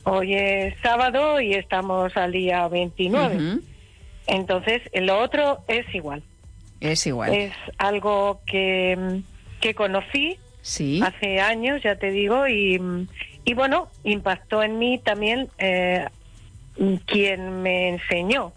hoy 0.03 0.35
es 0.35 0.75
sábado 0.83 1.41
y 1.41 1.55
estamos 1.55 2.15
al 2.15 2.31
día 2.31 2.67
29. 2.67 3.57
Entonces, 4.27 4.83
lo 4.93 5.17
otro 5.19 5.63
es 5.67 5.83
igual. 5.95 6.21
Es 6.83 7.07
igual. 7.07 7.33
Es 7.33 7.53
algo 7.77 8.41
que, 8.45 9.21
que 9.61 9.73
conocí 9.73 10.37
hace 11.01 11.39
años, 11.39 11.81
ya 11.81 11.95
te 11.95 12.11
digo, 12.11 12.47
y, 12.47 12.79
y 13.45 13.53
bueno, 13.53 13.87
impactó 14.03 14.61
en 14.63 14.79
mí 14.79 14.97
también 14.97 15.49
eh, 15.57 16.07
quien 17.05 17.61
me 17.61 17.89
enseñó, 17.89 18.51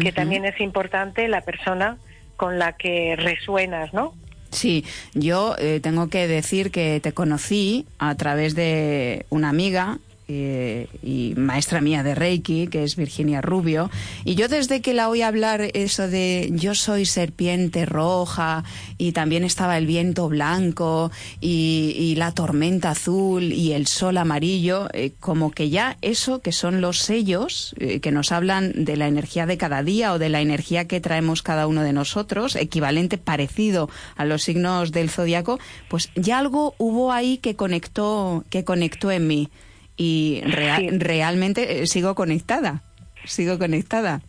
que 0.00 0.12
también 0.12 0.44
es 0.44 0.60
importante 0.60 1.26
la 1.26 1.40
persona 1.40 1.98
con 2.36 2.58
la 2.58 2.74
que 2.74 3.16
resuenas, 3.16 3.92
¿no? 3.92 4.14
Sí, 4.50 4.84
yo 5.14 5.56
eh, 5.58 5.80
tengo 5.82 6.08
que 6.08 6.28
decir 6.28 6.70
que 6.70 7.00
te 7.00 7.12
conocí 7.12 7.86
a 7.98 8.14
través 8.14 8.54
de 8.54 9.26
una 9.28 9.48
amiga 9.48 9.98
eh, 10.28 10.88
y 11.04 11.34
maestra 11.36 11.80
mía 11.80 12.02
de 12.02 12.16
Reiki, 12.16 12.66
que 12.66 12.82
es 12.82 12.96
Virginia 12.96 13.40
Rubio. 13.40 13.90
Y 14.24 14.34
yo 14.34 14.48
desde 14.48 14.80
que 14.80 14.92
la 14.92 15.08
oí 15.08 15.22
hablar 15.22 15.70
eso 15.72 16.08
de 16.08 16.50
yo 16.52 16.74
soy 16.74 17.06
serpiente 17.06 17.86
roja 17.86 18.64
y 18.98 19.12
también 19.12 19.44
estaba 19.44 19.78
el 19.78 19.86
viento 19.86 20.28
blanco 20.28 21.12
y, 21.40 22.14
la 22.16 22.32
tormenta 22.32 22.90
azul 22.90 23.52
y 23.52 23.72
el 23.72 23.86
sol 23.86 24.16
amarillo, 24.16 24.88
eh, 24.94 25.12
como 25.20 25.50
que 25.50 25.68
ya 25.68 25.98
eso 26.00 26.40
que 26.40 26.50
son 26.50 26.80
los 26.80 26.98
sellos 26.98 27.74
eh, 27.78 28.00
que 28.00 28.10
nos 28.10 28.32
hablan 28.32 28.84
de 28.84 28.96
la 28.96 29.06
energía 29.06 29.44
de 29.44 29.58
cada 29.58 29.82
día 29.82 30.12
o 30.12 30.18
de 30.18 30.30
la 30.30 30.40
energía 30.40 30.88
que 30.88 31.00
traemos 31.00 31.42
cada 31.42 31.66
uno 31.66 31.82
de 31.82 31.92
nosotros, 31.92 32.56
equivalente 32.56 33.18
parecido 33.18 33.90
a 34.16 34.24
los 34.24 34.42
signos 34.42 34.92
del 34.92 35.10
zodiaco, 35.10 35.60
pues 35.88 36.10
ya 36.16 36.38
algo 36.38 36.74
hubo 36.78 37.12
ahí 37.12 37.38
que 37.38 37.54
conectó, 37.54 38.44
que 38.50 38.64
conectó 38.64 39.10
en 39.10 39.26
mí 39.26 39.50
y 39.96 40.42
realmente 40.44 41.82
eh, 41.82 41.86
sigo 41.86 42.14
conectada, 42.14 42.82
sigo 43.24 43.58
conectada. 43.58 44.20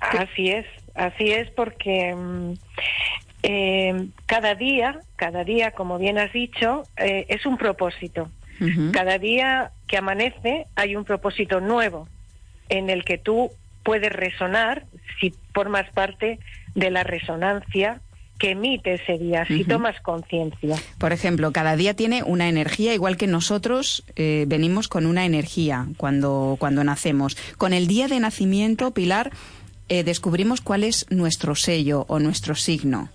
Así 0.00 0.50
es, 0.50 0.66
así 0.94 1.32
es 1.32 1.50
porque 1.50 2.14
mm, 2.14 2.52
eh, 3.42 4.08
cada 4.26 4.54
día, 4.54 5.00
cada 5.16 5.44
día, 5.44 5.70
como 5.70 5.98
bien 5.98 6.18
has 6.18 6.32
dicho, 6.32 6.82
eh, 6.96 7.26
es 7.28 7.46
un 7.46 7.56
propósito. 7.56 8.30
Cada 8.92 9.18
día 9.18 9.72
que 9.86 9.98
amanece 9.98 10.64
hay 10.76 10.96
un 10.96 11.04
propósito 11.04 11.60
nuevo 11.60 12.08
en 12.70 12.88
el 12.88 13.04
que 13.04 13.18
tú 13.18 13.50
puedes 13.82 14.10
resonar 14.10 14.86
si 15.20 15.34
formas 15.52 15.90
parte 15.90 16.38
de 16.74 16.90
la 16.90 17.04
resonancia 17.04 18.00
que 18.38 18.50
emite 18.50 18.94
ese 18.94 19.18
día, 19.18 19.46
si 19.46 19.64
tomas 19.64 20.00
conciencia. 20.00 20.76
Por 20.98 21.12
ejemplo, 21.12 21.52
cada 21.52 21.76
día 21.76 21.94
tiene 21.94 22.22
una 22.22 22.48
energía, 22.48 22.94
igual 22.94 23.16
que 23.16 23.26
nosotros 23.26 24.04
eh, 24.16 24.44
venimos 24.46 24.88
con 24.88 25.06
una 25.06 25.24
energía 25.24 25.86
cuando, 25.96 26.56
cuando 26.58 26.84
nacemos. 26.84 27.36
Con 27.56 27.72
el 27.72 27.86
día 27.86 28.08
de 28.08 28.20
nacimiento, 28.20 28.90
Pilar, 28.90 29.30
eh, 29.88 30.04
descubrimos 30.04 30.60
cuál 30.60 30.84
es 30.84 31.06
nuestro 31.10 31.54
sello 31.54 32.04
o 32.08 32.18
nuestro 32.18 32.54
signo. 32.54 33.08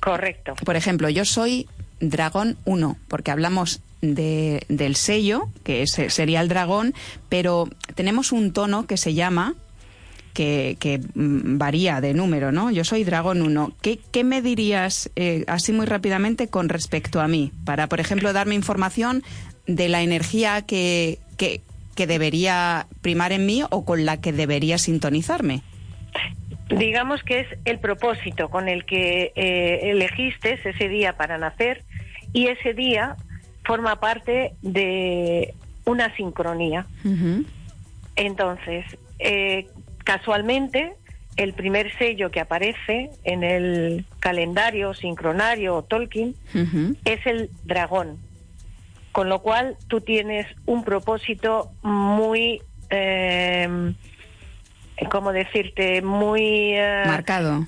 Correcto. 0.00 0.54
Por 0.64 0.76
ejemplo, 0.76 1.08
yo 1.08 1.24
soy 1.24 1.68
dragón 2.00 2.56
1, 2.64 2.96
porque 3.08 3.30
hablamos 3.30 3.80
de, 4.00 4.64
del 4.68 4.96
sello, 4.96 5.48
que 5.62 5.86
sería 5.86 6.40
el 6.40 6.48
dragón, 6.48 6.94
pero 7.28 7.68
tenemos 7.94 8.32
un 8.32 8.52
tono 8.52 8.86
que 8.86 8.96
se 8.96 9.14
llama 9.14 9.54
que, 10.34 11.00
mm, 11.14 11.58
varía 11.58 12.00
de 12.00 12.12
número, 12.12 12.52
¿no? 12.52 12.70
Yo 12.70 12.84
soy 12.84 13.04
Dragón 13.04 13.40
1. 13.40 13.72
¿Qué, 13.80 13.98
qué 14.12 14.24
me 14.24 14.42
dirías 14.42 15.10
eh, 15.16 15.44
así 15.46 15.72
muy 15.72 15.86
rápidamente 15.86 16.48
con 16.48 16.68
respecto 16.68 17.20
a 17.20 17.28
mí? 17.28 17.52
Para, 17.64 17.86
por 17.86 18.00
ejemplo, 18.00 18.32
darme 18.32 18.54
información 18.54 19.22
de 19.66 19.88
la 19.88 20.02
energía 20.02 20.62
que, 20.62 21.18
que, 21.38 21.62
debería 21.96 22.86
primar 23.02 23.32
en 23.32 23.46
mí 23.46 23.62
o 23.70 23.84
con 23.84 24.04
la 24.04 24.20
que 24.20 24.32
debería 24.32 24.78
sintonizarme. 24.78 25.62
Digamos 26.68 27.22
que 27.22 27.40
es 27.40 27.46
el 27.64 27.78
propósito 27.78 28.50
con 28.50 28.68
el 28.68 28.84
que 28.84 29.32
eh, 29.36 29.90
elegiste 29.90 30.58
ese 30.64 30.88
día 30.88 31.16
para 31.16 31.38
nacer 31.38 31.84
y 32.32 32.48
ese 32.48 32.74
día 32.74 33.16
forma 33.64 34.00
parte 34.00 34.54
de 34.60 35.54
una 35.84 36.14
sincronía. 36.16 36.86
Entonces, 38.16 38.84
eh, 39.20 39.66
Casualmente, 40.04 40.94
el 41.36 41.54
primer 41.54 41.96
sello 41.96 42.30
que 42.30 42.40
aparece 42.40 43.10
en 43.24 43.42
el 43.42 44.04
calendario 44.20 44.94
sincronario 44.94 45.76
o 45.76 45.82
Tolkien 45.82 46.34
es 47.04 47.26
el 47.26 47.50
dragón, 47.64 48.18
con 49.12 49.28
lo 49.28 49.40
cual 49.40 49.76
tú 49.88 50.00
tienes 50.00 50.46
un 50.66 50.84
propósito 50.84 51.72
muy, 51.82 52.62
eh, 52.90 53.94
¿cómo 55.10 55.32
decirte? 55.32 56.02
Muy... 56.02 56.74
Eh, 56.74 57.04
Marcado. 57.06 57.66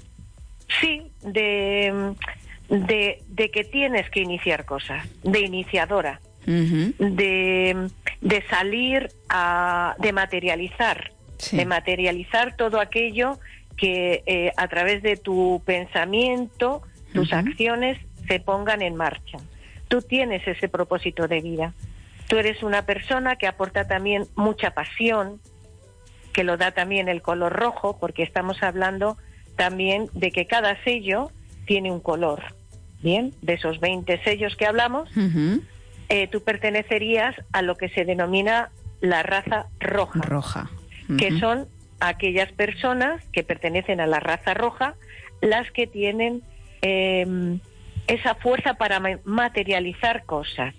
Sí, 0.80 1.10
de, 1.22 2.14
de, 2.68 3.50
que 3.50 3.64
tienes 3.64 4.10
que 4.10 4.20
iniciar 4.20 4.64
cosas, 4.64 5.06
de 5.22 5.40
iniciadora, 5.40 6.20
de, 6.44 7.88
de 8.20 8.42
salir 8.48 9.08
a, 9.28 9.96
de 9.98 10.12
materializar 10.12 11.15
de 11.52 11.64
materializar 11.66 12.56
todo 12.56 12.80
aquello 12.80 13.38
que 13.76 14.22
eh, 14.26 14.52
a 14.56 14.68
través 14.68 15.02
de 15.02 15.16
tu 15.16 15.62
pensamiento, 15.64 16.82
tus 17.12 17.32
acciones 17.32 17.98
se 18.26 18.40
pongan 18.40 18.82
en 18.82 18.96
marcha. 18.96 19.38
Tú 19.88 20.02
tienes 20.02 20.46
ese 20.46 20.68
propósito 20.68 21.28
de 21.28 21.40
vida. 21.40 21.74
Tú 22.28 22.38
eres 22.38 22.62
una 22.62 22.82
persona 22.82 23.36
que 23.36 23.46
aporta 23.46 23.86
también 23.86 24.26
mucha 24.34 24.72
pasión, 24.72 25.40
que 26.32 26.42
lo 26.42 26.56
da 26.56 26.72
también 26.72 27.08
el 27.08 27.22
color 27.22 27.52
rojo, 27.52 27.98
porque 27.98 28.22
estamos 28.22 28.62
hablando 28.62 29.16
también 29.54 30.08
de 30.12 30.32
que 30.32 30.46
cada 30.46 30.82
sello 30.82 31.30
tiene 31.66 31.92
un 31.92 32.00
color. 32.00 32.42
Bien, 33.02 33.32
de 33.42 33.54
esos 33.54 33.78
20 33.78 34.22
sellos 34.24 34.56
que 34.56 34.66
hablamos, 34.66 35.08
eh, 36.08 36.26
tú 36.28 36.42
pertenecerías 36.42 37.36
a 37.52 37.62
lo 37.62 37.76
que 37.76 37.88
se 37.90 38.04
denomina 38.04 38.70
la 39.00 39.22
raza 39.22 39.66
roja. 39.78 40.20
Roja 40.22 40.70
que 41.18 41.38
son 41.38 41.68
aquellas 42.00 42.52
personas 42.52 43.22
que 43.32 43.42
pertenecen 43.42 44.00
a 44.00 44.06
la 44.06 44.20
raza 44.20 44.54
roja 44.54 44.94
las 45.40 45.70
que 45.70 45.86
tienen 45.86 46.42
em, 46.82 47.60
esa 48.06 48.34
fuerza 48.34 48.74
para 48.74 49.00
materializar 49.24 50.24
cosas. 50.24 50.74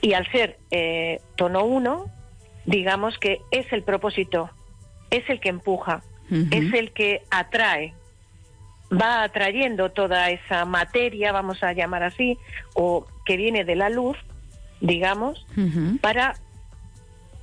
Y 0.00 0.14
al 0.14 0.30
ser 0.30 0.58
eh, 0.70 1.20
tono 1.36 1.64
1, 1.64 2.06
digamos 2.66 3.18
que 3.18 3.40
es 3.50 3.72
el 3.72 3.82
propósito, 3.82 4.50
es 5.10 5.28
el 5.28 5.40
que 5.40 5.50
empuja, 5.50 6.02
es 6.50 6.72
el 6.72 6.92
que 6.92 7.22
atrae, 7.30 7.92
va 8.90 9.22
atrayendo 9.22 9.90
toda 9.90 10.30
esa 10.30 10.64
materia, 10.64 11.30
vamos 11.30 11.62
a 11.62 11.74
llamar 11.74 12.02
así, 12.02 12.38
o 12.74 13.06
que 13.26 13.36
viene 13.36 13.64
de 13.64 13.76
la 13.76 13.90
luz, 13.90 14.16
digamos, 14.80 15.46
para 16.00 16.34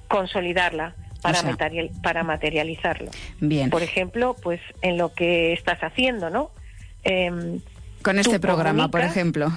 consolidarla 0.07 0.95
para, 1.21 1.41
para 2.01 2.23
materializarlo. 2.23 3.11
Bien. 3.39 3.69
Por 3.69 3.83
ejemplo, 3.83 4.35
pues 4.41 4.61
en 4.81 4.97
lo 4.97 5.13
que 5.13 5.53
estás 5.53 5.79
haciendo, 5.81 6.29
¿no? 6.29 6.51
Em, 7.03 7.59
Con 8.01 8.19
este 8.19 8.39
programa, 8.39 8.89
por 8.89 9.01
ejemplo. 9.01 9.51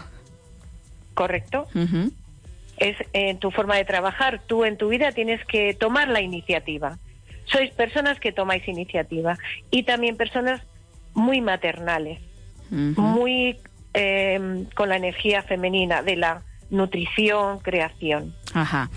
Correcto. 1.14 1.66
Es 2.78 2.96
en 3.12 3.38
tu 3.38 3.50
forma 3.50 3.76
de 3.76 3.84
trabajar. 3.84 4.40
Tú 4.46 4.64
en 4.64 4.76
tu 4.76 4.88
vida 4.88 5.12
tienes 5.12 5.44
que 5.44 5.74
tomar 5.74 6.08
la 6.08 6.20
iniciativa. 6.20 6.98
Sois 7.44 7.70
personas 7.72 8.18
que 8.18 8.32
tomáis 8.32 8.66
iniciativa 8.66 9.36
y 9.70 9.82
también 9.82 10.16
personas 10.16 10.62
muy 11.14 11.40
maternales, 11.40 12.20
muy 12.70 13.58
em, 13.92 14.64
con 14.74 14.88
la 14.88 14.96
energía 14.96 15.42
femenina 15.42 16.02
de 16.02 16.16
la 16.16 16.42
nutrición, 16.70 17.58
creación. 17.58 18.34
Ajá 18.54 18.88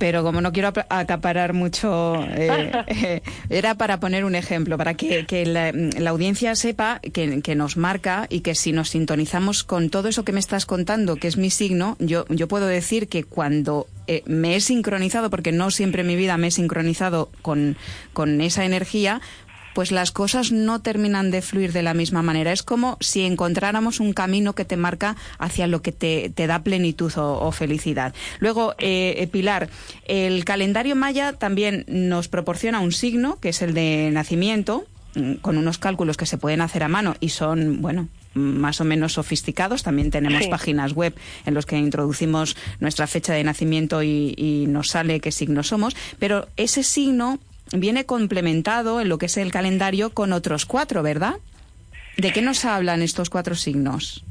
pero 0.00 0.22
como 0.22 0.40
no 0.40 0.50
quiero 0.50 0.72
acaparar 0.88 1.52
mucho, 1.52 2.24
eh, 2.30 2.72
eh, 2.86 3.20
era 3.50 3.74
para 3.74 4.00
poner 4.00 4.24
un 4.24 4.34
ejemplo, 4.34 4.78
para 4.78 4.94
que, 4.94 5.44
la, 5.44 6.10
audiencia 6.10 6.56
sepa 6.56 7.00
que, 7.00 7.54
nos 7.54 7.76
marca 7.76 8.26
y 8.30 8.40
que 8.40 8.54
si 8.54 8.72
nos 8.72 8.88
sintonizamos 8.88 9.62
con 9.62 9.90
todo 9.90 10.08
eso 10.08 10.24
que 10.24 10.32
me 10.32 10.40
estás 10.40 10.64
contando, 10.64 11.16
que 11.16 11.28
es 11.28 11.36
mi 11.36 11.50
signo, 11.50 11.98
yo, 11.98 12.24
yo 12.30 12.48
puedo 12.48 12.66
decir 12.66 13.08
que 13.08 13.24
cuando 13.24 13.88
eh, 14.06 14.22
me 14.24 14.56
he 14.56 14.62
sincronizado, 14.62 15.28
porque 15.28 15.52
no 15.52 15.70
siempre 15.70 16.00
en 16.00 16.06
mi 16.06 16.16
vida 16.16 16.38
me 16.38 16.46
he 16.46 16.50
sincronizado 16.50 17.28
con, 17.42 17.76
con 18.14 18.40
esa 18.40 18.64
energía, 18.64 19.20
pues 19.80 19.92
las 19.92 20.12
cosas 20.12 20.52
no 20.52 20.82
terminan 20.82 21.30
de 21.30 21.40
fluir 21.40 21.72
de 21.72 21.80
la 21.80 21.94
misma 21.94 22.20
manera. 22.20 22.52
Es 22.52 22.62
como 22.62 22.98
si 23.00 23.22
encontráramos 23.22 23.98
un 23.98 24.12
camino 24.12 24.54
que 24.54 24.66
te 24.66 24.76
marca 24.76 25.16
hacia 25.38 25.66
lo 25.66 25.80
que 25.80 25.90
te, 25.90 26.30
da 26.46 26.62
plenitud 26.62 27.10
o, 27.16 27.50
felicidad. 27.50 28.14
Luego, 28.40 28.74
eh, 28.76 29.14
eh, 29.16 29.26
Pilar, 29.26 29.70
el 30.04 30.44
calendario 30.44 30.96
maya 30.96 31.32
también 31.32 31.86
nos 31.88 32.28
proporciona 32.28 32.80
un 32.80 32.92
signo, 32.92 33.40
que 33.40 33.48
es 33.48 33.62
el 33.62 33.72
de 33.72 34.10
nacimiento, 34.12 34.84
mm, 35.14 35.36
con 35.36 35.56
unos 35.56 35.78
cálculos 35.78 36.18
que 36.18 36.26
se 36.26 36.36
pueden 36.36 36.60
hacer 36.60 36.82
a 36.82 36.88
mano 36.88 37.14
y 37.18 37.30
son, 37.30 37.80
bueno, 37.80 38.10
más 38.34 38.82
o 38.82 38.84
menos 38.84 39.14
sofisticados. 39.14 39.82
También 39.82 40.10
tenemos 40.10 40.46
páginas 40.48 40.92
web 40.92 41.14
en 41.46 41.54
los 41.54 41.64
que 41.64 41.78
introducimos 41.78 42.54
nuestra 42.80 43.06
fecha 43.06 43.32
de 43.32 43.44
nacimiento 43.44 44.02
y, 44.02 44.34
y, 44.36 44.66
nos 44.66 44.88
sale 44.88 45.20
qué 45.20 45.32
signo 45.32 45.62
somos. 45.62 45.96
Pero 46.18 46.48
ese 46.58 46.82
signo 46.82 47.38
viene 47.72 48.06
complementado 48.06 49.00
en 49.00 49.08
lo 49.08 49.18
que 49.18 49.26
es 49.26 49.36
el 49.36 49.52
calendario 49.52 50.10
con 50.10 50.32
otros 50.32 50.66
cuatro, 50.66 51.02
¿verdad? 51.02 51.34
¿De 52.16 52.32
qué 52.32 52.42
nos 52.42 52.64
hablan 52.64 53.02
estos 53.02 53.30
cuatro 53.30 53.54
signos? 53.54 54.24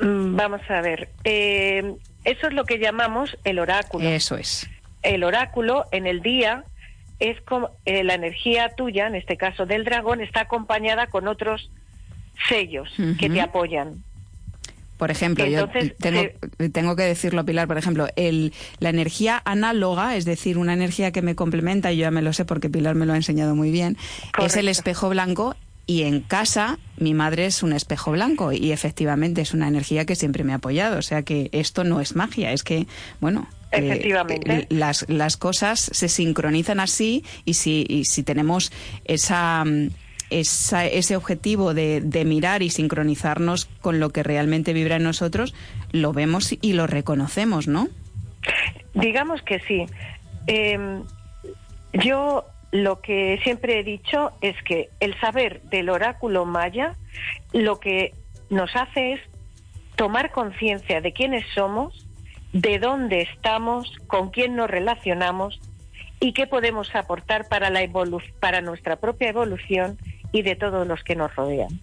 Mm, 0.00 0.36
vamos 0.36 0.60
a 0.68 0.80
ver. 0.80 1.08
Eh, 1.24 1.94
eso 2.24 2.46
es 2.48 2.52
lo 2.52 2.64
que 2.64 2.78
llamamos 2.78 3.36
el 3.44 3.58
oráculo. 3.58 4.08
Eso 4.08 4.36
es. 4.36 4.68
El 5.02 5.24
oráculo 5.24 5.84
en 5.92 6.06
el 6.06 6.22
día 6.22 6.64
es 7.20 7.40
como 7.42 7.70
eh, 7.84 8.02
la 8.02 8.14
energía 8.14 8.70
tuya, 8.70 9.06
en 9.06 9.14
este 9.14 9.36
caso 9.36 9.66
del 9.66 9.84
dragón, 9.84 10.20
está 10.20 10.40
acompañada 10.40 11.06
con 11.06 11.28
otros 11.28 11.70
sellos 12.48 12.92
que 13.18 13.30
te 13.30 13.40
apoyan. 13.40 14.02
Por 14.96 15.10
ejemplo, 15.10 15.44
yo 15.46 15.68
tengo, 15.98 16.22
tengo, 16.72 16.96
que 16.96 17.02
decirlo, 17.02 17.44
Pilar, 17.44 17.66
por 17.66 17.78
ejemplo, 17.78 18.06
el, 18.16 18.52
la 18.78 18.90
energía 18.90 19.42
análoga, 19.44 20.16
es 20.16 20.24
decir, 20.24 20.56
una 20.56 20.72
energía 20.72 21.10
que 21.10 21.20
me 21.20 21.34
complementa, 21.34 21.92
y 21.92 21.96
yo 21.96 22.02
ya 22.02 22.10
me 22.10 22.22
lo 22.22 22.32
sé 22.32 22.44
porque 22.44 22.70
Pilar 22.70 22.94
me 22.94 23.04
lo 23.04 23.12
ha 23.12 23.16
enseñado 23.16 23.56
muy 23.56 23.70
bien, 23.70 23.96
es 24.42 24.56
el 24.56 24.68
espejo 24.68 25.08
blanco 25.08 25.56
y 25.86 26.02
en 26.02 26.20
casa 26.20 26.78
mi 26.96 27.12
madre 27.14 27.46
es 27.46 27.62
un 27.62 27.72
espejo 27.72 28.12
blanco 28.12 28.52
y 28.52 28.72
efectivamente 28.72 29.42
es 29.42 29.52
una 29.52 29.68
energía 29.68 30.06
que 30.06 30.16
siempre 30.16 30.44
me 30.44 30.52
ha 30.52 30.56
apoyado. 30.56 30.98
O 30.98 31.02
sea 31.02 31.22
que 31.22 31.50
esto 31.52 31.84
no 31.84 32.00
es 32.00 32.16
magia, 32.16 32.52
es 32.52 32.62
que, 32.62 32.86
bueno, 33.20 33.48
eh, 33.72 33.88
Efectivamente. 33.88 34.66
las, 34.70 35.04
las 35.08 35.36
cosas 35.36 35.80
se 35.80 36.08
sincronizan 36.08 36.80
así 36.80 37.24
y 37.44 37.54
si, 37.54 37.84
y 37.88 38.04
si 38.04 38.22
tenemos 38.22 38.72
esa, 39.04 39.64
esa, 40.30 40.86
ese 40.86 41.16
objetivo 41.16 41.74
de, 41.74 42.24
mirar 42.26 42.62
y 42.62 42.70
sincronizarnos 42.70 43.66
con 43.80 44.00
lo 44.00 44.10
que 44.10 44.22
realmente 44.22 44.72
vibra 44.72 44.96
en 44.96 45.02
nosotros, 45.02 45.54
lo 45.92 46.12
vemos 46.12 46.54
y 46.60 46.72
lo 46.72 46.86
reconocemos, 46.86 47.68
¿no? 47.68 47.88
Digamos 48.94 49.42
que 49.42 49.60
sí. 49.60 49.86
Em, 50.46 51.02
yo 51.92 52.44
lo 52.70 53.00
que 53.00 53.38
siempre 53.42 53.78
he 53.78 53.84
dicho 53.84 54.32
es 54.40 54.56
que 54.64 54.90
el 55.00 55.18
saber 55.20 55.62
del 55.62 55.88
oráculo 55.90 56.44
maya 56.44 56.96
lo 57.52 57.78
que 57.78 58.14
nos 58.50 58.74
hace 58.74 59.12
es 59.12 59.20
tomar 59.96 60.32
conciencia 60.32 61.00
de 61.00 61.12
quiénes 61.12 61.44
somos, 61.54 62.06
de 62.52 62.78
dónde 62.78 63.22
estamos, 63.22 63.96
con 64.06 64.30
quién 64.30 64.56
nos 64.56 64.70
relacionamos 64.70 65.60
y 66.20 66.32
qué 66.32 66.46
podemos 66.46 66.94
aportar 66.94 67.48
para, 67.48 67.70
la 67.70 67.80
para 68.40 68.60
nuestra 68.60 68.96
propia 68.96 69.28
evolución 69.28 69.98
y 70.34 70.42
de 70.42 70.56
todos 70.56 70.86
los 70.86 71.02
que 71.04 71.14
nos 71.14 71.34
rodean. 71.36 71.80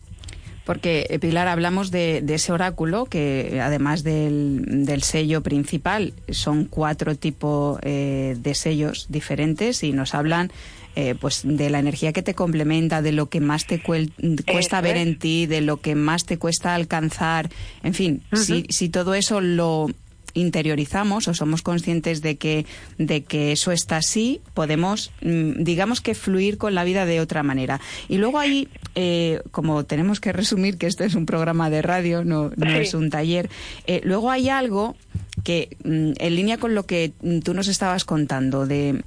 Porque, 0.65 1.07
eh, 1.09 1.17
Pilar, 1.19 1.47
hablamos 1.47 1.89
de, 1.89 2.23
ese 2.27 2.51
oráculo 2.51 3.05
que, 3.05 3.59
además 3.63 4.03
del, 4.03 5.01
sello 5.01 5.41
principal, 5.41 6.13
son 6.29 6.65
cuatro 6.65 7.15
tipos 7.15 7.79
eh, 7.81 8.35
de 8.37 8.53
sellos 8.53 9.07
diferentes 9.09 9.83
y 9.83 9.93
nos 9.93 10.13
hablan 10.13 10.51
eh, 10.95 11.15
pues 11.19 11.41
de 11.45 11.69
la 11.69 11.79
energía 11.79 12.11
que 12.11 12.21
te 12.21 12.35
complementa, 12.35 13.01
de 13.01 13.13
lo 13.13 13.27
que 13.27 13.39
más 13.39 13.65
te 13.65 13.81
cuesta 13.81 14.81
ver 14.81 14.97
en 14.97 15.17
ti, 15.17 15.45
de 15.45 15.61
lo 15.61 15.77
que 15.77 15.95
más 15.95 16.25
te 16.25 16.37
cuesta 16.37 16.75
alcanzar, 16.75 17.49
en 17.83 17.93
fin, 17.93 18.21
si, 18.33 18.65
si 18.69 18.89
todo 18.89 19.13
eso 19.13 19.39
lo 19.39 19.87
interiorizamos 20.33 21.27
o 21.27 21.33
somos 21.33 21.61
conscientes 21.61 22.21
de 22.21 22.37
que, 22.37 22.65
de 22.97 23.23
que 23.23 23.51
eso 23.51 23.71
está 23.71 23.97
así, 23.97 24.41
podemos, 24.53 25.11
mm, 25.21 25.63
digamos 25.63 26.01
que 26.01 26.15
fluir 26.15 26.57
con 26.57 26.75
la 26.75 26.83
vida 26.83 27.05
de 27.05 27.19
otra 27.19 27.43
manera. 27.43 27.79
Y 28.07 28.17
luego 28.17 28.39
ahí, 28.39 28.67
eh, 28.95 29.41
como 29.51 29.83
tenemos 29.85 30.19
que 30.19 30.31
resumir 30.31 30.77
que 30.77 30.87
este 30.87 31.05
es 31.05 31.15
un 31.15 31.25
programa 31.25 31.69
de 31.69 31.81
radio, 31.81 32.23
no, 32.23 32.51
no 32.55 32.69
es 32.69 32.93
un 32.93 33.09
taller, 33.09 33.49
eh, 33.87 34.01
luego 34.03 34.31
hay 34.31 34.49
algo 34.49 34.95
que, 35.43 35.77
mm, 35.83 36.11
en 36.17 36.35
línea 36.35 36.57
con 36.57 36.75
lo 36.75 36.85
que 36.85 37.13
tú 37.43 37.53
nos 37.53 37.67
estabas 37.67 38.05
contando, 38.05 38.65
de 38.65 39.03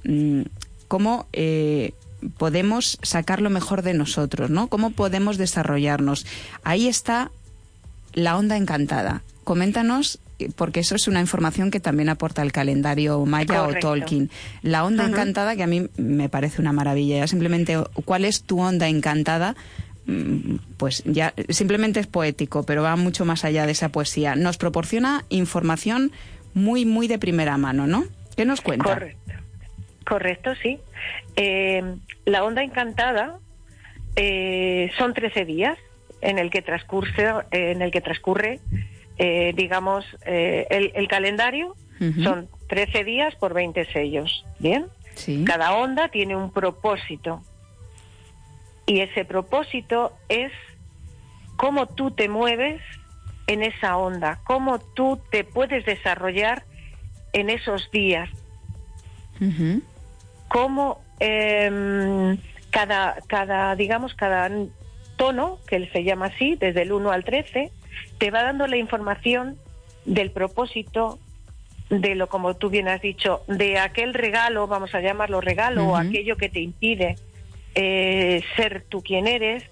cómo 0.87 1.27
eh, 1.33 1.93
podemos 2.37 2.97
sacar 3.01 3.41
lo 3.41 3.49
mejor 3.49 3.81
de 3.81 3.93
nosotros, 3.93 4.49
¿no? 4.49 4.67
Cómo 4.67 4.91
podemos 4.91 5.37
desarrollarnos. 5.37 6.25
Ahí 6.63 6.87
está 6.87 7.31
la 8.13 8.37
onda 8.37 8.57
encantada. 8.57 9.23
Coméntanos, 9.43 10.19
porque 10.55 10.81
eso 10.81 10.95
es 10.95 11.07
una 11.07 11.21
información 11.21 11.71
que 11.71 11.79
también 11.79 12.09
aporta 12.09 12.41
el 12.41 12.51
calendario 12.51 13.25
Maya 13.25 13.63
o 13.63 13.73
Tolkien. 13.73 14.29
La 14.61 14.83
onda 14.83 15.05
encantada, 15.05 15.55
que 15.55 15.63
a 15.63 15.67
mí 15.67 15.87
me 15.97 16.29
parece 16.29 16.61
una 16.61 16.73
maravilla. 16.73 17.17
Ya 17.17 17.27
simplemente, 17.27 17.77
¿cuál 18.05 18.25
es 18.25 18.43
tu 18.43 18.59
onda 18.59 18.87
encantada? 18.87 19.55
Mm, 20.07 20.57
pues 20.77 21.03
ya 21.05 21.33
simplemente 21.49 21.99
es 21.99 22.07
poético, 22.07 22.63
pero 22.63 22.83
va 22.83 22.95
mucho 22.95 23.25
más 23.25 23.45
allá 23.45 23.65
de 23.65 23.71
esa 23.71 23.89
poesía. 23.89 24.35
Nos 24.35 24.57
proporciona 24.57 25.23
información 25.29 26.11
muy, 26.53 26.85
muy 26.85 27.07
de 27.07 27.17
primera 27.17 27.57
mano, 27.57 27.87
¿no? 27.87 28.05
¿Qué 28.35 28.45
nos 28.45 28.61
cuenta? 28.61 28.93
Correcto. 28.93 29.33
Correcto, 30.05 30.53
sí. 30.61 30.79
Eh, 31.35 31.81
la 32.25 32.43
onda 32.43 32.63
encantada 32.63 33.39
eh, 34.15 34.91
son 34.97 35.13
13 35.13 35.45
días 35.45 35.77
en 36.21 36.37
el 36.37 36.51
que 36.51 36.61
transcurre, 36.61 37.11
en 37.51 37.81
el 37.81 37.91
que 37.91 38.01
transcurre 38.01 38.59
eh, 39.17 39.53
digamos, 39.55 40.05
el, 40.25 41.07
calendario. 41.07 41.75
Son 42.23 42.49
13 42.67 43.03
días 43.05 43.35
por 43.35 43.53
20 43.53 43.85
sellos. 43.93 44.45
¿Bien? 44.59 44.87
Cada 45.45 45.73
onda 45.73 46.09
tiene 46.09 46.35
un 46.35 46.51
propósito. 46.51 47.41
Y 48.85 48.99
ese 48.99 49.25
propósito 49.25 50.13
es 50.29 50.51
cómo 51.55 51.87
tú 51.87 52.11
te 52.11 52.27
mueves 52.27 52.81
en 53.47 53.63
esa 53.63 53.97
onda, 53.97 54.39
cómo 54.43 54.79
tú 54.79 55.19
te 55.31 55.43
puedes 55.43 55.85
desarrollar 55.85 56.63
en 57.33 57.49
esos 57.49 57.89
días 57.91 58.29
cómo 60.47 61.01
em, 61.19 62.37
cada, 62.69 63.17
cada, 63.27 63.75
digamos, 63.75 64.13
cada 64.15 64.49
tono, 65.17 65.59
que 65.67 65.87
se 65.91 66.03
llama 66.03 66.27
así, 66.27 66.55
desde 66.55 66.83
el 66.83 66.91
1 66.91 67.11
al 67.11 67.23
13, 67.23 67.71
te 68.17 68.31
va 68.31 68.43
dando 68.43 68.67
la 68.67 68.77
información 68.77 69.57
del 70.05 70.31
propósito 70.31 71.19
de 71.89 72.15
lo, 72.15 72.27
como 72.27 72.55
tú 72.55 72.69
bien 72.69 72.87
has 72.87 73.01
dicho, 73.01 73.43
de 73.47 73.77
aquel 73.77 74.13
regalo, 74.13 74.67
vamos 74.67 74.95
a 74.95 75.01
llamarlo 75.01 75.41
regalo, 75.41 75.89
o 75.89 75.95
aquello 75.95 76.35
que 76.35 76.49
te 76.49 76.59
impide 76.59 77.15
eh, 77.75 78.43
ser 78.55 78.85
tú 78.89 79.03
quien 79.03 79.27
eres, 79.27 79.63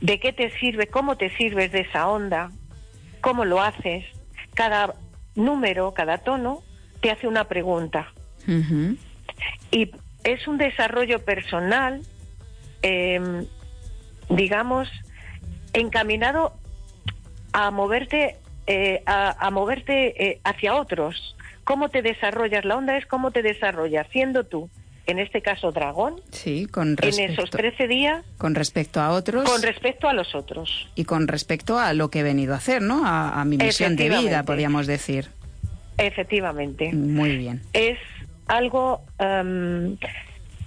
de 0.00 0.20
qué 0.20 0.32
te 0.32 0.50
sirve, 0.58 0.86
cómo 0.86 1.16
te 1.16 1.34
sirves 1.36 1.72
de 1.72 1.80
esa 1.80 2.08
onda, 2.08 2.50
cómo 3.20 3.44
lo 3.44 3.60
haces. 3.60 4.04
Cada 4.54 4.94
número, 5.34 5.92
cada 5.92 6.18
tono, 6.18 6.62
te 7.00 7.10
hace 7.10 7.26
una 7.26 7.44
pregunta. 7.44 8.12
Y 9.70 9.90
es 10.24 10.46
un 10.48 10.58
desarrollo 10.58 11.24
personal, 11.24 12.02
em, 12.82 13.46
digamos, 14.30 14.88
encaminado 15.72 16.54
a 17.56 17.70
moverte, 17.70 18.36
eh, 18.66 19.02
a, 19.06 19.50
moverte 19.50 20.28
eh, 20.28 20.40
hacia 20.44 20.74
otros. 20.74 21.34
¿Cómo 21.64 21.88
te 21.88 22.02
desarrollas? 22.02 22.66
La 22.66 22.76
onda 22.76 22.98
es 22.98 23.06
cómo 23.06 23.30
te 23.30 23.40
desarrollas, 23.40 24.06
siendo 24.12 24.44
tú, 24.44 24.68
en 25.06 25.18
este 25.18 25.40
caso 25.40 25.72
dragón, 25.72 26.20
sí, 26.32 26.66
con 26.66 26.98
respecto, 26.98 27.22
en 27.22 27.30
esos 27.32 27.50
13 27.50 27.88
días. 27.88 28.24
Con 28.36 28.54
respecto 28.54 29.00
a 29.00 29.10
otros. 29.10 29.50
Con 29.50 29.62
respecto 29.62 30.06
a 30.06 30.12
los 30.12 30.34
otros. 30.34 30.90
Y 30.96 31.04
con 31.04 31.28
respecto 31.28 31.78
a 31.78 31.94
lo 31.94 32.10
que 32.10 32.20
he 32.20 32.22
venido 32.22 32.52
a 32.52 32.58
hacer, 32.58 32.82
¿no? 32.82 33.06
A, 33.06 33.40
a 33.40 33.44
mi 33.46 33.56
misión 33.56 33.96
de 33.96 34.10
vida, 34.10 34.42
podríamos 34.42 34.86
decir. 34.86 35.30
Efectivamente. 35.96 36.92
Muy 36.92 37.38
bien. 37.38 37.62
Es 37.72 37.98
algo 38.48 39.00
em, 39.18 39.96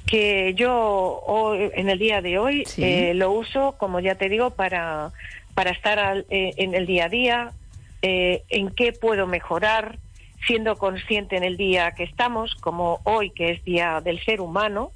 que 0.08 0.56
yo 0.56 1.21
hoy, 1.23 1.69
en 1.75 1.88
el 1.88 1.99
día 1.99 2.23
de 2.23 2.39
hoy 2.39 2.63
eh, 2.78 3.13
lo 3.13 3.32
uso, 3.32 3.75
como 3.78 3.99
ya 3.99 4.15
te 4.15 4.28
digo, 4.28 4.49
para, 4.49 5.12
para 5.59 5.71
estar 5.71 6.23
eh, 6.29 6.53
en 6.55 6.73
el 6.73 6.85
día 6.85 7.07
a 7.07 7.09
día, 7.09 7.51
eh, 8.01 8.43
en 8.47 8.69
qué 8.69 8.93
puedo 8.93 9.27
mejorar, 9.27 9.99
siendo 10.47 10.77
consciente 10.77 11.35
en 11.35 11.43
el 11.43 11.57
día 11.57 11.91
que 11.91 12.03
estamos, 12.03 12.55
como 12.55 13.01
hoy 13.03 13.31
que 13.31 13.51
es 13.51 13.65
Día 13.65 13.99
del 13.99 14.23
Ser 14.23 14.39
Humano. 14.39 14.93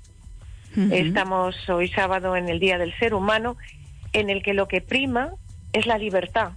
Estamos 0.89 1.53
hoy 1.69 1.89
sábado 1.89 2.37
en 2.37 2.47
el 2.47 2.61
Día 2.61 2.77
del 2.77 2.97
Ser 2.97 3.13
Humano, 3.13 3.57
en 4.13 4.29
el 4.29 4.41
que 4.41 4.53
lo 4.53 4.69
que 4.69 4.79
prima 4.79 5.33
es 5.73 5.85
la 5.85 5.97
libertad. 5.97 6.53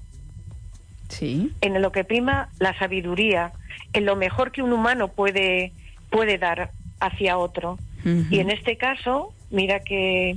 Sí. 1.08 1.50
En 1.60 1.82
lo 1.82 1.90
que 1.90 2.04
prima 2.04 2.50
la 2.60 2.78
sabiduría, 2.78 3.54
en 3.92 4.04
lo 4.04 4.14
mejor 4.14 4.52
que 4.52 4.62
un 4.62 4.72
humano 4.72 5.08
puede 5.08 5.72
puede 6.10 6.38
dar 6.38 6.70
hacia 7.00 7.38
otro. 7.38 7.76
Y 8.30 8.38
en 8.38 8.50
este 8.50 8.76
caso, 8.76 9.34
mira 9.50 9.80
qué 9.80 10.36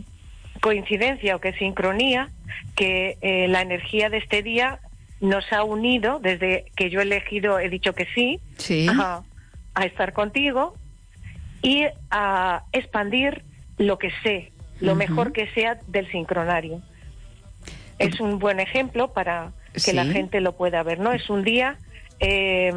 coincidencia 0.59 1.35
o 1.35 1.39
qué 1.39 1.53
sincronía 1.53 2.31
que 2.75 3.17
eh, 3.21 3.47
la 3.47 3.61
energía 3.61 4.09
de 4.09 4.17
este 4.17 4.43
día 4.43 4.79
nos 5.21 5.51
ha 5.51 5.63
unido 5.63 6.19
desde 6.19 6.65
que 6.75 6.89
yo 6.89 6.99
he 6.99 7.03
elegido, 7.03 7.59
he 7.59 7.69
dicho 7.69 7.93
que 7.93 8.07
sí, 8.15 8.39
A, 8.89 9.23
estar 9.85 10.11
contigo 10.11 10.75
y 11.61 11.85
a 12.11 12.63
expandir 12.73 13.43
lo 13.77 13.97
que 13.97 14.11
sé, 14.23 14.51
lo 14.81 14.95
mejor 14.95 15.31
que 15.31 15.47
sea 15.51 15.79
del 15.87 16.09
sincronario. 16.11 16.81
Es 17.97 18.19
un 18.19 18.39
buen 18.39 18.59
ejemplo 18.59 19.13
para 19.13 19.53
que 19.73 19.93
la 19.93 20.05
gente 20.05 20.41
lo 20.41 20.57
pueda 20.57 20.83
ver, 20.83 20.99
¿no? 20.99 21.13
Es 21.13 21.29
un 21.29 21.43
día 21.43 21.77
eh, 22.19 22.73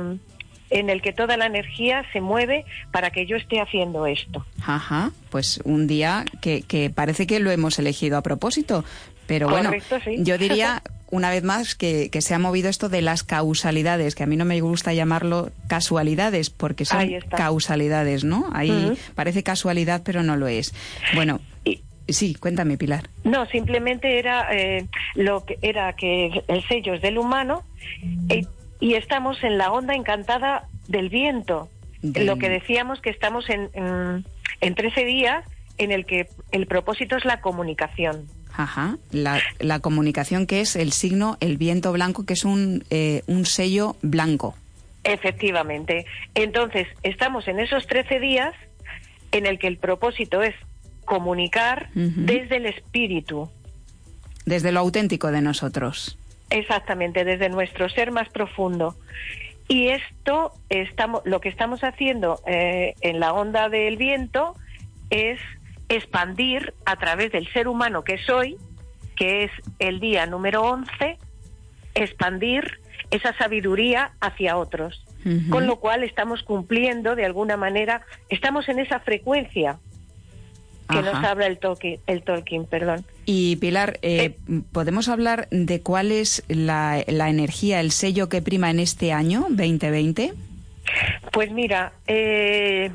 en 0.73 0.91
el 0.91 1.03
que 1.03 1.13
toda 1.13 1.37
la 1.37 1.47
energía 1.47 2.05
se 2.13 2.21
mueve 2.21 2.65
para 2.91 3.11
que 3.11 3.27
yo 3.27 3.37
esté 3.37 3.61
haciendo 3.61 4.07
esto. 4.07 4.45
Ajá, 4.65 5.13
pues 5.31 5.61
un 5.65 5.87
día 5.87 6.25
que, 6.41 6.63
que 6.63 6.91
parece 6.91 7.27
que 7.27 7.41
lo 7.41 7.51
hemos 7.51 7.79
elegido 7.79 8.17
a 8.17 8.23
propósito, 8.23 8.85
pero 9.27 9.49
bueno, 9.49 9.71
yo 10.19 10.39
diría 10.39 10.83
una 11.11 11.31
vez 11.31 11.43
más 11.45 11.75
que, 11.75 12.09
que, 12.11 12.23
se 12.23 12.35
ha 12.35 12.39
movido 12.39 12.69
esto 12.69 12.89
de 12.89 13.03
las 13.03 13.23
causalidades, 13.23 14.15
que 14.15 14.23
a 14.23 14.27
mí 14.27 14.37
no 14.37 14.45
me 14.45 14.61
gusta 14.61 14.93
llamarlo 14.95 15.51
casualidades, 15.69 16.51
porque 16.51 16.85
son 16.85 17.09
causalidades, 17.31 18.25
¿no? 18.25 18.49
Ahí 18.53 18.93
parece 19.15 19.43
casualidad, 19.43 20.03
pero 20.05 20.23
no 20.23 20.37
lo 20.37 20.49
es. 20.49 20.75
Bueno. 21.15 21.41
Sí, 22.09 22.35
cuéntame, 22.35 22.77
Pilar. 22.77 23.09
No, 23.23 23.47
simplemente 23.47 24.19
era 24.19 24.49
eh, 24.53 24.87
lo 25.15 25.45
que 25.45 25.57
era 25.63 25.93
que 25.95 26.43
el 26.49 26.67
sello 26.67 26.95
es 26.95 27.01
del 27.01 27.17
humano 27.17 27.63
eh, 28.29 28.45
y 28.81 28.95
estamos 28.95 29.43
en 29.45 29.57
la 29.57 29.71
onda 29.71 29.95
encantada 29.95 30.67
del 30.89 31.09
viento. 31.11 31.69
Del- 32.03 32.27
Lo 32.27 32.39
que 32.39 32.49
decíamos 32.49 33.01
que 33.01 33.11
estamos 33.11 33.49
en, 33.49 33.71
en, 33.75 34.27
en 34.61 34.75
13 34.75 35.05
días 35.05 35.45
en 35.79 35.93
el 35.93 36.05
que 36.05 36.27
el 36.51 36.67
propósito 36.67 37.17
es 37.17 37.25
la 37.25 37.41
comunicación. 37.41 38.27
Ajá. 38.55 38.97
La, 39.11 39.41
la 39.59 39.81
comunicación 39.81 40.47
que 40.47 40.61
es 40.61 40.77
el 40.77 40.93
signo, 40.93 41.37
el 41.41 41.57
viento 41.57 41.93
blanco, 41.93 42.25
que 42.25 42.35
es 42.35 42.45
un, 42.45 42.85
eh, 42.91 43.23
un 43.27 43.47
sello 43.47 43.97
blanco. 44.03 44.55
Efectivamente. 45.05 46.07
Entonces, 46.35 46.87
estamos 47.03 47.49
en 47.49 47.61
esos 47.61 47.87
13 47.87 48.21
días 48.21 48.55
en 49.33 49.47
el 49.47 49.59
que 49.59 49.67
el 49.67 49.79
propósito 49.79 50.43
es 50.43 50.55
comunicar 51.05 51.89
desde 51.95 52.57
el 52.57 52.67
espíritu. 52.67 53.51
Desde 54.45 54.71
lo 54.71 54.81
auténtico 54.81 55.33
de 55.33 55.41
nosotros. 55.41 56.19
Exactamente, 56.51 57.25
desde 57.25 57.49
nuestro 57.49 57.89
ser 57.89 58.13
más 58.13 58.29
profundo. 58.29 58.95
Y 59.69 59.89
esto 59.89 60.53
estamos, 60.69 61.23
lo 61.25 61.41
que 61.41 61.49
estamos 61.49 61.83
haciendo 61.83 62.41
eh, 62.47 62.95
en 63.01 63.21
la 63.21 63.33
onda 63.33 63.69
del 63.69 63.97
viento 63.97 64.55
es 65.11 65.41
expandir 65.97 66.75
a 66.85 66.97
través 66.97 67.33
del 67.33 67.51
ser 67.53 67.69
humano 67.69 68.05
que 68.05 68.19
soy, 68.19 68.57
que 69.17 69.45
es 69.45 69.51
el 69.79 70.01
día 70.01 70.27
número 70.27 70.63
11, 70.63 71.19
expandir 71.95 72.81
esa 73.11 73.37
sabiduría 73.37 74.13
hacia 74.21 74.57
otros. 74.57 75.05
Con 75.51 75.69
lo 75.69 75.77
cual 75.77 76.03
estamos 76.03 76.43
cumpliendo 76.43 77.15
de 77.15 77.25
alguna 77.25 77.57
manera, 77.57 78.03
estamos 78.29 78.69
en 78.69 78.81
esa 78.81 78.99
frecuencia 78.99 79.79
que 80.91 80.99
Ajá. 80.99 81.13
nos 81.13 81.25
habla 81.25 81.47
el 81.47 81.59
Tolkien, 81.59 82.01
el 82.09 82.25
Tolkien 82.25 82.65
perdón. 82.65 83.05
Y 83.25 83.55
Pilar, 83.57 84.01
eh, 84.03 84.37
¿podemos 84.73 85.09
hablar 85.09 85.47
de 85.53 85.81
cuál 85.81 86.11
es 86.11 86.43
la, 86.49 87.05
la 87.07 87.31
energía, 87.31 87.79
el 87.79 87.93
sello 87.93 88.29
que 88.29 88.43
prima 88.43 88.71
en 88.71 88.81
este 88.81 89.13
año 89.13 89.47
2020? 89.49 90.33
Pues 91.33 91.53
mira, 91.53 91.93
eh, 92.09 92.91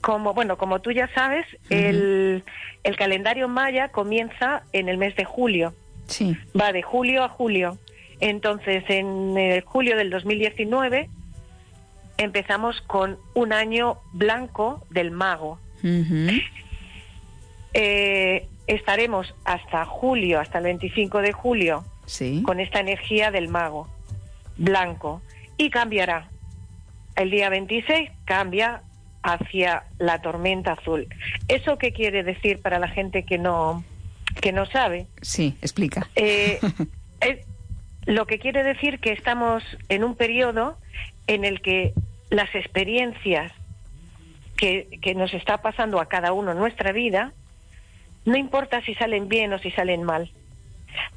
como 0.00 0.32
bueno, 0.34 0.56
como 0.58 0.80
tú 0.80 0.92
ya 0.92 1.08
sabes, 1.14 1.46
el, 1.70 2.44
el 2.84 2.96
calendario 2.96 3.48
maya 3.48 3.88
comienza 3.88 4.62
en 4.72 4.88
el 4.88 4.96
mes 4.98 5.14
de 5.16 5.24
julio, 5.24 5.74
Sí. 6.06 6.36
va 6.58 6.72
de 6.72 6.82
julio 6.82 7.24
a 7.24 7.28
julio. 7.28 7.76
Entonces, 8.20 8.84
en 8.88 9.36
el 9.36 9.60
julio 9.62 9.96
del 9.96 10.10
2019 10.10 11.08
empezamos 12.16 12.80
con 12.82 13.18
un 13.34 13.52
año 13.52 13.98
blanco 14.12 14.84
del 14.90 15.10
mago. 15.10 15.58
Eh, 17.74 18.46
estaremos 18.66 19.34
hasta 19.44 19.84
julio, 19.84 20.40
hasta 20.40 20.58
el 20.58 20.64
25 20.64 21.20
de 21.20 21.32
julio, 21.32 21.84
Sí. 22.06 22.42
con 22.44 22.60
esta 22.60 22.80
energía 22.80 23.30
del 23.30 23.48
mago 23.48 23.88
blanco 24.56 25.20
y 25.56 25.70
cambiará. 25.70 26.28
El 27.14 27.30
día 27.30 27.48
26 27.50 28.10
cambia 28.24 28.82
hacia 29.32 29.84
la 29.98 30.20
tormenta 30.22 30.72
azul. 30.72 31.06
¿Eso 31.48 31.78
qué 31.78 31.92
quiere 31.92 32.22
decir 32.22 32.60
para 32.62 32.78
la 32.78 32.88
gente 32.88 33.24
que 33.24 33.38
no 33.38 33.84
que 34.40 34.52
no 34.52 34.66
sabe? 34.66 35.06
Sí, 35.22 35.56
explica. 35.62 36.08
Eh, 36.14 36.60
es- 37.20 37.44
lo 38.06 38.26
que 38.26 38.38
quiere 38.38 38.62
decir 38.62 39.00
que 39.00 39.12
estamos 39.12 39.62
en 39.90 40.02
un 40.02 40.14
periodo 40.14 40.78
en 41.26 41.44
el 41.44 41.60
que 41.60 41.92
las 42.30 42.54
experiencias 42.54 43.52
que, 44.56 44.98
que 45.02 45.14
nos 45.14 45.34
está 45.34 45.58
pasando 45.58 46.00
a 46.00 46.06
cada 46.08 46.32
uno 46.32 46.52
en 46.52 46.58
nuestra 46.58 46.92
vida, 46.92 47.32
no 48.24 48.36
importa 48.38 48.80
si 48.82 48.94
salen 48.94 49.28
bien 49.28 49.52
o 49.52 49.58
si 49.58 49.70
salen 49.72 50.04
mal, 50.04 50.30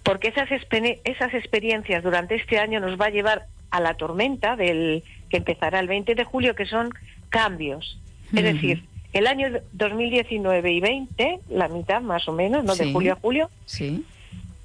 porque 0.04 0.28
esas, 0.30 0.50
esas 0.52 1.34
experiencias 1.34 2.04
durante 2.04 2.36
este 2.36 2.60
año 2.60 2.80
nos 2.82 3.00
va 3.00 3.06
a 3.06 3.10
llevar 3.10 3.45
a 3.69 3.80
la 3.80 3.93
tormenta 3.93 4.58
del 4.58 5.04
que 5.30 5.38
empezará 5.38 5.80
el 5.80 5.88
20 5.88 6.13
de 6.13 6.24
julio, 6.26 6.56
que 6.56 6.65
son 6.65 6.89
cambios. 7.30 8.01
Es 8.34 8.44
decir, 8.44 8.86
el 9.13 9.28
año 9.28 9.48
2019 9.74 10.72
y 10.72 10.80
20, 10.80 11.39
la 11.50 11.67
mitad 11.67 12.02
más 12.02 12.28
o 12.28 12.34
menos, 12.34 12.63
no 12.63 12.76
Sí. 12.76 12.86
de 12.86 12.94
julio 12.94 13.13
a 13.13 13.15
julio, 13.17 13.50
Sí. 13.65 14.06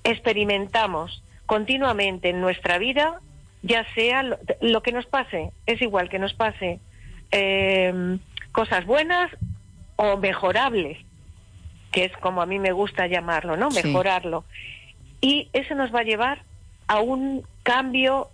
experimentamos 0.04 1.22
continuamente 1.46 2.30
en 2.30 2.40
nuestra 2.40 2.78
vida, 2.78 3.20
ya 3.62 3.84
sea 3.94 4.22
lo, 4.22 4.38
lo 4.60 4.82
que 4.82 4.92
nos 4.92 5.06
pase, 5.06 5.50
es 5.66 5.80
igual 5.82 6.08
que 6.08 6.18
nos 6.18 6.34
pase 6.34 6.80
eh, 7.32 8.18
cosas 8.52 8.86
buenas 8.86 9.30
o 9.96 10.16
mejorables, 10.16 10.98
que 11.90 12.04
es 12.04 12.12
como 12.18 12.40
a 12.42 12.46
mí 12.46 12.58
me 12.58 12.72
gusta 12.72 13.06
llamarlo, 13.08 13.56
¿no? 13.56 13.70
Sí. 13.72 13.86
Mejorarlo. 13.86 14.44
Y 15.20 15.48
eso 15.52 15.74
nos 15.74 15.92
va 15.94 16.00
a 16.00 16.04
llevar 16.04 16.42
a 16.86 17.00
un 17.00 17.42
cambio, 17.64 18.28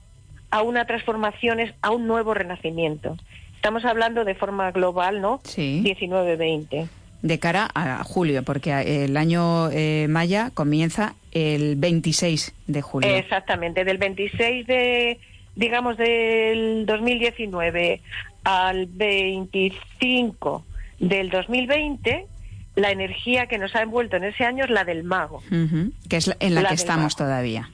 a 0.51 0.61
una 0.63 0.85
transformación, 0.87 1.61
es- 1.61 1.75
a 1.81 1.91
un 1.91 2.07
nuevo 2.07 2.35
renacimiento. 2.35 3.17
Estamos 3.63 3.85
hablando 3.85 4.25
de 4.25 4.35
forma 4.35 4.73
global, 4.73 5.21
¿no? 5.21 5.41
Sí. 5.45 5.85
19-20. 5.85 6.89
De 7.23 7.39
cara 7.39 7.71
a 7.77 8.03
julio, 8.03 8.43
porque 8.43 9.05
el 9.05 9.17
año 9.17 9.71
eh, 9.71 10.07
maya 10.11 10.51
comienza 10.53 11.15
el 11.31 11.77
26 11.77 12.53
de 12.67 12.83
julio. 12.83 13.09
Exactamente, 13.15 13.85
del 13.85 13.99
26 13.99 14.67
de, 14.67 15.21
digamos, 15.55 15.97
del 15.97 16.87
2019 16.87 18.01
al 18.43 18.87
25 18.87 20.65
del 20.99 21.31
2020, 21.31 22.27
la 22.75 22.91
energía 22.91 23.47
que 23.47 23.59
nos 23.59 23.77
ha 23.77 23.83
envuelto 23.83 24.17
en 24.17 24.25
ese 24.25 24.45
año 24.45 24.65
es 24.65 24.71
la 24.71 24.83
del 24.83 25.05
mago. 25.05 25.37
Ujú, 25.53 25.93
Que 26.09 26.17
es 26.17 26.27
la- 26.27 26.37
en 26.41 26.57
la, 26.57 26.63
La 26.63 26.69
que 26.71 26.75
estamos 26.75 27.17
mago. 27.17 27.29
todavía. 27.31 27.71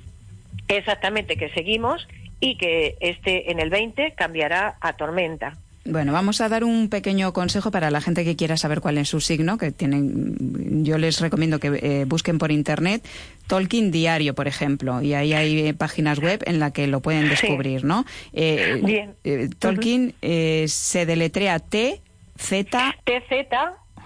Exactamente, 0.69 1.37
que 1.39 1.49
seguimos 1.49 2.07
y 2.41 2.59
que 2.59 2.97
este 3.01 3.51
en 3.51 3.59
el 3.59 3.71
20 3.71 4.13
cambiará 4.15 4.77
a 4.83 4.93
tormenta. 4.93 5.57
Bueno, 5.91 6.13
vamos 6.13 6.41
a 6.43 6.49
dar 6.51 6.65
un 6.65 6.91
pequeño 6.91 7.33
consejo 7.33 7.71
para 7.71 7.91
la 7.91 8.01
gente 8.03 8.23
que 8.25 8.37
quiera 8.37 8.59
saber 8.59 8.81
cuál 8.83 8.99
es 8.99 9.09
su 9.09 9.21
signo, 9.21 9.57
que 9.57 9.73
tienen, 9.73 10.85
yo 10.85 10.99
les 10.99 11.19
recomiendo 11.21 11.59
que 11.61 11.69
eh, 11.83 12.05
busquen 12.07 12.37
por 12.39 12.53
internet 12.53 13.07
Tolkien 13.47 13.91
Diario, 13.91 14.35
por 14.35 14.49
ejemplo, 14.49 15.01
y 15.01 15.15
ahí 15.15 15.33
hay 15.33 15.67
eh, 15.69 15.73
páginas 15.75 16.19
web 16.19 16.43
en 16.47 16.59
la 16.59 16.73
que 16.73 16.87
lo 16.89 17.01
pueden 17.01 17.25
Sí. 17.25 17.31
descubrir, 17.31 17.85
¿no? 17.85 18.05
Eh, 18.35 18.81
Bien. 18.85 19.15
eh, 19.25 19.49
Tolkien 19.59 20.15
se 20.21 21.07
deletrea 21.07 21.59
T, 21.59 22.03
Z, 22.37 22.95
TZ, 23.05 23.49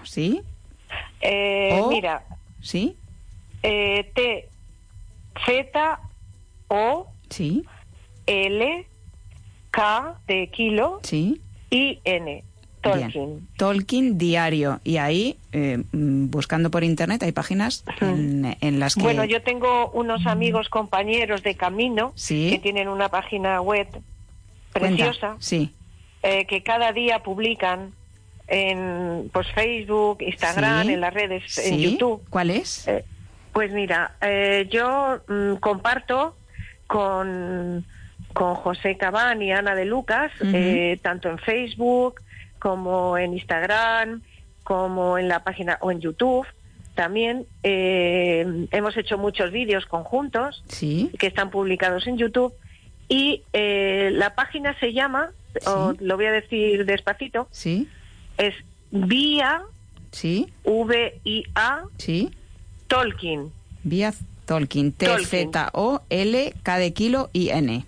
¿sí? 0.03 0.41
eh, 1.21 1.69
O. 1.73 1.89
mira, 1.89 2.23
¿Sí? 2.61 2.95
eh, 3.61 4.09
T, 4.15 4.47
Z, 5.45 5.99
O, 6.69 7.07
¿Sí? 7.29 7.65
L, 8.25 8.87
K 9.71 10.15
de 10.27 10.47
kilo, 10.49 10.99
¿Sí? 11.03 11.41
I, 11.73 11.99
N. 12.03 12.43
Tolkien. 12.81 13.09
Bien. 13.11 13.47
Tolkien 13.57 14.17
Diario. 14.17 14.81
Y 14.83 14.97
ahí, 14.97 15.37
eh, 15.53 15.81
buscando 15.93 16.69
por 16.69 16.83
internet, 16.83 17.23
hay 17.23 17.31
páginas 17.31 17.85
en, 18.01 18.57
en 18.59 18.79
las 18.79 18.95
que... 18.95 19.01
Bueno, 19.03 19.23
yo 19.23 19.41
tengo 19.41 19.89
unos 19.91 20.25
amigos, 20.27 20.67
compañeros 20.67 21.43
de 21.43 21.55
camino 21.55 22.11
Sí. 22.15 22.49
que 22.51 22.59
tienen 22.59 22.89
una 22.89 23.07
página 23.07 23.61
web 23.61 23.87
Cuenta. 23.89 24.03
preciosa 24.73 25.35
Sí. 25.39 25.71
eh, 26.23 26.45
que 26.45 26.61
cada 26.61 26.91
día 26.91 27.19
publican 27.23 27.93
en 28.49 29.29
pues 29.31 29.47
Facebook, 29.53 30.17
Instagram, 30.21 30.85
Sí. 30.87 30.93
en 30.93 30.99
las 31.01 31.13
redes, 31.13 31.43
Sí. 31.47 31.73
en 31.73 31.79
YouTube. 31.79 32.21
¿Cuál 32.29 32.49
es? 32.49 32.85
Eh, 32.89 33.05
pues 33.53 33.71
mira, 33.71 34.15
eh, 34.21 34.67
yo 34.69 35.21
mm, 35.29 35.55
comparto 35.61 36.35
con, 36.87 37.85
con 38.33 38.55
José 38.55 38.97
Cabán 38.97 39.41
y 39.41 39.51
Ana 39.51 39.75
de 39.75 39.85
Lucas, 39.85 40.31
eh, 40.41 40.99
tanto 41.01 41.29
en 41.29 41.37
Facebook 41.39 42.21
como 42.59 43.17
en 43.17 43.33
Instagram, 43.33 44.21
como 44.63 45.17
en 45.17 45.27
la 45.27 45.43
página 45.43 45.77
o 45.81 45.91
en 45.91 45.99
YouTube. 46.01 46.45
También 46.95 47.45
eh, 47.63 48.67
hemos 48.71 48.95
hecho 48.97 49.17
muchos 49.17 49.51
vídeos 49.51 49.85
conjuntos 49.85 50.63
Sí. 50.67 51.11
que 51.19 51.27
están 51.27 51.49
publicados 51.49 52.05
en 52.07 52.17
YouTube 52.17 52.53
y 53.09 53.43
eh, 53.53 54.09
la 54.13 54.35
página 54.35 54.77
se 54.79 54.93
llama, 54.93 55.31
o 55.65 55.93
lo 55.99 56.15
voy 56.15 56.25
a 56.25 56.31
decir 56.31 56.85
despacito, 56.85 57.47
Sí. 57.51 57.87
es 58.37 58.53
Vía, 58.91 59.63
Sí. 60.11 60.47
V-I-A, 60.63 61.83
Sí. 61.97 62.29
Tolkien. 62.87 63.51
Vía 63.83 64.13
Tolkien. 64.45 64.91
T-Z-O-L, 64.91 66.53
K 66.63 66.77
de 66.77 66.93
kilo 66.93 67.29
y 67.33 67.49
N. 67.49 67.85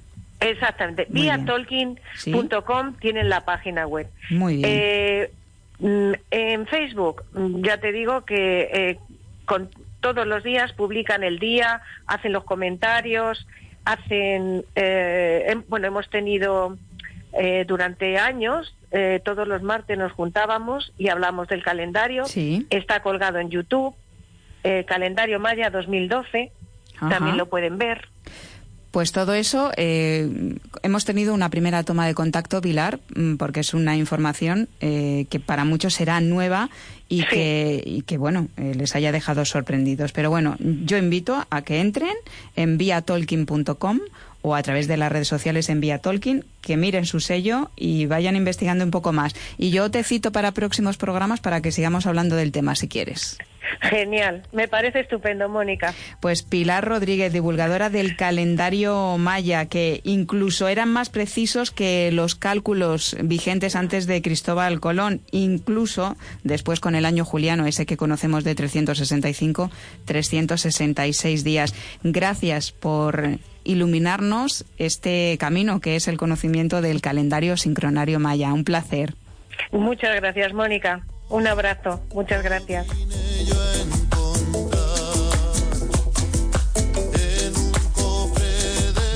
Exactamente. 0.49 1.07
Muy 1.09 1.21
Vía. 1.23 1.43
Tolkien.com 1.45 2.95
tienen 2.99 3.29
la 3.29 3.45
página 3.45 3.87
web. 3.87 4.07
Muy 4.29 4.57
bien. 4.57 4.69
Eh, 4.71 5.31
mm, 5.79 6.11
en 6.31 6.67
Facebook, 6.67 7.23
mm, 7.33 7.63
ya 7.63 7.79
te 7.79 7.91
digo 7.91 8.25
que 8.25 8.69
eh, 8.73 8.99
con, 9.45 9.69
todos 10.01 10.27
los 10.27 10.43
días 10.43 10.71
publican 10.73 11.23
el 11.23 11.39
día, 11.39 11.81
hacen 12.07 12.31
los 12.31 12.43
comentarios, 12.43 13.47
hacen. 13.85 14.63
eh, 14.75 15.45
hem- 15.49 15.63
bueno, 15.67 15.87
hemos 15.87 16.09
tenido 16.09 16.77
eh, 17.33 17.65
durante 17.67 18.17
años, 18.17 18.75
eh, 18.91 19.19
todos 19.25 19.47
los 19.47 19.61
martes 19.61 19.97
nos 19.97 20.11
juntábamos 20.13 20.93
y 20.97 21.09
hablamos 21.09 21.47
del 21.49 21.63
calendario. 21.63 22.25
Sí. 22.25 22.65
Está 22.69 23.01
colgado 23.01 23.39
en 23.39 23.49
YouTube, 23.49 23.93
eh, 24.63 24.85
calendario 24.87 25.39
Maya 25.39 25.69
2012, 25.69 26.51
también 27.09 27.35
lo 27.37 27.47
pueden 27.47 27.77
ver. 27.77 28.07
Pues 28.95 29.11
todo 29.11 29.33
eso, 29.33 29.73
eh, 29.75 30.55
hemos 30.81 31.03
tenido 31.03 31.33
una 31.33 31.49
primera 31.49 31.83
toma 31.83 32.07
de 32.07 32.13
contacto, 32.13 32.61
Pilar, 32.61 33.01
mm, 33.13 33.35
porque 33.35 33.59
es 33.59 33.73
una 33.73 33.97
información 33.97 34.69
eh, 34.79 35.25
que 35.29 35.41
para 35.41 35.65
muchos 35.65 35.95
será 35.95 36.21
nueva 36.21 36.69
y, 37.09 37.25
que, 37.25 37.83
y 37.85 38.03
que, 38.03 38.17
bueno, 38.17 38.47
eh, 38.55 38.73
les 38.73 38.95
haya 38.95 39.11
dejado 39.11 39.43
sorprendidos. 39.43 40.13
Pero 40.13 40.29
bueno, 40.29 40.55
yo 40.59 40.95
invito 40.95 41.45
a 41.49 41.61
que 41.63 41.81
entren 41.81 42.15
en 42.55 42.77
viatolkin.com 42.77 43.99
o 44.45 44.53
a 44.53 44.61
través 44.61 44.87
de 44.87 44.95
las 44.95 45.11
redes 45.11 45.27
sociales 45.27 45.69
en 45.69 45.81
Vía 45.81 45.97
Tolkien, 45.97 46.45
que 46.61 46.77
miren 46.77 47.07
su 47.07 47.19
sello 47.19 47.71
y 47.75 48.05
vayan 48.05 48.35
investigando 48.35 48.85
un 48.85 48.91
poco 48.91 49.11
más. 49.11 49.35
Y 49.57 49.71
yo 49.71 49.89
te 49.89 50.03
cito 50.03 50.31
para 50.31 50.51
próximos 50.51 50.97
programas 50.97 51.41
para 51.41 51.61
que 51.61 51.71
sigamos 51.71 52.05
hablando 52.05 52.35
del 52.35 52.51
tema, 52.51 52.75
si 52.75 52.87
quieres. 52.87 53.39
Genial, 53.81 54.43
me 54.51 54.67
parece 54.67 54.99
estupendo, 54.99 55.49
Mónica. 55.49 55.95
Pues 56.19 56.43
Pilar 56.43 56.85
Rodríguez, 56.85 57.33
divulgadora 57.33 57.89
del 57.89 58.15
calendario 58.15 59.17
maya, 59.17 59.65
que 59.65 60.01
incluso 60.03 60.67
eran 60.67 60.93
más 60.93 61.09
precisos 61.09 61.71
que 61.71 62.11
los 62.11 62.35
cálculos 62.35 63.17
vigentes 63.23 63.75
antes 63.75 64.05
de 64.05 64.21
Cristóbal 64.21 64.79
Colón, 64.79 65.21
incluso 65.31 66.17
después 66.43 66.79
con 66.79 66.93
el 66.93 67.05
año 67.05 67.25
juliano, 67.25 67.65
ese 67.65 67.87
que 67.87 67.97
conocemos 67.97 68.43
de 68.43 68.53
365, 68.53 69.71
366 70.05 71.43
días. 71.43 71.73
Gracias 72.03 72.71
por 72.71 73.39
iluminarnos 73.65 74.65
este 74.77 75.37
camino 75.37 75.81
que 75.81 75.97
es 75.97 76.07
el 76.07 76.17
conocimiento 76.17 76.81
del 76.81 77.01
calendario 77.01 77.57
sincronario 77.57 78.19
maya. 78.19 78.53
Un 78.53 78.63
placer. 78.63 79.15
Muchas 79.71 80.15
gracias, 80.15 80.53
Mónica. 80.53 81.05
Un 81.29 81.47
abrazo. 81.47 82.01
Muchas 82.13 82.43
gracias. 82.43 82.87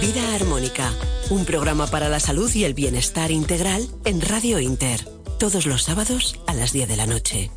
Vida 0.02 0.36
Armónica, 0.36 0.92
un 1.30 1.46
programa 1.46 1.88
para 1.88 2.10
la 2.10 2.20
salud 2.20 2.52
y 2.54 2.64
el 2.64 2.74
bienestar 2.74 3.32
integral 3.32 3.88
en 4.06 4.22
Radio 4.22 4.60
Inter, 4.60 5.02
todos 5.40 5.66
los 5.66 5.84
sábados 5.84 6.40
a 6.48 6.54
las 6.54 6.74
10 6.74 6.88
de 6.88 6.98
la 6.98 7.06
noche. 7.06 7.52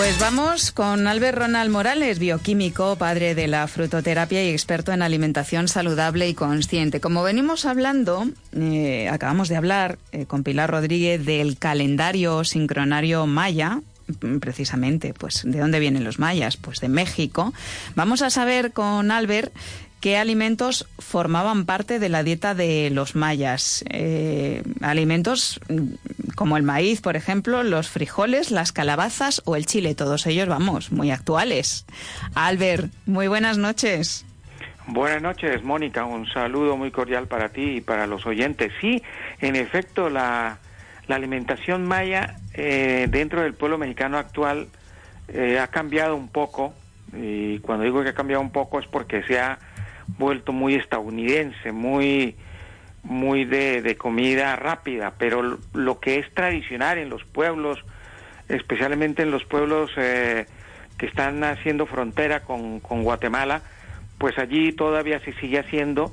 Pues 0.00 0.18
vamos 0.18 0.72
con 0.72 1.06
Albert 1.06 1.36
Ronald 1.36 1.70
Morales, 1.70 2.18
bioquímico, 2.18 2.96
padre 2.96 3.34
de 3.34 3.48
la 3.48 3.68
frutoterapia 3.68 4.42
y 4.42 4.48
experto 4.48 4.92
en 4.92 5.02
alimentación 5.02 5.68
saludable 5.68 6.26
y 6.26 6.32
consciente. 6.32 7.02
Como 7.02 7.22
venimos 7.22 7.66
hablando, 7.66 8.24
eh, 8.56 9.10
acabamos 9.10 9.50
de 9.50 9.56
hablar 9.56 9.98
eh, 10.12 10.24
con 10.24 10.42
Pilar 10.42 10.70
Rodríguez 10.70 11.26
del 11.26 11.58
calendario 11.58 12.44
sincronario 12.44 13.26
maya, 13.26 13.82
mm, 14.22 14.38
precisamente, 14.38 15.12
pues 15.12 15.42
¿de 15.44 15.58
dónde 15.58 15.80
vienen 15.80 16.02
los 16.02 16.18
mayas? 16.18 16.56
Pues 16.56 16.80
de 16.80 16.88
México. 16.88 17.52
Vamos 17.94 18.22
a 18.22 18.30
saber 18.30 18.72
con 18.72 19.10
Albert 19.10 19.52
qué 20.00 20.16
alimentos 20.16 20.88
formaban 20.98 21.66
parte 21.66 21.98
de 21.98 22.08
la 22.08 22.22
dieta 22.22 22.54
de 22.54 22.90
los 22.90 23.14
mayas. 23.14 23.84
Eh, 23.90 24.62
alimentos 24.80 25.60
mm, 25.68 26.34
como 26.34 26.56
el 26.56 26.62
maíz, 26.62 27.00
por 27.00 27.16
ejemplo, 27.16 27.62
los 27.62 27.88
frijoles, 27.88 28.50
las 28.50 28.72
calabazas 28.72 29.42
o 29.44 29.56
el 29.56 29.66
chile, 29.66 29.94
todos 29.94 30.26
ellos, 30.26 30.48
vamos, 30.48 30.90
muy 30.90 31.10
actuales. 31.10 31.86
Albert, 32.34 32.90
muy 33.06 33.28
buenas 33.28 33.58
noches. 33.58 34.24
Buenas 34.86 35.22
noches, 35.22 35.62
Mónica. 35.62 36.04
Un 36.04 36.26
saludo 36.26 36.76
muy 36.76 36.90
cordial 36.90 37.28
para 37.28 37.50
ti 37.50 37.76
y 37.76 37.80
para 37.80 38.06
los 38.06 38.26
oyentes. 38.26 38.72
Sí, 38.80 39.02
en 39.40 39.54
efecto, 39.54 40.10
la, 40.10 40.58
alimentación 41.08 41.88
maya 41.88 42.36
eh, 42.54 43.08
dentro 43.10 43.42
del 43.42 43.54
pueblo 43.54 43.78
mexicano 43.78 44.16
actual 44.16 44.68
eh, 45.28 45.58
ha 45.58 45.66
cambiado 45.66 46.16
un 46.16 46.28
poco. 46.28 46.72
Y 47.12 47.58
cuando 47.58 47.84
digo 47.84 48.02
que 48.04 48.10
ha 48.10 48.14
cambiado 48.14 48.40
un 48.40 48.52
poco 48.52 48.78
es 48.78 48.86
porque 48.86 49.24
se 49.24 49.38
ha 49.40 49.58
vuelto 50.18 50.52
muy 50.52 50.74
estadounidense, 50.74 51.72
muy, 51.72 52.36
muy 53.02 53.44
de, 53.44 53.96
comida 53.96 54.56
rápida, 54.56 55.14
pero 55.18 55.58
lo 55.72 56.00
que 56.00 56.18
es 56.18 56.32
tradicional 56.34 56.98
en 56.98 57.10
los 57.10 57.24
pueblos, 57.24 57.78
especialmente 58.48 59.22
en 59.22 59.30
los 59.30 59.44
pueblos 59.44 59.90
eh, 59.96 60.46
que 60.98 61.06
están 61.06 61.42
haciendo 61.44 61.86
frontera 61.86 62.40
con, 62.40 62.80
Guatemala, 62.80 63.62
pues 64.18 64.38
allí 64.38 64.72
todavía 64.72 65.18
se 65.20 65.32
sigue 65.34 65.58
haciendo 65.58 66.12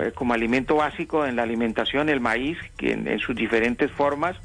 eh, 0.00 0.12
como 0.14 0.34
alimento 0.34 0.76
básico 0.76 1.26
en 1.26 1.36
la 1.36 1.42
alimentación 1.42 2.08
el 2.08 2.20
maíz, 2.20 2.58
que 2.76 2.92
en, 2.92 3.18
sus 3.18 3.34
diferentes 3.34 3.90
formas. 3.90 4.36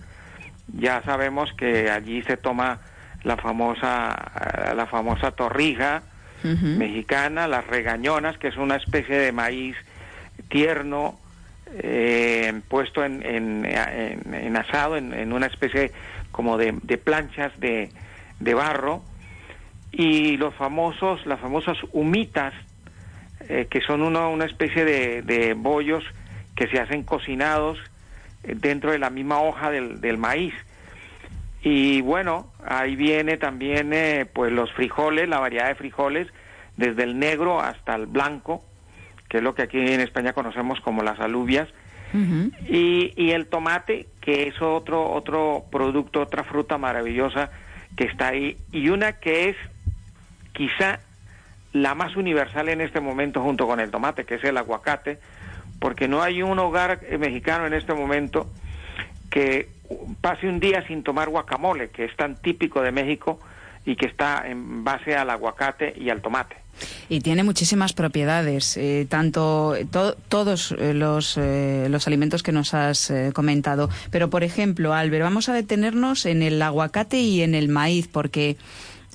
Ya 0.74 1.02
sabemos 1.04 1.52
que 1.54 1.92
allí 1.92 2.24
se 2.24 2.38
toma 2.38 2.80
la 3.24 3.38
famosa, 3.38 4.74
la 4.76 4.88
famosa 4.88 5.32
torrija, 5.32 6.02
mexicana, 6.44 7.48
las 7.48 7.66
regañonas, 7.68 8.38
que 8.38 8.48
es 8.48 8.58
una 8.58 8.76
especie 8.76 9.18
de 9.18 9.32
maíz 9.32 9.76
tierno, 10.50 11.20
eh, 11.74 12.62
puesto 12.68 13.04
en, 13.04 13.24
en, 13.26 14.58
asado, 14.58 14.98
en, 14.98 15.32
una 15.32 15.46
especie 15.46 15.92
como 16.32 16.58
de, 16.58 16.74
planchas 16.98 17.52
de, 17.60 17.90
barro, 18.54 19.04
y 19.92 20.38
los 20.38 20.54
famosos, 20.56 21.26
las 21.26 21.40
famosas 21.40 21.78
humitas, 21.92 22.54
eh, 23.50 23.68
que 23.70 23.82
son 23.82 24.02
una 24.02 24.46
especie 24.46 24.86
de, 24.86 25.54
bollos 25.54 26.04
que 26.56 26.68
se 26.68 26.80
hacen 26.80 27.04
cocinados 27.04 27.78
eh, 28.44 28.56
dentro 28.56 28.92
de 28.92 29.00
la 29.00 29.10
misma 29.10 29.42
hoja 29.42 29.72
del, 29.72 30.02
del 30.02 30.18
maíz. 30.18 30.54
Y 31.64 32.02
bueno, 32.02 32.52
ahí 32.66 32.96
viene 32.96 33.38
también 33.38 33.94
eh, 33.94 34.26
pues 34.32 34.52
los 34.52 34.72
frijoles, 34.74 35.30
la 35.30 35.40
variedad 35.40 35.68
de 35.68 35.76
frijoles, 35.76 36.28
desde 36.76 37.04
el 37.04 37.20
negro 37.20 37.60
hasta 37.60 37.96
el 37.96 38.08
blanco, 38.08 38.64
que 39.30 39.38
es 39.38 39.44
lo 39.44 39.54
que 39.54 39.64
aquí 39.64 39.80
en 39.80 40.02
España 40.02 40.34
conocemos 40.34 40.80
como 40.82 41.04
las 41.04 41.20
alubias, 41.20 41.70
y, 42.68 43.14
y, 43.16 43.32
el 43.32 43.48
tomate, 43.48 44.08
que 44.20 44.50
es 44.50 44.62
otro, 44.62 45.10
otro 45.12 45.64
producto, 45.72 46.20
otra 46.20 46.44
fruta 46.44 46.78
maravillosa 46.78 47.52
que 47.96 48.04
está 48.04 48.28
ahí, 48.28 48.58
y 48.74 48.90
una 48.90 49.14
que 49.14 49.48
es 49.48 49.56
quizá 50.52 51.00
la 51.72 51.96
más 51.96 52.18
universal 52.18 52.68
en 52.68 52.82
este 52.82 53.00
momento 53.00 53.42
junto 53.42 53.66
con 53.66 53.80
el 53.80 53.92
tomate, 53.92 54.26
que 54.26 54.36
es 54.36 54.44
el 54.44 54.58
aguacate, 54.58 55.20
porque 55.80 56.10
no 56.10 56.22
hay 56.22 56.44
un 56.44 56.60
hogar 56.60 57.00
mexicano 57.18 57.66
en 57.66 57.74
este 57.74 57.94
momento 57.94 58.50
que 59.30 59.70
pase 60.22 60.48
un 60.48 60.60
día 60.60 60.86
sin 60.88 61.04
tomar 61.04 61.30
guacamole, 61.30 61.90
que 61.90 62.06
es 62.06 62.16
tan 62.16 62.36
típico 62.36 62.82
de 62.82 62.92
México 62.92 63.40
y 63.86 63.96
que 63.96 64.06
está 64.06 64.44
en 64.46 64.84
base 64.84 65.16
al 65.16 65.30
aguacate 65.30 65.94
y 65.98 66.10
al 66.10 66.22
tomate. 66.22 66.56
Y 67.10 67.20
tiene 67.22 67.44
muchísimas 67.44 67.94
propiedades, 67.94 68.78
eh, 68.78 69.06
tanto 69.10 69.76
todos 70.30 70.72
eh, 70.72 70.94
los, 70.94 71.38
eh, 71.38 71.88
los, 71.90 72.08
alimentos 72.08 72.44
que 72.44 72.52
nos 72.52 72.74
has 72.74 73.12
comentado. 73.34 73.90
Pero, 74.10 74.30
por 74.30 74.44
ejemplo, 74.44 74.94
Albert, 74.94 75.24
vamos 75.24 75.50
a 75.50 75.54
detenernos 75.54 76.26
en 76.26 76.42
el 76.42 76.62
aguacate 76.62 77.20
y 77.20 77.42
en 77.42 77.56
el 77.56 77.68
maíz, 77.68 78.08
porque 78.08 78.58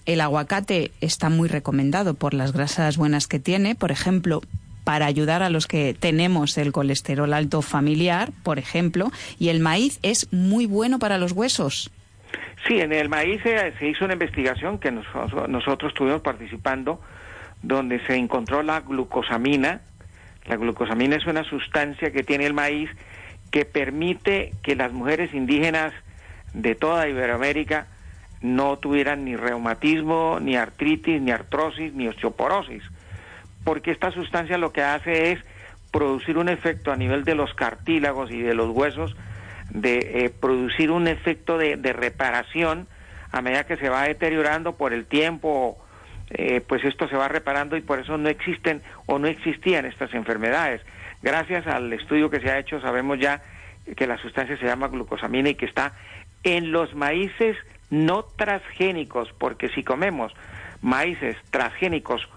el 0.04 0.20
aguacate 0.20 0.92
está 1.00 1.30
muy 1.30 1.48
recomendado 1.48 2.14
por 2.14 2.34
las 2.34 2.52
grasas 2.52 2.96
buenas 2.96 3.26
que 3.26 3.40
tiene. 3.40 3.74
Por 3.74 3.90
ejemplo, 3.90 4.42
para 4.86 5.06
ayudar 5.06 5.42
a 5.42 5.50
los 5.50 5.66
que 5.66 5.94
tenemos 5.98 6.56
el 6.58 6.70
colesterol 6.70 7.32
alto 7.32 7.60
familiar, 7.60 8.30
por 8.44 8.60
ejemplo, 8.60 9.10
y 9.36 9.48
el 9.48 9.58
maíz 9.58 9.98
es 10.04 10.32
muy 10.32 10.66
bueno 10.66 11.00
para 11.00 11.18
los 11.18 11.32
huesos. 11.32 11.90
Sí, 12.68 12.78
en 12.78 12.92
el 12.92 13.08
maíz 13.08 13.42
se, 13.42 13.74
hizo 13.84 14.04
una 14.04 14.14
investigación 14.14 14.78
que 14.78 14.92
nosotros 14.92 15.90
estuvimos 15.90 16.22
participando, 16.22 17.00
donde 17.64 17.98
se 18.06 18.14
encontró 18.14 18.62
la 18.62 18.78
glucosamina. 18.78 19.80
La 20.46 20.54
glucosamina 20.54 21.16
es 21.16 21.26
una 21.26 21.42
sustancia 21.42 22.12
que 22.12 22.22
tiene 22.22 22.46
el 22.46 22.54
maíz 22.54 22.88
que 23.50 23.64
permite 23.64 24.52
que 24.62 24.76
las 24.76 24.92
mujeres 24.92 25.34
indígenas 25.34 25.94
de 26.54 26.76
toda 26.76 27.08
Iberoamérica 27.08 27.88
no 28.40 28.78
tuvieran 28.78 29.24
ni 29.24 29.34
reumatismo, 29.34 30.38
ni 30.40 30.54
artritis, 30.54 31.20
ni 31.20 31.32
artrosis, 31.32 31.92
ni 31.92 32.06
osteoporosis 32.06 32.84
porque 33.66 33.90
esta 33.90 34.12
sustancia 34.12 34.58
lo 34.58 34.72
que 34.72 34.80
hace 34.80 35.32
es 35.32 35.40
producir 35.90 36.38
un 36.38 36.48
efecto 36.48 36.92
a 36.92 36.96
nivel 36.96 37.24
de 37.24 37.34
los 37.34 37.52
cartílagos 37.52 38.30
y 38.30 38.40
de 38.40 38.54
los 38.54 38.70
huesos, 38.70 39.16
de 39.70 39.98
eh, 39.98 40.30
producir 40.30 40.92
un 40.92 41.08
efecto 41.08 41.58
de, 41.58 41.74
reparación 41.92 42.86
a 43.32 43.42
medida 43.42 43.66
que 43.66 43.76
se 43.76 43.88
va 43.88 44.04
deteriorando 44.04 44.76
por 44.76 44.92
el 44.92 45.06
tiempo, 45.06 45.84
eh, 46.30 46.60
pues 46.60 46.84
esto 46.84 47.08
se 47.08 47.16
va 47.16 47.26
reparando 47.26 47.76
y 47.76 47.80
por 47.80 47.98
eso 47.98 48.16
no 48.16 48.28
existen 48.28 48.82
o 49.06 49.18
no 49.18 49.26
existían 49.26 49.84
estas 49.84 50.14
enfermedades. 50.14 50.80
Gracias 51.20 51.66
al 51.66 51.92
estudio 51.92 52.30
que 52.30 52.38
se 52.38 52.48
ha 52.48 52.60
hecho 52.60 52.80
sabemos 52.80 53.18
ya 53.18 53.42
que 53.96 54.06
la 54.06 54.16
sustancia 54.18 54.56
se 54.58 54.64
llama 54.64 54.86
glucosamina 54.86 55.48
y 55.48 55.56
que 55.56 55.66
está 55.66 55.92
en 56.44 56.70
los 56.70 56.94
maíces 56.94 57.56
no 57.90 58.22
transgénicos, 58.22 59.32
porque 59.36 59.70
si 59.70 59.82
comemos 59.82 60.32
maíces 60.82 61.36
transgénicos 61.50 62.28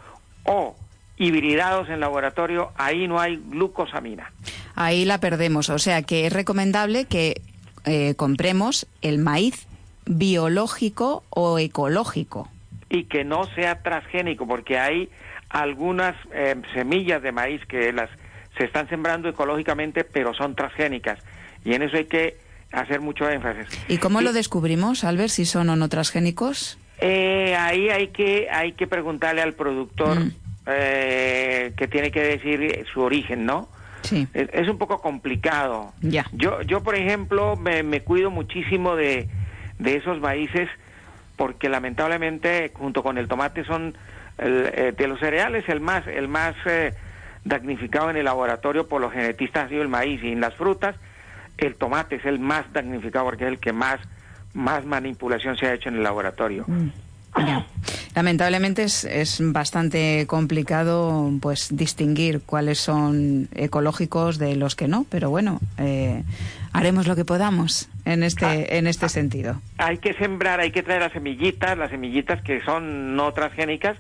o 0.44 0.76
hibridados 1.20 1.90
en 1.90 2.00
laboratorio, 2.00 2.72
ahí 2.78 3.08
no 3.08 3.20
hay 3.20 3.36
glucosamina. 3.36 4.32
Ahí 4.76 5.06
la 5.06 5.20
perdemos. 5.20 5.70
O 5.70 5.78
sea 5.78 6.02
que 6.02 6.26
es 6.26 6.34
recomendable 6.34 7.06
que 7.06 7.42
eh, 7.86 8.16
compremos 8.16 8.88
el 9.02 9.20
maíz 9.20 9.68
biológico 10.06 11.24
o 11.30 11.60
ecológico. 11.60 12.50
Y 12.90 13.04
que 13.04 13.24
no 13.24 13.44
sea 13.54 13.84
transgénico, 13.84 14.48
porque 14.48 14.80
hay 14.80 15.10
algunas 15.50 16.16
eh, 16.34 16.56
semillas 16.74 17.22
de 17.22 17.32
maíz 17.32 17.64
que 17.68 17.94
las 17.94 18.10
se 18.58 18.66
están 18.66 18.90
sembrando 18.90 19.30
ecológicamente, 19.30 20.04
pero 20.04 20.34
son 20.34 20.56
transgénicas. 20.56 21.20
Y 21.64 21.74
en 21.74 21.84
eso 21.84 21.98
hay 21.98 22.06
que 22.06 22.38
hacer 22.72 23.02
mucho 23.02 23.30
énfasis. 23.30 23.68
¿Y 23.88 23.98
cómo 23.98 24.22
lo 24.22 24.34
descubrimos, 24.34 25.04
Albert, 25.04 25.30
si 25.30 25.46
son 25.46 25.70
o 25.70 25.76
no 25.76 25.90
transgénicos? 25.90 26.78
Eh, 27.02 27.56
ahí 27.58 27.90
hay 27.90 28.08
que 28.08 28.50
hay 28.50 28.74
que 28.74 28.88
preguntarle 28.88 29.42
al 29.42 29.54
productor 29.54 30.20
mm. 30.20 30.34
Eh, 30.70 31.74
que 31.76 31.88
tiene 31.88 32.12
que 32.12 32.22
decir 32.22 32.86
su 32.94 33.02
origen, 33.02 33.46
¿no? 33.46 33.70
Sí. 34.02 34.28
Es, 34.34 34.68
un 34.70 34.78
poco 34.78 35.02
complicado. 35.02 35.92
Ya. 36.02 36.26
Yo, 36.32 36.62
yo 36.62 36.82
por 36.82 36.96
ejemplo, 36.96 37.56
me, 37.58 38.02
cuido 38.02 38.32
muchísimo 38.32 38.96
de, 38.96 39.28
de, 39.78 39.96
esos 39.96 40.20
maíces 40.20 40.70
porque 41.36 41.70
lamentablemente, 41.70 42.72
junto 42.74 43.04
con 43.04 43.18
el 43.18 43.28
tomate, 43.28 43.66
son 43.66 43.96
eh, 44.38 44.94
de 44.98 45.08
los 45.08 45.20
cereales 45.20 45.68
el 45.68 45.82
más, 45.82 46.08
el 46.08 46.28
más 46.28 46.56
eh, 46.66 46.94
damnificado 47.44 48.10
en 48.10 48.18
el 48.18 48.26
laboratorio 48.26 48.88
por 48.88 49.02
los 49.02 49.12
genetistas 49.12 49.66
ha 49.66 49.70
sido 49.70 49.82
el 49.82 49.90
maíz 49.90 50.24
y 50.24 50.32
en 50.32 50.40
las 50.40 50.54
frutas 50.56 50.96
el 51.58 51.76
tomate 51.76 52.16
es 52.16 52.26
el 52.26 52.40
más 52.40 52.72
damnificado 52.72 53.26
porque 53.26 53.44
es 53.44 53.50
el 53.50 53.60
que 53.60 53.74
más, 53.74 54.00
más 54.54 54.86
manipulación 54.86 55.58
se 55.58 55.68
ha 55.68 55.74
hecho 55.74 55.90
en 55.90 55.96
el 55.96 56.04
laboratorio. 56.04 56.64
Mm. 56.68 56.88
Lamentablemente 58.16 58.84
es, 58.84 59.06
es, 59.06 59.40
bastante 59.42 60.26
complicado 60.28 61.32
pues 61.42 61.70
distinguir 61.72 62.42
cuáles 62.42 62.80
son 62.80 63.48
ecológicos 63.56 64.40
de 64.40 64.56
los 64.56 64.76
que 64.76 64.88
no, 64.88 65.06
pero 65.10 65.30
bueno, 65.30 65.60
eh, 65.78 66.24
haremos 66.74 67.08
lo 67.08 67.16
que 67.16 67.26
podamos 67.26 67.88
en 68.06 68.24
este 68.24 68.46
ah, 68.46 68.56
en 68.56 68.88
este 68.88 69.06
ah, 69.06 69.10
sentido. 69.10 69.62
Hay 69.78 70.00
que 70.00 70.14
sembrar, 70.16 70.60
hay 70.60 70.72
que 70.72 70.84
traer 70.84 71.02
las 71.02 71.14
semillitas, 71.14 71.78
las 71.78 71.92
semillitas 71.92 72.42
que 72.42 72.62
son 72.62 73.16
no 73.16 73.32
transgénicas 73.32 73.98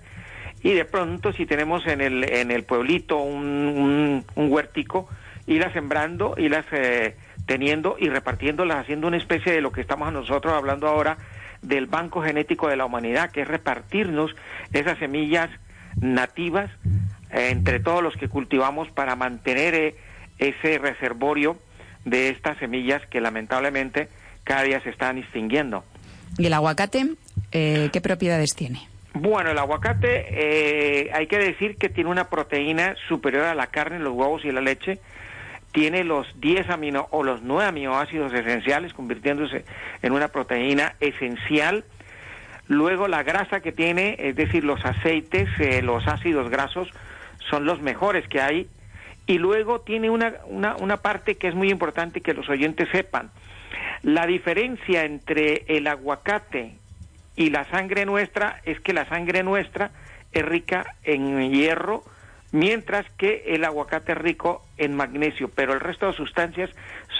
y 0.63 0.73
de 0.73 0.85
pronto 0.85 1.31
si 1.31 1.45
tenemos 1.45 1.85
en 1.87 2.01
el 2.01 2.23
en 2.23 2.51
el 2.51 2.63
pueblito 2.63 3.17
un, 3.17 4.25
un, 4.35 4.51
huertico 4.51 5.07
irlas 5.47 5.71
sembrando, 5.71 6.35
irlas 6.37 6.65
eh, 6.71 7.15
teniendo 7.45 7.95
y 7.99 8.09
repartiéndolas, 8.09 8.79
haciendo 8.79 9.07
una 9.07 9.17
especie 9.17 9.51
de 9.51 9.61
lo 9.61 9.71
que 9.71 9.81
estamos 9.81 10.11
nosotros 10.11 10.53
hablando 10.53 10.87
ahora 10.87 11.17
del 11.61 11.87
Banco 11.87 12.21
Genético 12.21 12.67
de 12.67 12.77
la 12.77 12.85
Humanidad, 12.85 13.31
que 13.31 13.41
es 13.41 13.47
repartirnos 13.47 14.31
esas 14.73 14.97
semillas 14.99 15.49
nativas 15.99 16.69
eh, 17.31 17.49
entre 17.51 17.79
todos 17.79 18.01
los 18.01 18.15
que 18.15 18.27
cultivamos 18.27 18.89
para 18.91 19.15
mantener 19.15 19.75
eh, 19.75 19.95
ese 20.37 20.77
reservorio 20.77 21.57
de 22.05 22.29
estas 22.29 22.57
semillas 22.59 23.01
que 23.07 23.21
lamentablemente 23.21 24.09
cada 24.43 24.63
día 24.63 24.81
se 24.81 24.89
están 24.89 25.17
extinguiendo. 25.17 25.83
¿Y 26.37 26.45
el 26.45 26.53
aguacate 26.53 27.15
eh, 27.51 27.89
qué 27.91 28.01
propiedades 28.01 28.55
tiene? 28.55 28.87
Bueno, 29.13 29.51
el 29.51 29.57
aguacate 29.57 31.09
hay 31.13 31.27
que 31.27 31.39
decir 31.39 31.75
que 31.77 31.89
tiene 31.89 32.11
una 32.11 32.29
proteína 32.29 32.95
superior 33.07 33.45
a 33.45 33.55
la 33.55 33.67
carne, 33.67 33.99
los 33.99 34.13
huevos 34.13 34.45
y 34.45 34.51
la 34.51 34.61
leche, 34.61 34.99
tiene 35.71 36.03
los 36.03 36.27
10 36.39 36.69
amino 36.69 37.07
o 37.11 37.23
los 37.23 37.41
9 37.41 37.65
aminoácidos 37.65 38.33
esenciales, 38.33 38.93
convirtiéndose 38.93 39.65
en 40.01 40.13
una 40.13 40.29
proteína 40.29 40.95
esencial. 40.99 41.83
Luego 42.67 43.07
la 43.07 43.23
grasa 43.23 43.61
que 43.61 43.71
tiene, 43.71 44.15
es 44.19 44.35
decir, 44.35 44.63
los 44.63 44.83
aceites, 44.85 45.47
eh, 45.59 45.81
los 45.81 46.07
ácidos 46.07 46.49
grasos, 46.49 46.89
son 47.49 47.65
los 47.65 47.81
mejores 47.81 48.27
que 48.27 48.41
hay. 48.41 48.67
Y 49.27 49.37
luego 49.37 49.81
tiene 49.81 50.09
una, 50.09 50.33
una, 50.45 50.75
una 50.75 50.97
parte 50.97 51.35
que 51.35 51.47
es 51.47 51.55
muy 51.55 51.69
importante 51.69 52.21
que 52.21 52.33
los 52.33 52.49
oyentes 52.49 52.89
sepan. 52.91 53.29
La 54.01 54.25
diferencia 54.25 55.03
entre 55.05 55.65
el 55.67 55.85
aguacate 55.87 56.75
y 57.35 57.51
la 57.51 57.65
sangre 57.69 58.05
nuestra 58.05 58.61
es 58.65 58.79
que 58.79 58.93
la 58.93 59.07
sangre 59.07 59.43
nuestra 59.43 59.91
es 60.31 60.43
rica 60.43 60.95
en 61.03 61.51
hierro, 61.51 62.03
mientras 62.51 63.05
que 63.17 63.43
el 63.47 63.63
aguacate 63.63 64.13
es 64.13 64.17
rico 64.17 64.65
en 64.77 64.95
magnesio, 64.95 65.49
pero 65.49 65.73
el 65.73 65.79
resto 65.79 66.07
de 66.07 66.13
sustancias 66.13 66.69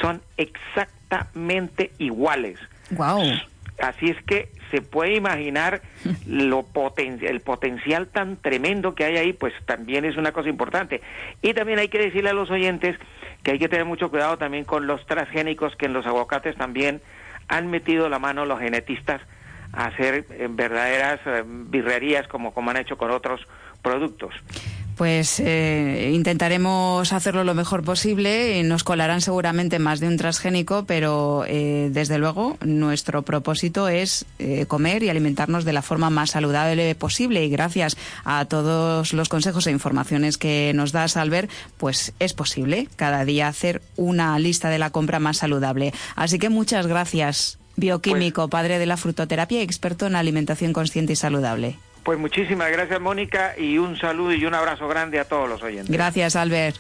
son 0.02 0.22
exactamente 0.38 1.92
iguales. 1.98 2.60
Wow. 2.92 3.24
Así 3.80 4.10
es 4.10 4.22
que 4.24 4.50
se 4.72 4.82
puede 4.82 5.16
imaginar 5.16 5.82
lo 6.28 6.64
poten 6.64 7.20
el 7.22 7.42
potencial 7.42 8.08
tan 8.08 8.38
tremendo 8.38 8.96
que 8.96 9.06
hay 9.06 9.18
ahí, 9.18 9.34
pues 9.34 9.54
también 9.66 10.06
es 10.06 10.18
una 10.18 10.32
cosa 10.32 10.50
importante. 10.50 11.02
Y 11.42 11.54
también 11.54 11.80
hay 11.80 11.88
que 11.88 12.00
decirle 12.00 12.32
a 12.32 12.34
los 12.34 12.50
oyentes 12.50 12.98
que 13.44 13.52
hay 13.52 13.60
que 13.60 13.70
tener 13.70 13.86
mucho 13.86 14.10
cuidado 14.10 14.38
también 14.38 14.66
con 14.66 14.86
los 14.86 15.06
transgénicos 15.06 15.76
que 15.76 15.86
en 15.86 15.94
los 15.94 16.06
aguacates 16.06 16.56
también 16.58 17.02
han 17.48 17.70
metido 17.70 18.10
la 18.10 18.20
mano 18.20 18.46
los 18.46 18.60
genetistas 18.60 19.22
a 19.72 19.86
hacer 19.86 20.26
eh, 20.30 20.48
verdaderas 20.50 21.20
eh, 21.26 21.44
birrerías 21.46 22.28
como, 22.28 22.54
como 22.54 22.72
han 22.72 22.78
hecho 22.78 22.98
con 22.98 23.12
otros 23.12 23.42
productos 23.82 24.34
pues 25.00 25.40
eh, 25.40 26.12
intentaremos 26.14 27.14
hacerlo 27.14 27.46
lo 27.46 27.56
mejor 27.56 27.86
posible. 27.86 28.62
Nos 28.64 28.84
colarán 28.84 29.22
seguramente 29.22 29.80
más 29.80 30.02
de 30.02 30.10
un 30.10 30.18
transgénico, 30.18 30.84
pero 30.84 31.46
eh, 31.48 31.88
desde 31.90 32.18
luego 32.18 32.58
nuestro 32.60 33.22
propósito 33.22 33.88
es 33.88 34.26
eh, 34.40 34.66
comer 34.66 35.02
y 35.04 35.10
alimentarnos 35.10 35.64
de 35.64 35.72
la 35.72 35.84
forma 35.84 36.10
más 36.10 36.32
saludable 36.32 36.94
posible. 36.96 37.46
Y 37.46 37.50
gracias 37.50 37.96
a 38.26 38.44
todos 38.44 39.14
los 39.14 39.30
consejos 39.30 39.68
e 39.68 39.72
informaciones 39.72 40.38
que 40.38 40.74
nos 40.76 40.92
das, 40.92 41.16
Albert, 41.16 41.50
pues 41.78 42.12
es 42.20 42.34
posible 42.34 42.90
cada 42.98 43.24
día 43.24 43.48
hacer 43.48 43.82
una 43.96 44.38
lista 44.38 44.70
de 44.70 44.80
la 44.80 44.90
compra 44.90 45.20
más 45.20 45.38
saludable. 45.38 45.94
Así 46.18 46.40
que 46.40 46.50
muchas 46.50 46.88
gracias, 46.88 47.58
bioquímico, 47.78 48.50
pues 48.50 48.52
padre 48.52 48.80
de 48.80 48.86
la 48.86 48.98
frutoterapia 48.98 49.62
y 49.62 49.64
experto 49.64 50.08
en 50.08 50.18
alimentación 50.18 50.74
consciente 50.74 51.14
y 51.14 51.16
saludable. 51.16 51.78
Pues 52.04 52.18
muchísimas 52.18 52.72
gracias, 52.72 53.00
Mónica, 53.00 53.54
y 53.58 53.78
un 53.78 53.98
saludo 53.98 54.34
y 54.34 54.46
un 54.46 54.54
abrazo 54.54 54.88
grande 54.88 55.20
a 55.20 55.26
todos 55.26 55.48
los 55.50 55.62
oyentes. 55.62 55.90
Gracias, 55.90 56.36
Albert. 56.36 56.78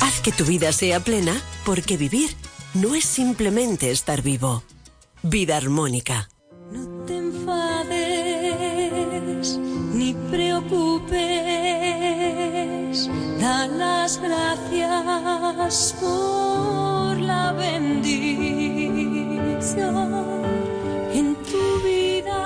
Haz 0.00 0.20
que 0.20 0.32
tu 0.32 0.44
vida 0.44 0.72
sea 0.72 1.00
plena, 1.00 1.40
porque 1.64 1.96
vivir 1.96 2.30
no 2.74 2.94
es 2.94 3.04
simplemente 3.04 3.90
estar 3.90 4.22
vivo. 4.22 4.62
Vida 5.22 5.56
armónica. 5.56 6.28
No 6.70 7.04
te 7.04 7.16
enfades 7.16 8.01
gracias 14.20 15.94
por 16.00 17.18
la 17.18 17.52
bendición. 17.52 18.42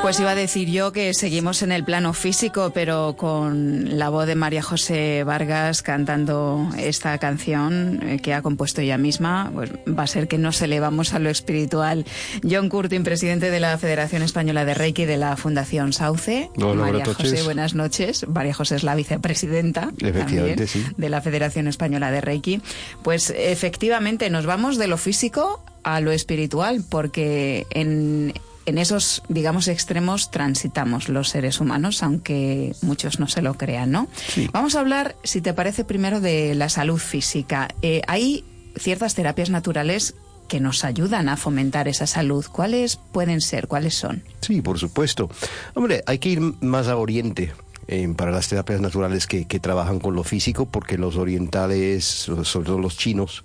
Pues 0.07 0.20
iba 0.20 0.30
a 0.30 0.34
decir 0.36 0.70
yo 0.70 0.92
que 0.92 1.12
seguimos 1.14 1.62
en 1.62 1.72
el 1.72 1.82
plano 1.82 2.12
físico, 2.12 2.70
pero 2.72 3.16
con 3.16 3.98
la 3.98 4.09
voz 4.09 4.28
de 4.28 4.36
María 4.36 4.62
José 4.62 5.24
Vargas 5.24 5.82
cantando 5.82 6.70
esta 6.78 7.18
canción 7.18 8.00
eh, 8.04 8.20
que 8.20 8.32
ha 8.32 8.40
compuesto 8.40 8.82
ella 8.82 8.98
misma, 8.98 9.50
pues 9.52 9.72
va 9.72 10.04
a 10.04 10.07
ser 10.07 10.28
que 10.28 10.38
nos 10.38 10.62
elevamos 10.62 11.12
a 11.12 11.18
lo 11.18 11.28
espiritual. 11.28 12.04
John 12.48 12.68
Curtin, 12.68 13.02
presidente 13.02 13.50
de 13.50 13.59
la 13.59 13.76
Federación 13.78 14.22
Española 14.22 14.64
de 14.64 14.74
Reiki 14.74 15.07
de 15.07 15.16
la 15.16 15.36
Fundación 15.36 15.92
Sauce. 15.92 16.50
María 16.57 17.04
José, 17.04 17.42
buenas 17.42 17.74
noches. 17.74 18.28
María 18.28 18.54
José 18.54 18.76
es 18.76 18.84
la 18.84 18.94
vicepresidenta 18.94 19.90
también 19.98 20.68
de 20.96 21.09
la 21.09 21.20
Federación 21.20 21.66
Española 21.66 22.12
de 22.12 22.20
Reiki. 22.20 22.61
Pues 23.02 23.34
efectivamente 23.36 24.30
nos 24.30 24.46
vamos 24.46 24.78
de 24.78 24.86
lo 24.86 24.98
físico 24.98 25.64
a 25.82 26.00
lo 26.00 26.11
espiritual, 26.11 26.84
porque 26.88 27.66
en, 27.70 28.34
en 28.66 28.78
esos, 28.78 29.22
digamos, 29.28 29.68
extremos 29.68 30.30
transitamos 30.30 31.08
los 31.08 31.30
seres 31.30 31.60
humanos, 31.60 32.02
aunque 32.02 32.74
muchos 32.82 33.20
no 33.20 33.28
se 33.28 33.40
lo 33.40 33.54
crean, 33.54 33.92
¿no? 33.92 34.08
Vamos 34.52 34.74
a 34.74 34.80
hablar, 34.80 35.16
si 35.22 35.40
te 35.40 35.54
parece, 35.54 35.84
primero 35.84 36.20
de 36.20 36.54
la 36.54 36.68
salud 36.68 36.98
física. 36.98 37.68
Eh, 37.82 38.02
hay 38.08 38.44
ciertas 38.76 39.14
terapias 39.14 39.50
naturales 39.50 40.14
que 40.48 40.60
nos 40.60 40.84
ayudan 40.84 41.28
a 41.28 41.36
fomentar 41.36 41.88
esa 41.88 42.06
salud. 42.06 42.44
¿Cuáles 42.50 42.96
pueden 42.96 43.40
ser? 43.40 43.68
¿Cuáles 43.68 43.94
son? 43.94 44.22
Sí, 44.40 44.62
por 44.62 44.78
supuesto. 44.78 45.30
Hombre, 45.74 46.02
hay 46.06 46.18
que 46.18 46.30
ir 46.30 46.40
más 46.40 46.88
a 46.88 46.96
Oriente. 46.96 47.52
Eh, 47.88 48.12
para 48.16 48.32
las 48.32 48.48
terapias 48.48 48.80
naturales 48.80 49.28
que, 49.28 49.44
que 49.44 49.60
trabajan 49.60 50.00
con 50.00 50.16
lo 50.16 50.24
físico, 50.24 50.66
porque 50.66 50.98
los 50.98 51.16
orientales, 51.16 52.04
sobre 52.04 52.66
todo 52.66 52.80
los 52.80 52.96
chinos, 52.98 53.44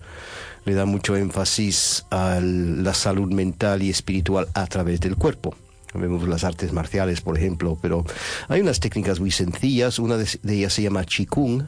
le 0.65 0.73
da 0.73 0.85
mucho 0.85 1.15
énfasis 1.15 2.05
a 2.11 2.39
la 2.41 2.93
salud 2.93 3.31
mental 3.31 3.81
y 3.83 3.89
espiritual 3.89 4.47
a 4.53 4.67
través 4.67 4.99
del 4.99 5.15
cuerpo. 5.15 5.55
Vemos 5.93 6.25
las 6.27 6.43
artes 6.43 6.71
marciales, 6.71 7.21
por 7.21 7.37
ejemplo, 7.37 7.77
pero 7.81 8.05
hay 8.47 8.61
unas 8.61 8.79
técnicas 8.79 9.19
muy 9.19 9.31
sencillas. 9.31 9.99
Una 9.99 10.17
de, 10.17 10.27
ellas 10.47 10.73
se 10.73 10.83
llama 10.83 11.03
Qigong. 11.03 11.67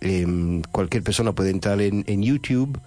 Em, 0.00 0.62
cualquier 0.72 1.04
persona 1.04 1.32
puede 1.32 1.50
entrar 1.50 1.80
en, 1.80 2.22
YouTube, 2.22 2.80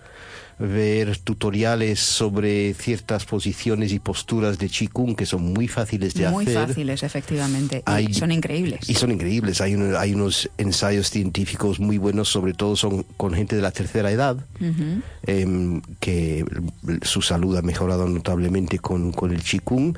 ver 0.58 1.18
tutoriales 1.18 2.00
sobre 2.00 2.74
ciertas 2.76 3.26
posiciones 3.26 3.92
y 3.92 4.00
posturas 4.00 4.58
de 4.58 4.70
Qigong 4.70 5.16
que 5.16 5.26
son 5.26 5.52
muy 5.54 5.68
fáciles 5.68 6.14
de 6.14 6.30
Muy 6.30 6.46
hacer. 6.46 6.68
fáciles, 6.68 7.04
efectivamente. 7.04 7.84
Y 8.08 8.14
son 8.14 8.32
increíbles. 8.32 8.90
Y 8.90 8.94
son 8.94 9.12
increíbles. 9.12 9.60
Hay, 9.60 9.76
un- 9.76 9.96
hay 9.98 10.14
unos 10.14 10.50
ensayos 10.58 11.10
científicos 11.10 11.80
muy 11.82 11.98
buenos, 11.98 12.30
sobre 12.30 12.54
todo 12.54 12.76
son 12.78 13.04
con 13.18 13.34
gente 13.34 13.56
de 13.58 13.62
la 13.62 13.72
tercera 13.72 14.10
edad, 14.12 14.38
em, 15.26 15.82
que 16.00 16.46
su 17.02 17.22
salud 17.22 17.58
ha 17.58 17.62
mejorado 17.62 18.08
notablemente 18.08 18.80
con, 18.80 19.12
con 19.12 19.34
el 19.34 19.42
Qigong. 19.44 19.98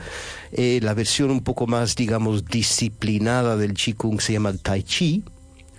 Eh, 0.51 0.79
la 0.81 0.93
versión 0.95 1.29
un 1.29 1.41
poco 1.41 1.67
más, 1.67 1.95
digamos, 1.95 2.45
disciplinada 2.45 3.57
del 3.57 3.73
Qigong 3.73 4.21
se 4.21 4.33
llama 4.33 4.53
Tai 4.53 4.81
Chi. 4.83 5.23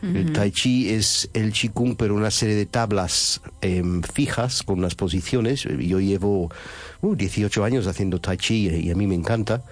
El 0.03 0.33
Tai 0.33 0.51
Chi 0.51 0.91
es 0.91 1.29
el 1.35 1.53
Qigong, 1.53 1.97
pero 1.97 2.15
una 2.15 2.31
serie 2.31 2.55
de 2.55 2.67
tablas 2.67 3.41
em, 3.61 4.03
fijas 4.03 4.63
con 4.63 4.79
unas 4.79 4.95
posiciones. 4.95 5.65
Yo 5.65 6.01
llevo 6.01 6.51
uh, 7.01 7.15
18 7.17 7.65
años 7.65 7.87
haciendo 7.87 8.21
Tai 8.21 8.37
Chi 8.37 8.69
y 8.69 8.91
a 8.91 8.95
mí 8.95 9.07
me 9.07 9.15
encanta. 9.15 9.63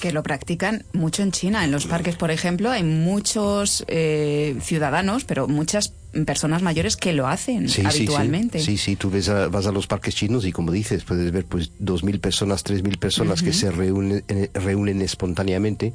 que 0.00 0.12
lo 0.12 0.22
practican 0.22 0.84
mucho 0.92 1.22
en 1.22 1.32
China. 1.32 1.64
En 1.64 1.72
los 1.72 1.86
parques, 1.86 2.16
por 2.16 2.30
ejemplo, 2.30 2.70
hay 2.70 2.82
muchos 2.82 3.84
eh, 3.88 4.56
ciudadanos, 4.60 5.24
pero 5.24 5.48
muchas 5.48 5.92
personas 6.26 6.62
mayores 6.62 6.96
que 6.96 7.12
lo 7.12 7.26
hacen 7.26 7.68
Sí, 7.68 7.76
sí, 7.76 7.80
sí. 7.80 7.86
habitualmente. 7.86 8.58
Sí, 8.60 8.76
sí, 8.76 8.96
tú 8.96 9.10
ves 9.10 9.28
a- 9.28 9.48
vas 9.48 9.66
a 9.66 9.72
los 9.72 9.86
parques 9.86 10.14
chinos 10.14 10.44
y 10.44 10.52
como 10.52 10.70
dices, 10.72 11.04
puedes 11.04 11.32
ver 11.32 11.44
pues 11.46 11.70
dos 11.78 12.04
mil 12.04 12.20
personas, 12.20 12.62
tres 12.64 12.82
mil 12.82 12.98
personas 12.98 13.42
que 13.42 13.52
se 13.52 13.70
reúnen, 13.70 14.24
eh, 14.28 14.50
reúnen 14.54 15.00
espontáneamente. 15.02 15.92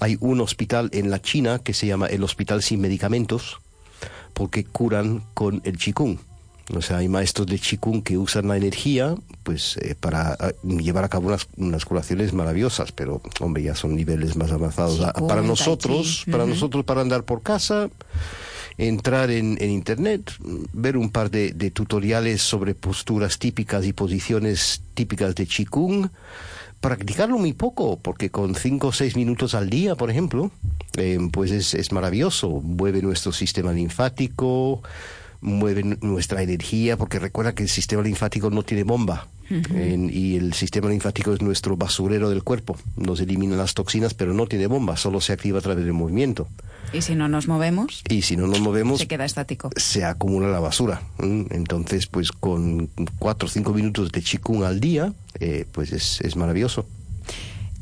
Hay 0.00 0.16
un 0.20 0.40
hospital 0.40 0.90
en 0.92 1.10
la 1.10 1.20
China 1.22 1.58
que 1.58 1.72
se 1.74 1.86
llama 1.86 2.06
el 2.06 2.22
Hospital 2.22 2.62
Sin 2.62 2.80
Medicamentos 2.80 3.58
porque 4.34 4.64
curan 4.64 5.22
con 5.34 5.62
el 5.64 5.78
Qigong. 5.78 6.18
O 6.74 6.82
sea, 6.82 6.96
hay 6.98 7.08
maestros 7.08 7.46
de 7.46 7.58
Qigong 7.58 8.02
que 8.02 8.18
usan 8.18 8.48
la 8.48 8.56
energía 8.56 9.14
pues 9.44 9.76
eh, 9.78 9.94
para 9.98 10.34
eh, 10.34 10.54
llevar 10.82 11.04
a 11.04 11.08
cabo 11.08 11.28
unas, 11.28 11.46
unas 11.56 11.84
curaciones 11.84 12.32
maravillosas, 12.32 12.90
pero 12.92 13.22
hombre, 13.40 13.62
ya 13.62 13.74
son 13.76 13.94
niveles 13.94 14.34
más 14.36 14.50
avanzados. 14.50 15.00
Ah, 15.00 15.12
Qigong, 15.14 15.28
para 15.28 15.42
nosotros, 15.42 16.24
para 16.30 16.44
nosotros 16.44 16.84
para 16.84 17.00
andar 17.02 17.22
por 17.22 17.42
casa, 17.42 17.88
entrar 18.78 19.30
en, 19.30 19.56
en 19.60 19.70
internet, 19.70 20.32
ver 20.72 20.96
un 20.96 21.10
par 21.10 21.30
de, 21.30 21.52
de 21.52 21.70
tutoriales 21.70 22.42
sobre 22.42 22.74
posturas 22.74 23.38
típicas 23.38 23.86
y 23.86 23.92
posiciones 23.92 24.82
típicas 24.94 25.34
de 25.34 25.46
Qigong, 25.46 26.10
practicarlo 26.80 27.38
muy 27.38 27.52
poco, 27.52 27.98
porque 27.98 28.30
con 28.30 28.54
cinco 28.54 28.88
o 28.88 28.92
seis 28.92 29.16
minutos 29.16 29.54
al 29.54 29.70
día, 29.70 29.94
por 29.94 30.10
ejemplo, 30.10 30.50
eh, 30.96 31.18
pues 31.32 31.50
es, 31.50 31.74
es 31.74 31.90
maravilloso. 31.92 32.48
Mueve 32.62 33.02
nuestro 33.02 33.32
sistema 33.32 33.72
linfático, 33.72 34.82
mueve 35.40 35.80
n- 35.82 35.98
nuestra 36.00 36.42
energía, 36.42 36.96
porque 36.96 37.18
recuerda 37.18 37.54
que 37.54 37.62
el 37.62 37.68
sistema 37.68 38.02
linfático 38.02 38.50
no 38.50 38.62
tiene 38.62 38.84
bomba. 38.84 39.28
En- 39.48 40.10
y 40.12 40.34
el 40.34 40.54
sistema 40.54 40.88
linfático 40.90 41.32
es 41.32 41.40
nuestro 41.40 41.76
basurero 41.76 42.28
del 42.30 42.42
cuerpo. 42.42 42.76
Nos 42.96 43.20
elimina 43.20 43.54
las 43.56 43.74
toxinas, 43.74 44.12
pero 44.14 44.34
no 44.34 44.46
tiene 44.46 44.66
bomba, 44.66 44.96
solo 44.96 45.20
se 45.20 45.32
activa 45.32 45.60
a 45.60 45.62
través 45.62 45.84
del 45.84 45.92
movimiento. 45.94 46.48
Y 46.92 47.02
si 47.02 47.14
no 47.14 47.28
nos 47.28 47.46
movemos, 47.46 48.02
Y 48.08 48.22
si 48.22 48.36
no 48.36 48.46
nos 48.48 48.60
movemos, 48.60 48.98
se 48.98 49.06
queda 49.06 49.24
estático. 49.24 49.70
se 49.76 50.04
acumula 50.04 50.48
la 50.48 50.58
basura. 50.60 51.02
Entonces, 51.50 52.06
pues 52.06 52.32
con 52.32 52.88
cuatro 53.18 53.46
o 53.46 53.50
cinco 53.50 53.72
minutos 53.72 54.10
de 54.12 54.22
chikung 54.22 54.64
al 54.64 54.80
día, 54.80 55.12
eh, 55.38 55.64
pues 55.72 55.92
es, 55.92 56.20
es 56.22 56.34
maravilloso. 56.36 56.86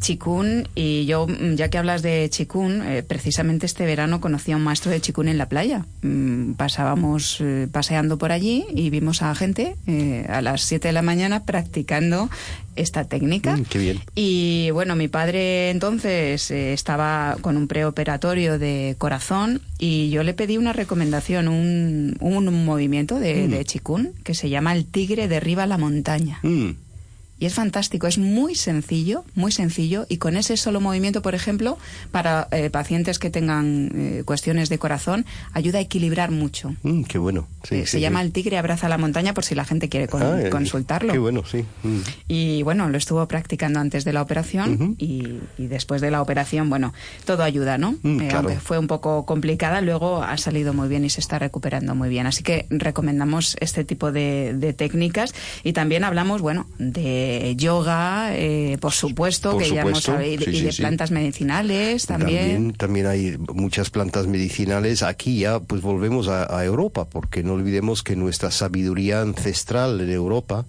Chikun, 0.05 0.69
y 0.75 1.07
yo, 1.07 1.27
mm, 1.27 1.55
ya 1.55 1.71
que 1.71 1.79
hablas 1.79 2.03
de 2.03 2.29
Chikun, 2.29 2.83
eh, 2.83 3.03
precisamente 3.03 3.65
este 3.65 3.87
verano 3.87 4.21
conocí 4.21 4.53
a 4.53 4.57
un 4.57 4.63
maestro 4.63 4.91
de 4.91 5.01
Chikun 5.01 5.29
en 5.29 5.39
la 5.39 5.49
playa. 5.49 5.87
Mm, 6.03 6.53
Pasábamos 6.53 7.39
eh, 7.41 7.69
paseando 7.73 8.19
por 8.19 8.31
allí 8.31 8.67
y 8.75 8.91
vimos 8.91 9.23
a 9.23 9.35
gente 9.35 9.77
eh, 9.87 10.27
a 10.29 10.43
las 10.43 10.61
7 10.61 10.89
de 10.89 10.93
la 10.93 11.01
mañana 11.01 11.45
practicando 11.45 12.29
esta 12.77 13.05
técnica. 13.05 13.57
Mm, 13.57 13.65
qué 13.65 13.79
bien. 13.79 14.01
Y 14.15 14.69
bueno, 14.73 14.95
mi 14.95 15.09
padre 15.09 15.71
entonces 15.71 16.51
estaba 16.51 17.39
con 17.41 17.57
un 17.57 17.67
preoperatorio 17.67 18.59
de 18.59 18.97
corazón 18.99 19.63
y 19.79 20.11
yo 20.11 20.23
le 20.23 20.35
pedí 20.35 20.59
una 20.59 20.75
recomendación, 20.75 21.49
un, 21.49 22.19
un 22.21 22.65
movimiento 22.67 23.19
de, 23.19 23.49
de 23.49 23.65
Chikun 23.65 24.13
que 24.23 24.35
se 24.35 24.51
llama 24.51 24.75
el 24.75 24.85
tigre 24.85 25.29
derriba 25.29 25.67
la 25.67 25.79
montaña. 25.79 26.41
Y 27.45 27.47
es 27.47 27.53
fantástico, 27.53 28.07
es 28.07 28.17
muy 28.17 28.55
sencillo, 28.55 29.23
muy 29.35 29.53
sencillo, 29.53 30.07
y 30.09 30.17
con 30.17 30.35
ese 30.39 30.57
solo 30.57 30.81
movimiento, 30.81 31.21
por 31.21 31.35
ejemplo, 31.35 31.77
para 32.11 32.49
eh, 32.53 32.71
pacientes 32.71 33.19
que 33.19 33.29
tengan 33.29 33.91
eh, 33.95 34.23
cuestiones 34.25 34.71
de 34.71 34.79
corazón, 34.79 35.27
ayuda 35.53 35.77
a 35.79 35.83
equilibrar 35.83 36.31
mucho. 36.31 36.75
mm, 36.83 37.03
qué 37.03 37.19
bueno. 37.19 37.47
Sí, 37.69 37.75
Eh, 37.75 37.81
sí, 37.85 37.93
se 37.93 38.01
llama. 38.01 38.23
El 38.23 38.33
Tigre 38.33 38.57
Abraza 38.57 38.89
la 38.89 38.97
Montaña 38.97 39.35
por 39.35 39.45
si 39.45 39.55
la 39.55 39.67
gente 39.67 39.91
quiere 39.91 40.09
con- 40.09 40.23
Ah, 40.23 40.39
consultarlo. 40.51 41.13
Qué 41.13 41.19
bueno, 41.19 41.43
sí. 41.45 41.67
Mm. 41.83 41.99
Y 42.29 42.63
bueno, 42.63 42.89
lo 42.89 42.97
estuvo 42.97 43.29
practicando 43.29 43.79
antes 43.79 44.05
de 44.07 44.15
la 44.15 44.23
operación 44.23 44.97
y, 44.99 45.39
y 45.59 45.67
después 45.67 46.01
de 46.01 46.11
la 46.11 46.23
operación, 46.23 46.71
bueno, 46.71 46.95
todo 47.27 47.43
ayuda, 47.43 47.77
¿no? 47.77 47.93
Mm, 48.03 48.19
claro. 48.21 48.39
Aunque 48.49 48.59
fue 48.59 48.79
un 48.79 48.87
poco 48.87 49.27
complicada, 49.27 49.83
luego 49.83 50.23
ha 50.23 50.39
salido 50.39 50.73
muy 50.73 50.89
bien 50.89 51.05
y 51.05 51.11
se 51.11 51.21
está 51.21 51.39
recuperando 51.39 51.95
muy 51.95 52.09
bien. 52.09 52.27
Así 52.27 52.43
que 52.43 52.65
recomendamos 52.71 53.59
este 53.61 53.85
tipo 53.85 54.13
de, 54.13 54.55
de 54.57 54.73
técnicas 54.73 55.35
y 55.63 55.75
también 55.75 56.05
hablamos, 56.05 56.41
bueno, 56.41 56.67
de 56.79 57.34
yoga, 57.57 58.37
eh, 58.37 58.79
por 58.81 58.93
supuesto, 58.93 59.53
Por 59.53 59.63
que 59.63 59.71
ya 59.71 59.83
hemos 59.83 60.07
y, 60.09 60.39
sí, 60.39 60.51
y 60.51 60.61
de 60.63 60.73
sí. 60.73 60.83
plantas 60.83 61.11
medicinales 61.11 62.07
también. 62.07 62.39
También, 62.39 62.73
también 62.75 63.07
hay 63.07 63.37
muchas 63.55 63.91
plantas 63.91 64.27
medicinales. 64.27 65.03
Aquí 65.03 65.41
ya 65.41 65.61
pues 65.61 65.83
volvemos 65.83 66.29
a, 66.29 66.57
a 66.57 66.65
Europa, 66.65 67.05
porque 67.05 67.43
no 67.43 67.55
olvidemos 67.55 68.03
que 68.03 68.17
nuestra 68.17 68.51
sabiduría 68.51 69.21
ancestral 69.21 70.01
en 70.01 70.11
Europa 70.11 70.67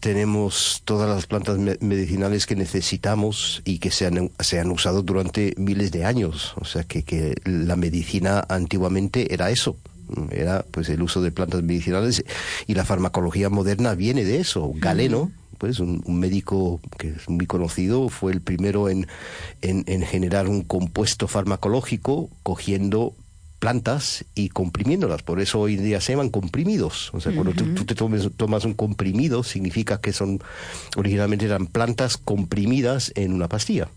tenemos 0.00 0.82
todas 0.84 1.08
las 1.08 1.26
plantas 1.26 1.58
me- 1.58 1.76
medicinales 1.80 2.46
que 2.46 2.54
necesitamos 2.54 3.62
y 3.64 3.78
que 3.78 3.90
se 3.90 4.06
han, 4.06 4.30
se 4.38 4.60
han 4.60 4.70
usado 4.70 5.02
durante 5.02 5.54
miles 5.56 5.90
de 5.90 6.04
años. 6.04 6.54
O 6.60 6.64
sea 6.64 6.84
que, 6.84 7.02
que 7.02 7.34
la 7.44 7.76
medicina 7.76 8.44
antiguamente 8.48 9.34
era 9.34 9.50
eso. 9.50 9.76
Era 10.30 10.64
pues 10.70 10.88
el 10.88 11.02
uso 11.02 11.20
de 11.20 11.32
plantas 11.32 11.62
medicinales 11.62 12.24
y 12.66 12.74
la 12.74 12.84
farmacología 12.86 13.50
moderna 13.50 13.94
viene 13.94 14.24
de 14.24 14.38
eso. 14.40 14.72
Galeno, 14.76 15.30
pues 15.58 15.80
un, 15.80 16.02
un 16.06 16.18
médico 16.18 16.80
que 16.98 17.08
es 17.08 17.28
muy 17.28 17.46
conocido, 17.46 18.08
fue 18.08 18.32
el 18.32 18.40
primero 18.40 18.88
en, 18.88 19.06
en, 19.60 19.84
en 19.86 20.02
generar 20.02 20.48
un 20.48 20.62
compuesto 20.62 21.28
farmacológico 21.28 22.30
cogiendo 22.42 23.14
plantas 23.58 24.24
y 24.36 24.50
comprimiéndolas. 24.50 25.24
Por 25.24 25.40
eso 25.40 25.58
hoy 25.58 25.74
en 25.74 25.82
día 25.84 26.00
se 26.00 26.12
llaman 26.12 26.28
comprimidos. 26.30 27.10
O 27.12 27.20
sea, 27.20 27.32
cuando 27.34 27.52
tú, 27.54 27.64
tú 27.74 27.84
te 27.84 27.96
tomes- 27.96 28.30
tomas 28.36 28.64
un 28.64 28.74
comprimido, 28.74 29.42
significa 29.42 30.00
que 30.00 30.12
son, 30.12 30.40
originalmente 30.96 31.44
eran 31.46 31.66
plantas 31.66 32.16
comprimidas 32.16 33.12
en 33.16 33.32
una 33.32 33.48
pastilla. 33.48 33.88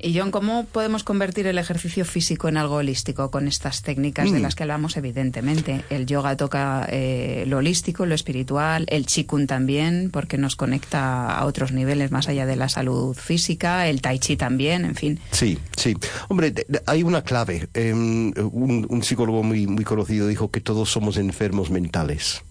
Y 0.00 0.18
John, 0.18 0.30
¿cómo 0.30 0.64
podemos 0.66 1.04
convertir 1.04 1.46
el 1.46 1.58
ejercicio 1.58 2.04
físico 2.04 2.48
en 2.48 2.56
algo 2.56 2.76
holístico 2.76 3.30
con 3.30 3.48
estas 3.48 3.82
técnicas 3.82 4.30
de 4.30 4.38
Mm. 4.38 4.42
las 4.42 4.54
que 4.54 4.62
hablamos, 4.64 4.96
evidentemente? 4.96 5.84
El 5.90 6.06
yoga 6.06 6.36
toca 6.36 6.86
eh, 6.90 7.44
lo 7.46 7.58
holístico, 7.58 8.04
lo 8.06 8.14
espiritual, 8.14 8.84
el 8.88 9.06
chikun 9.06 9.46
también, 9.46 10.10
porque 10.12 10.36
nos 10.38 10.56
conecta 10.56 11.30
a 11.34 11.44
otros 11.46 11.72
niveles 11.72 12.10
más 12.10 12.28
allá 12.28 12.44
de 12.46 12.56
la 12.56 12.68
salud 12.68 13.14
física, 13.16 13.88
el 13.88 14.00
tai 14.02 14.18
chi 14.18 14.36
también, 14.36 14.84
en 14.84 14.94
fin. 14.94 15.20
Sí, 15.30 15.58
sí. 15.76 15.94
Hombre, 16.28 16.52
hay 16.86 17.02
una 17.02 17.22
clave. 17.22 17.68
Em, 17.74 18.32
un, 18.52 18.86
un 18.88 19.02
psicólogo 19.02 19.42
muy, 19.42 19.66
muy 19.66 19.84
conocido 19.84 20.26
dijo 20.28 20.50
que 20.50 20.60
todos 20.60 20.90
somos 20.90 21.16
enfermos 21.16 21.70
mentales. 21.70 22.42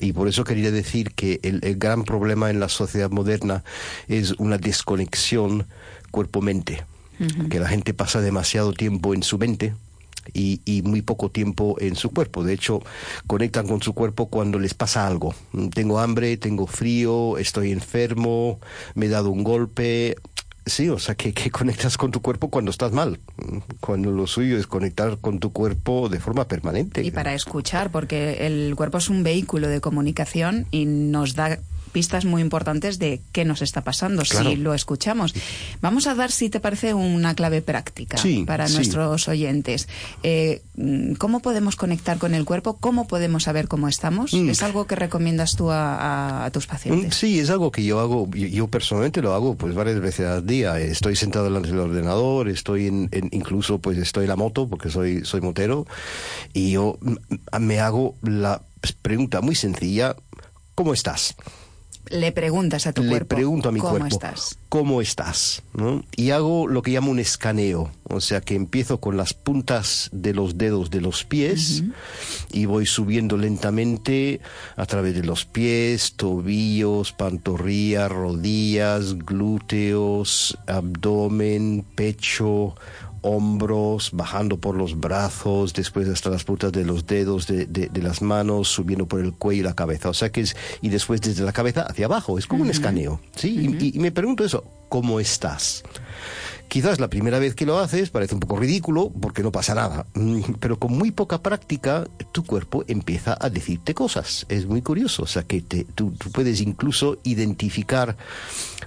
Y 0.00 0.12
por 0.12 0.28
eso 0.28 0.44
quería 0.44 0.70
decir 0.70 1.10
que 1.14 1.40
el, 1.42 1.58
el 1.64 1.74
gran 1.76 2.04
problema 2.04 2.48
en 2.48 2.60
la 2.60 2.68
sociedad 2.68 3.10
moderna 3.10 3.64
es 4.06 4.32
una 4.38 4.56
desconexión 4.56 5.66
cuerpo-mente. 6.10 6.84
Que 7.50 7.60
la 7.60 7.68
gente 7.68 7.92
pasa 7.92 8.22
demasiado 8.22 8.72
tiempo 8.72 9.12
en 9.12 9.22
su 9.22 9.36
mente 9.36 9.74
y, 10.32 10.62
y 10.64 10.80
muy 10.80 11.02
poco 11.02 11.30
tiempo 11.30 11.76
en 11.78 11.94
su 11.94 12.08
cuerpo. 12.10 12.44
De 12.44 12.54
hecho, 12.54 12.82
conectan 13.26 13.66
con 13.68 13.82
su 13.82 13.92
cuerpo 13.92 14.30
cuando 14.30 14.58
les 14.58 14.72
pasa 14.72 15.06
algo. 15.06 15.34
Mm, 15.52 15.68
Tengo 15.68 15.98
hambre, 16.00 16.38
tengo 16.38 16.66
frío, 16.66 17.36
estoy 17.36 17.72
enfermo, 17.72 18.58
me 18.94 19.04
he 19.04 19.08
dado 19.10 19.28
un 19.30 19.44
golpe. 19.44 20.16
Sí, 20.64 20.88
o 20.88 20.98
sea, 20.98 21.14
que, 21.14 21.32
que 21.34 21.50
conectas 21.50 21.96
con 21.98 22.10
tu 22.10 22.20
cuerpo 22.22 22.48
cuando 22.48 22.70
estás 22.70 22.92
mal. 22.92 23.18
Mm, 23.36 23.58
Cuando 23.80 24.10
lo 24.12 24.26
suyo 24.26 24.56
es 24.56 24.66
conectar 24.66 25.18
con 25.18 25.40
tu 25.40 25.52
cuerpo 25.52 26.08
de 26.08 26.20
forma 26.20 26.48
permanente. 26.48 27.02
Y 27.04 27.10
para 27.10 27.34
escuchar, 27.34 27.90
porque 27.90 28.46
el 28.46 28.74
cuerpo 28.76 28.96
es 28.96 29.10
un 29.10 29.22
vehículo 29.22 29.68
de 29.68 29.80
comunicación 29.82 30.66
y 30.70 30.86
nos 30.86 31.34
da 31.34 31.58
pistas 31.90 32.24
muy 32.24 32.42
importantes 32.42 32.98
de 32.98 33.20
qué 33.32 33.44
nos 33.44 33.62
está 33.62 33.82
pasando 33.82 34.22
Claro. 34.22 34.50
si 34.50 34.56
lo 34.56 34.74
escuchamos. 34.74 35.34
Vamos 35.80 36.06
a 36.06 36.14
dar, 36.14 36.30
si 36.32 36.48
te 36.50 36.60
parece, 36.60 36.94
una 36.94 37.34
clave 37.34 37.62
práctica 37.62 38.16
Sí, 38.18 38.44
para 38.46 38.66
sí. 38.68 38.74
nuestros 38.76 39.28
oyentes. 39.28 39.88
Eh, 40.22 40.62
mm, 40.76 41.14
¿Cómo 41.14 41.40
podemos 41.40 41.76
conectar 41.76 42.18
con 42.18 42.34
el 42.34 42.44
cuerpo? 42.44 42.76
¿Cómo 42.78 43.06
podemos 43.08 43.44
saber 43.44 43.68
cómo 43.68 43.88
estamos? 43.88 44.32
Mm. 44.32 44.48
¿Es 44.50 44.62
algo 44.62 44.86
que 44.86 44.96
recomiendas 44.96 45.56
tú 45.56 45.70
a, 45.70 45.94
a- 45.96 46.44
a 46.46 46.50
tus 46.50 46.66
Mm, 46.66 46.70
pacientes? 46.70 47.14
Sí, 47.14 47.38
es 47.40 47.50
algo 47.50 47.70
que 47.70 47.84
yo 47.84 48.00
hago, 48.00 48.28
yo, 48.32 48.68
personalmente 48.68 49.20
lo 49.22 49.34
hago 49.34 49.54
pues 49.56 49.74
varias 49.74 50.00
veces 50.00 50.26
al 50.26 50.46
día. 50.46 50.78
Estoy 50.80 51.16
sentado 51.16 51.44
delante 51.46 51.68
del 51.70 51.78
ordenador, 51.80 52.48
estoy 52.48 52.86
en, 52.86 53.08
en- 53.12 53.28
incluso 53.32 53.78
pues 53.78 53.98
estoy 53.98 54.24
en 54.24 54.28
la 54.30 54.36
moto 54.36 54.68
porque 54.68 54.90
soy, 54.90 55.24
soy 55.24 55.40
motero 55.40 55.86
y 56.52 56.72
yo 56.72 56.98
mm, 57.00 57.16
me 57.60 57.80
hago 57.80 58.14
la 58.22 58.62
pregunta 59.02 59.40
muy 59.40 59.54
sencilla, 59.54 60.16
¿cómo 60.74 60.94
estás? 60.94 61.34
Le 62.10 62.32
preguntas 62.32 62.86
a 62.88 62.92
tu 62.92 63.02
Le 63.02 63.08
cuerpo. 63.08 63.36
pregunto 63.36 63.68
a 63.68 63.72
mi 63.72 63.78
¿Cómo 63.80 63.92
cuerpo, 63.92 64.08
estás? 64.08 64.58
¿cómo 64.68 65.00
estás? 65.00 65.62
¿no? 65.74 66.04
Y 66.16 66.30
hago 66.30 66.66
lo 66.68 66.82
que 66.82 66.90
llamo 66.90 67.10
un 67.12 67.18
escaneo, 67.20 67.90
o 68.04 68.20
sea 68.20 68.40
que 68.40 68.54
empiezo 68.56 68.98
con 69.00 69.16
las 69.16 69.32
puntas 69.32 70.08
de 70.12 70.34
los 70.34 70.58
dedos 70.58 70.90
de 70.90 71.00
los 71.00 71.24
pies 71.24 71.84
y 72.52 72.66
voy 72.66 72.86
subiendo 72.86 73.36
lentamente 73.36 74.40
a 74.76 74.86
través 74.86 75.14
de 75.14 75.22
los 75.24 75.44
pies, 75.44 76.14
tobillos, 76.16 77.12
pantorrillas, 77.12 78.10
rodillas, 78.10 79.16
glúteos, 79.18 80.58
abdomen, 80.66 81.84
pecho, 81.94 82.74
hombros, 83.22 84.10
bajando 84.12 84.58
por 84.58 84.76
los 84.76 84.98
brazos, 84.98 85.72
después 85.74 86.08
hasta 86.08 86.30
las 86.30 86.44
puntas 86.44 86.72
de 86.72 86.84
los 86.84 87.06
dedos 87.06 87.46
de, 87.46 87.66
de- 87.66 87.88
de 87.88 88.02
las 88.02 88.22
manos, 88.22 88.68
subiendo 88.68 89.06
por 89.06 89.20
el 89.20 89.32
cuello 89.32 89.60
y 89.60 89.64
la 89.64 89.74
cabeza. 89.74 90.08
O 90.08 90.14
sea 90.14 90.30
que 90.30 90.40
es, 90.42 90.56
y 90.82 90.88
después 90.88 91.20
desde 91.20 91.44
la 91.44 91.52
cabeza 91.52 91.82
hacia 91.82 92.06
abajo, 92.06 92.38
es 92.38 92.46
como 92.46 92.62
un 92.62 92.70
escaneo. 92.70 93.20
¿sí? 93.36 93.76
Y- 93.80 93.84
y, 93.86 93.96
y 93.96 93.98
me 93.98 94.12
pregunto 94.12 94.44
eso, 94.44 94.64
¿cómo 94.88 95.20
estás? 95.20 95.82
Quizás 96.70 97.00
la 97.00 97.08
primera 97.10 97.40
vez 97.40 97.56
que 97.56 97.66
lo 97.66 97.80
haces 97.80 98.10
parece 98.10 98.34
un 98.34 98.38
poco 98.40 98.56
ridículo 98.56 99.10
porque 99.20 99.42
no 99.42 99.50
pasa 99.50 99.74
nada, 99.74 100.06
Mm, 100.14 100.54
pero 100.60 100.78
con 100.78 100.96
muy 100.96 101.10
poca 101.10 101.42
práctica 101.42 102.06
tu 102.30 102.44
cuerpo 102.44 102.84
empieza 102.86 103.36
a 103.40 103.50
decirte 103.50 103.92
cosas. 103.92 104.46
Es 104.48 104.66
muy 104.66 104.80
curioso, 104.80 105.24
o 105.24 105.26
sea 105.26 105.42
que 105.42 105.62
tú, 105.62 106.14
puedes 106.32 106.60
incluso 106.60 107.18
identificar 107.24 108.16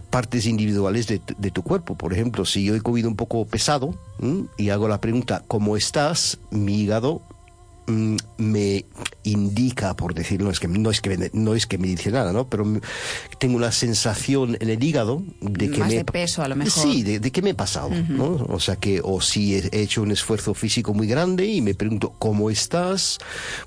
partes 0.09 0.45
individuales 0.45 1.07
de, 1.07 1.19
tu- 1.19 1.61
cuerpo. 1.63 1.95
Por 1.97 2.13
ejemplo, 2.13 2.45
si 2.45 2.63
yo 2.63 2.73
he 2.73 2.79
comido 2.81 3.09
un 3.09 3.17
poco 3.17 3.45
pesado 3.45 3.93
mm, 4.19 4.43
y 4.57 4.69
hago 4.69 4.87
la 4.87 5.01
pregunta 5.01 5.43
¿cómo 5.47 5.75
estás? 5.75 6.39
Mi 6.51 6.81
hígado 6.83 7.21
me 7.87 8.85
indica, 9.23 9.95
por 9.95 10.13
decirlo, 10.13 10.49
es 10.49 10.59
que 10.59 10.67
no 10.67 10.89
es 10.89 11.01
que 11.01 11.17
me, 11.17 11.29
no 11.33 11.55
es 11.55 11.65
que 11.65 11.77
me 11.77 11.87
dice 11.87 12.11
nada, 12.11 12.31
¿no? 12.31 12.47
Pero 12.47 12.65
tengo 13.39 13.57
una 13.57 13.71
sensación 13.71 14.57
en 14.59 14.69
el 14.69 14.83
hígado 14.83 15.23
de 15.41 15.69
que 15.69 15.79
Más 15.79 15.89
me 15.89 15.95
de 15.95 16.05
peso, 16.05 16.43
a 16.43 16.47
lo 16.47 16.55
mejor. 16.55 16.83
Sí, 16.83 17.03
de, 17.03 17.19
de 17.19 17.31
que 17.31 17.41
me 17.41 17.51
he 17.51 17.55
pasado, 17.55 17.89
¿no? 17.89 18.45
O 18.49 18.59
sea 18.59 18.75
que 18.75 19.01
o 19.03 19.21
si 19.21 19.55
he 19.55 19.69
hecho 19.71 20.01
un 20.01 20.11
esfuerzo 20.11 20.53
físico 20.53 20.93
muy 20.93 21.07
grande 21.07 21.45
y 21.45 21.61
me 21.61 21.73
pregunto 21.73 22.13
cómo 22.19 22.49
estás, 22.49 23.17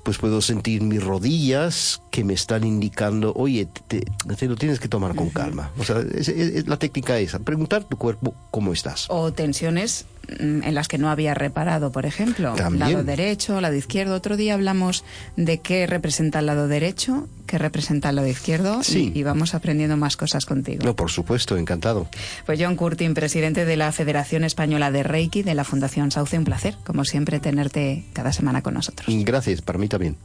pues 0.03 0.17
puedo 0.17 0.41
sentir 0.41 0.81
mis 0.81 1.03
rodillas 1.03 2.01
que 2.17 2.23
me 2.23 2.33
están 2.33 2.63
indicando, 2.63 3.31
oye, 3.35 3.67
te, 3.87 3.99
te 4.39 4.47
lo 4.47 4.55
tienes 4.55 4.79
que 4.79 4.87
tomar 4.87 5.13
con 5.13 5.29
calma. 5.29 5.69
O 5.77 5.83
sea, 5.83 5.99
es, 5.99 6.27
es- 6.29 6.55
es 6.55 6.67
la 6.67 6.79
técnica 6.79 7.19
esa, 7.19 7.37
preguntar 7.37 7.83
tu 7.83 7.95
cuerpo 7.95 8.33
cómo 8.49 8.73
estás. 8.73 9.05
O 9.09 9.31
tensiones 9.33 10.07
mm, 10.39 10.63
en 10.63 10.73
las 10.73 10.87
que 10.87 10.97
no 10.97 11.11
había 11.11 11.35
reparado, 11.35 11.91
por 11.91 12.07
ejemplo. 12.07 12.55
También. 12.55 12.79
Lado 12.93 13.03
derecho, 13.03 13.61
lado 13.61 13.75
izquierdo. 13.75 14.15
Otro 14.15 14.35
día 14.35 14.55
hablamos 14.55 15.03
de 15.35 15.59
qué 15.59 15.85
representa 15.85 16.39
el 16.39 16.47
lado 16.47 16.67
derecho, 16.67 17.27
qué 17.45 17.59
representa 17.59 18.09
el 18.09 18.15
lado 18.15 18.27
izquierdo. 18.27 18.81
Sí. 18.81 19.11
Y, 19.13 19.19
y 19.19 19.21
vamos 19.21 19.53
aprendiendo 19.53 19.95
más 19.95 20.17
cosas 20.17 20.47
contigo. 20.47 20.83
No, 20.83 20.95
por 20.95 21.11
supuesto, 21.11 21.55
encantado. 21.55 22.09
Pues 22.47 22.57
John 22.59 22.75
Curtin, 22.75 23.13
presidente 23.13 23.63
de 23.65 23.77
la 23.77 23.91
Federación 23.91 24.43
Española 24.43 24.89
de 24.89 25.03
Reiki 25.03 25.43
de 25.43 25.53
la 25.53 25.63
Fundación 25.65 26.09
Sauce, 26.09 26.35
un 26.35 26.45
placer, 26.45 26.77
como 26.83 27.05
siempre, 27.05 27.39
tenerte 27.39 28.05
cada 28.13 28.33
semana 28.33 28.63
con 28.63 28.73
nosotros. 28.73 29.05
Gracias, 29.23 29.61
para 29.61 29.77
mí 29.77 29.87
también. 29.87 30.15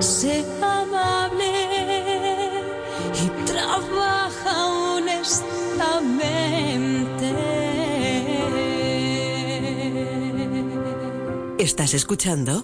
Sé 0.00 0.44
amable 0.62 1.52
y 3.14 3.28
trabaja 3.46 4.66
honestamente. 4.66 7.32
Estás 11.58 11.94
escuchando 11.94 12.62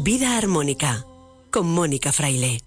Vida 0.00 0.36
Armónica 0.36 1.06
con 1.50 1.66
Mónica 1.66 2.12
Fraile. 2.12 2.60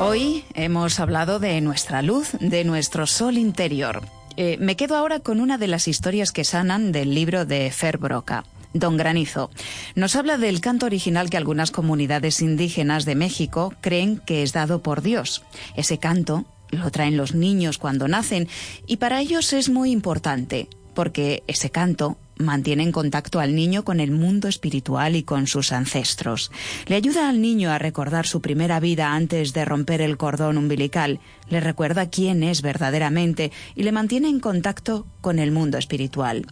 Hoy 0.00 0.44
hemos 0.54 0.98
hablado 1.00 1.38
de 1.38 1.60
nuestra 1.60 2.00
luz, 2.00 2.30
de 2.40 2.64
nuestro 2.64 3.06
sol 3.06 3.36
interior. 3.36 4.00
Eh, 4.36 4.58
me 4.60 4.76
quedo 4.76 4.96
ahora 4.96 5.20
con 5.20 5.40
una 5.40 5.56
de 5.56 5.66
las 5.66 5.88
historias 5.88 6.30
que 6.30 6.44
sanan 6.44 6.92
del 6.92 7.14
libro 7.14 7.46
de 7.46 7.70
Fer 7.70 7.98
Broca. 7.98 8.44
Don 8.74 8.98
Granizo 8.98 9.50
nos 9.94 10.16
habla 10.16 10.36
del 10.36 10.60
canto 10.60 10.84
original 10.84 11.30
que 11.30 11.38
algunas 11.38 11.70
comunidades 11.70 12.42
indígenas 12.42 13.06
de 13.06 13.14
México 13.14 13.72
creen 13.80 14.18
que 14.18 14.42
es 14.42 14.52
dado 14.52 14.82
por 14.82 15.00
Dios. 15.00 15.42
Ese 15.76 15.98
canto 15.98 16.44
lo 16.70 16.90
traen 16.90 17.16
los 17.16 17.34
niños 17.34 17.78
cuando 17.78 18.08
nacen 18.08 18.48
y 18.86 18.98
para 18.98 19.20
ellos 19.20 19.54
es 19.54 19.70
muy 19.70 19.90
importante 19.90 20.68
porque 20.94 21.42
ese 21.46 21.70
canto 21.70 22.18
mantiene 22.38 22.82
en 22.82 22.92
contacto 22.92 23.40
al 23.40 23.54
niño 23.54 23.84
con 23.84 24.00
el 24.00 24.10
mundo 24.10 24.48
espiritual 24.48 25.16
y 25.16 25.22
con 25.22 25.46
sus 25.46 25.72
ancestros. 25.72 26.50
Le 26.86 26.96
ayuda 26.96 27.28
al 27.28 27.40
niño 27.40 27.70
a 27.70 27.78
recordar 27.78 28.26
su 28.26 28.40
primera 28.40 28.80
vida 28.80 29.14
antes 29.14 29.52
de 29.52 29.64
romper 29.64 30.00
el 30.00 30.16
cordón 30.16 30.58
umbilical, 30.58 31.20
le 31.48 31.60
recuerda 31.60 32.10
quién 32.10 32.42
es 32.42 32.62
verdaderamente 32.62 33.52
y 33.74 33.84
le 33.84 33.92
mantiene 33.92 34.28
en 34.28 34.40
contacto 34.40 35.06
con 35.20 35.38
el 35.38 35.52
mundo 35.52 35.78
espiritual. 35.78 36.46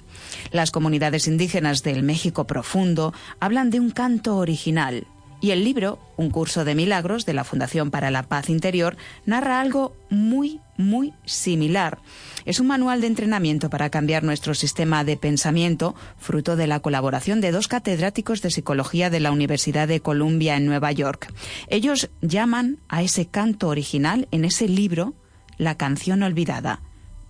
Las 0.53 0.71
comunidades 0.71 1.27
indígenas 1.27 1.83
del 1.83 2.03
México 2.03 2.47
profundo 2.47 3.13
hablan 3.41 3.71
de 3.71 3.81
un 3.81 3.91
canto 3.91 4.37
original, 4.37 5.07
y 5.41 5.51
el 5.51 5.65
libro, 5.65 5.99
Un 6.17 6.31
curso 6.31 6.65
de 6.65 6.75
milagros 6.75 7.27
de 7.27 7.35
la 7.35 7.45
Fundación 7.45 7.91
para 7.91 8.11
la 8.11 8.23
Paz 8.23 8.49
Interior, 8.49 8.97
narra 9.27 9.61
algo 9.61 9.97
muy, 10.11 10.61
muy 10.77 11.13
similar. 11.25 11.99
Es 12.45 12.61
un 12.61 12.67
manual 12.67 13.01
de 13.01 13.09
entrenamiento 13.09 13.71
para 13.71 13.91
cambiar 13.91 14.23
nuestro 14.23 14.55
sistema 14.55 15.05
de 15.05 15.17
pensamiento, 15.17 15.95
fruto 16.17 16.57
de 16.57 16.67
la 16.67 16.81
colaboración 16.81 17.41
de 17.41 17.53
dos 17.53 17.69
catedráticos 17.69 18.43
de 18.43 18.51
psicología 18.51 19.11
de 19.11 19.21
la 19.21 19.33
Universidad 19.33 19.89
de 19.89 20.01
Columbia 20.01 20.57
en 20.57 20.67
Nueva 20.67 20.93
York. 20.93 21.33
Ellos 21.69 22.11
llaman 22.21 22.79
a 22.89 23.03
ese 23.03 23.27
canto 23.27 23.69
original 23.69 24.29
en 24.31 24.45
ese 24.45 24.69
libro 24.69 25.15
la 25.59 25.77
canción 25.77 26.23
olvidada. 26.23 26.81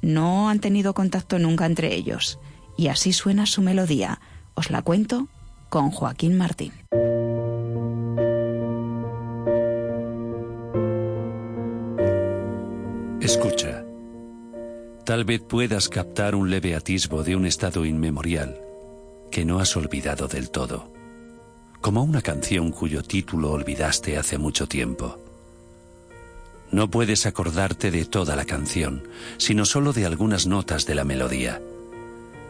No 0.03 0.49
han 0.49 0.61
tenido 0.61 0.95
contacto 0.95 1.39
nunca 1.39 1.67
entre 1.67 1.95
ellos. 1.95 2.39
Y 2.77 2.89
así 2.89 3.13
suena 3.13 3.47
su 3.47 3.63
melodía. 3.63 4.21
Os 4.55 4.71
la 4.71 4.83
cuento 4.83 5.29
con 5.69 5.91
Joaquín 5.91 6.37
Martín. 6.37 6.73
Tal 15.05 15.25
vez 15.25 15.43
puedas 15.43 15.91
captar 15.91 16.35
un 16.35 16.51
leve 16.51 16.75
atisbo 16.75 17.23
de 17.23 17.37
un 17.37 17.45
estado 17.45 17.85
inmemorial 17.85 18.59
que 19.31 19.45
no 19.45 19.59
has 19.59 19.77
olvidado 19.77 20.29
del 20.29 20.51
todo, 20.51 20.91
como 21.83 22.03
una 22.03 22.23
canción 22.23 22.71
cuyo 22.71 23.03
título 23.03 23.51
olvidaste 23.53 24.17
hace 24.17 24.39
mucho 24.39 24.67
tiempo. 24.67 25.19
No 26.71 26.91
puedes 26.91 27.27
acordarte 27.27 27.91
de 27.91 28.07
toda 28.07 28.35
la 28.35 28.47
canción, 28.47 29.07
sino 29.37 29.67
solo 29.67 29.93
de 29.93 30.07
algunas 30.07 30.47
notas 30.47 30.87
de 30.87 30.95
la 30.95 31.05
melodía. 31.05 31.61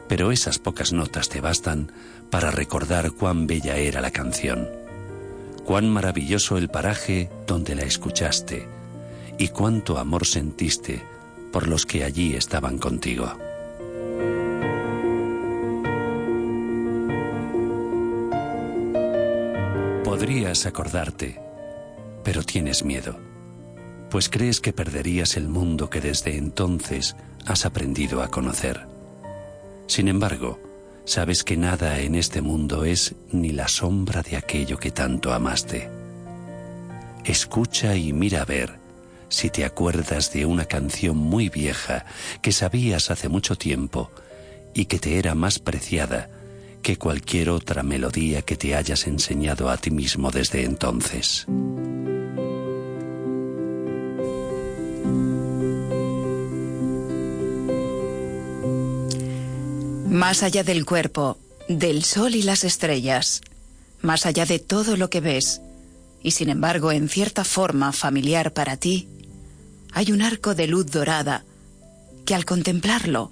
Pero 0.07 0.31
esas 0.31 0.61
pocas 0.61 0.93
notas 0.93 1.29
te 1.29 1.41
bastan 1.41 1.91
para 2.31 2.53
recordar 2.53 3.11
cuán 3.11 3.49
bella 3.49 3.79
era 3.79 4.01
la 4.01 4.13
canción, 4.13 4.69
cuán 5.65 5.91
maravilloso 5.91 6.57
el 6.57 6.69
paraje 6.69 7.31
donde 7.49 7.75
la 7.75 7.83
escuchaste 7.83 8.69
y 9.39 9.49
cuánto 9.49 9.99
amor 9.99 10.25
sentiste 10.25 11.14
por 11.55 11.69
los 11.69 11.87
que 11.87 12.03
allí 12.03 12.35
estaban 12.35 12.79
contigo. 12.79 13.33
Podrías 20.03 20.67
acordarte, 20.67 21.41
pero 22.25 22.43
tienes 22.43 22.85
miedo, 22.85 23.21
pues 24.11 24.29
crees 24.29 24.61
que 24.61 24.73
perderías 24.73 25.37
el 25.37 25.47
mundo 25.47 25.89
que 25.89 26.01
desde 26.01 26.37
entonces 26.37 27.15
has 27.47 27.65
aprendido 27.67 28.21
a 28.21 28.33
conocer. 28.33 28.89
Sin 29.87 30.09
embargo, 30.09 30.59
sabes 31.05 31.45
que 31.45 31.57
nada 31.57 32.01
en 32.01 32.17
este 32.17 32.43
mundo 32.43 32.85
es 32.85 33.15
ni 33.31 33.51
la 33.51 33.69
sombra 33.69 34.23
de 34.23 34.37
aquello 34.37 34.77
que 34.77 34.91
tanto 34.91 35.33
amaste. 35.33 35.89
Escucha 37.25 37.95
y 37.95 38.13
mira 38.13 38.43
a 38.43 38.45
ver 38.45 38.84
si 39.29 39.51
te 39.51 39.65
acuerdas 39.65 40.33
de 40.33 40.47
una 40.47 40.65
canción 40.67 41.17
muy 41.17 41.49
vieja 41.49 42.05
que 42.43 42.53
sabías 42.53 43.11
hace 43.11 43.29
mucho 43.29 43.57
tiempo 43.57 44.11
y 44.75 44.87
que 44.87 44.99
te 44.99 45.19
era 45.19 45.35
más 45.35 45.59
preciada 45.59 46.31
que 46.83 46.99
cualquier 46.99 47.49
otra 47.49 47.83
melodía 47.83 48.43
que 48.43 48.57
te 48.57 48.75
hayas 48.75 49.07
enseñado 49.07 49.71
a 49.71 49.79
ti 49.79 49.91
mismo 49.91 50.31
desde 50.31 50.65
entonces. 50.65 51.47
Más 60.09 60.43
allá 60.43 60.63
del 60.63 60.85
cuerpo, 60.85 61.39
del 61.69 62.05
sol 62.05 62.35
y 62.35 62.43
las 62.43 62.65
estrellas, 62.65 63.41
más 64.03 64.27
allá 64.27 64.45
de 64.45 64.59
todo 64.59 64.97
lo 64.97 65.09
que 65.09 65.21
ves, 65.21 65.63
y 66.25 66.33
sin 66.33 66.49
embargo 66.49 66.91
en 66.91 67.09
cierta 67.09 67.45
forma 67.45 67.93
familiar 67.93 68.53
para 68.53 68.77
ti, 68.77 69.07
hay 69.93 70.11
un 70.11 70.23
arco 70.23 70.57
de 70.57 70.67
luz 70.67 70.91
dorada 70.91 71.45
que 72.25 72.35
al 72.35 72.47
contemplarlo 72.47 73.31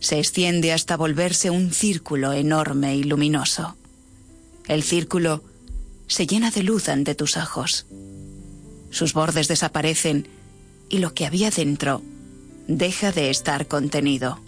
se 0.00 0.18
extiende 0.18 0.72
hasta 0.72 0.96
volverse 0.96 1.48
un 1.48 1.72
círculo 1.72 2.32
enorme 2.32 2.96
y 2.96 3.04
luminoso. 3.04 3.76
El 4.66 4.82
círculo 4.82 5.44
se 6.08 6.26
llena 6.26 6.50
de 6.50 6.64
luz 6.64 6.88
ante 6.88 7.14
tus 7.14 7.36
ojos. 7.36 7.86
Sus 8.90 9.14
bordes 9.14 9.46
desaparecen 9.46 10.26
y 10.88 10.98
lo 10.98 11.14
que 11.14 11.26
había 11.26 11.50
dentro 11.50 12.02
deja 12.66 13.12
de 13.12 13.30
estar 13.30 13.68
contenido. 13.68 14.40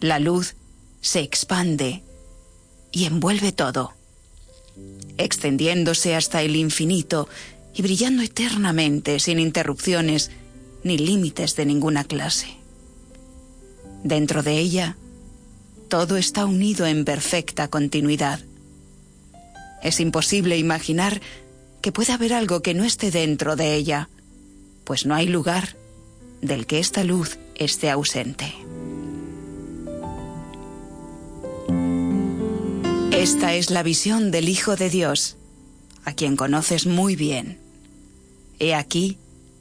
La 0.00 0.18
luz 0.18 0.54
se 1.02 1.20
expande 1.20 2.02
y 2.90 3.04
envuelve 3.04 3.52
todo, 3.52 3.92
extendiéndose 5.18 6.14
hasta 6.14 6.42
el 6.42 6.56
infinito 6.56 7.28
y 7.74 7.82
brillando 7.82 8.22
eternamente 8.22 9.18
sin 9.20 9.38
interrupciones 9.38 10.30
ni 10.84 10.98
límites 10.98 11.56
de 11.56 11.66
ninguna 11.66 12.04
clase. 12.04 12.48
Dentro 14.02 14.42
de 14.42 14.58
ella, 14.58 14.96
todo 15.88 16.16
está 16.16 16.46
unido 16.46 16.86
en 16.86 17.04
perfecta 17.04 17.68
continuidad. 17.68 18.40
Es 19.82 20.00
imposible 20.00 20.56
imaginar 20.58 21.20
que 21.80 21.92
pueda 21.92 22.14
haber 22.14 22.32
algo 22.32 22.62
que 22.62 22.74
no 22.74 22.84
esté 22.84 23.10
dentro 23.10 23.56
de 23.56 23.74
ella, 23.74 24.08
pues 24.84 25.06
no 25.06 25.14
hay 25.14 25.26
lugar 25.26 25.76
del 26.40 26.66
que 26.66 26.78
esta 26.78 27.04
luz 27.04 27.38
esté 27.54 27.90
ausente. 27.90 28.54
Esta 33.12 33.54
es 33.54 33.70
la 33.70 33.82
visión 33.82 34.30
del 34.30 34.48
Hijo 34.48 34.74
de 34.74 34.88
Dios, 34.88 35.36
a 36.04 36.14
quien 36.14 36.34
conoces 36.34 36.86
muy 36.86 37.14
bien. 37.14 37.58
He 38.58 38.74
aquí 38.74 39.18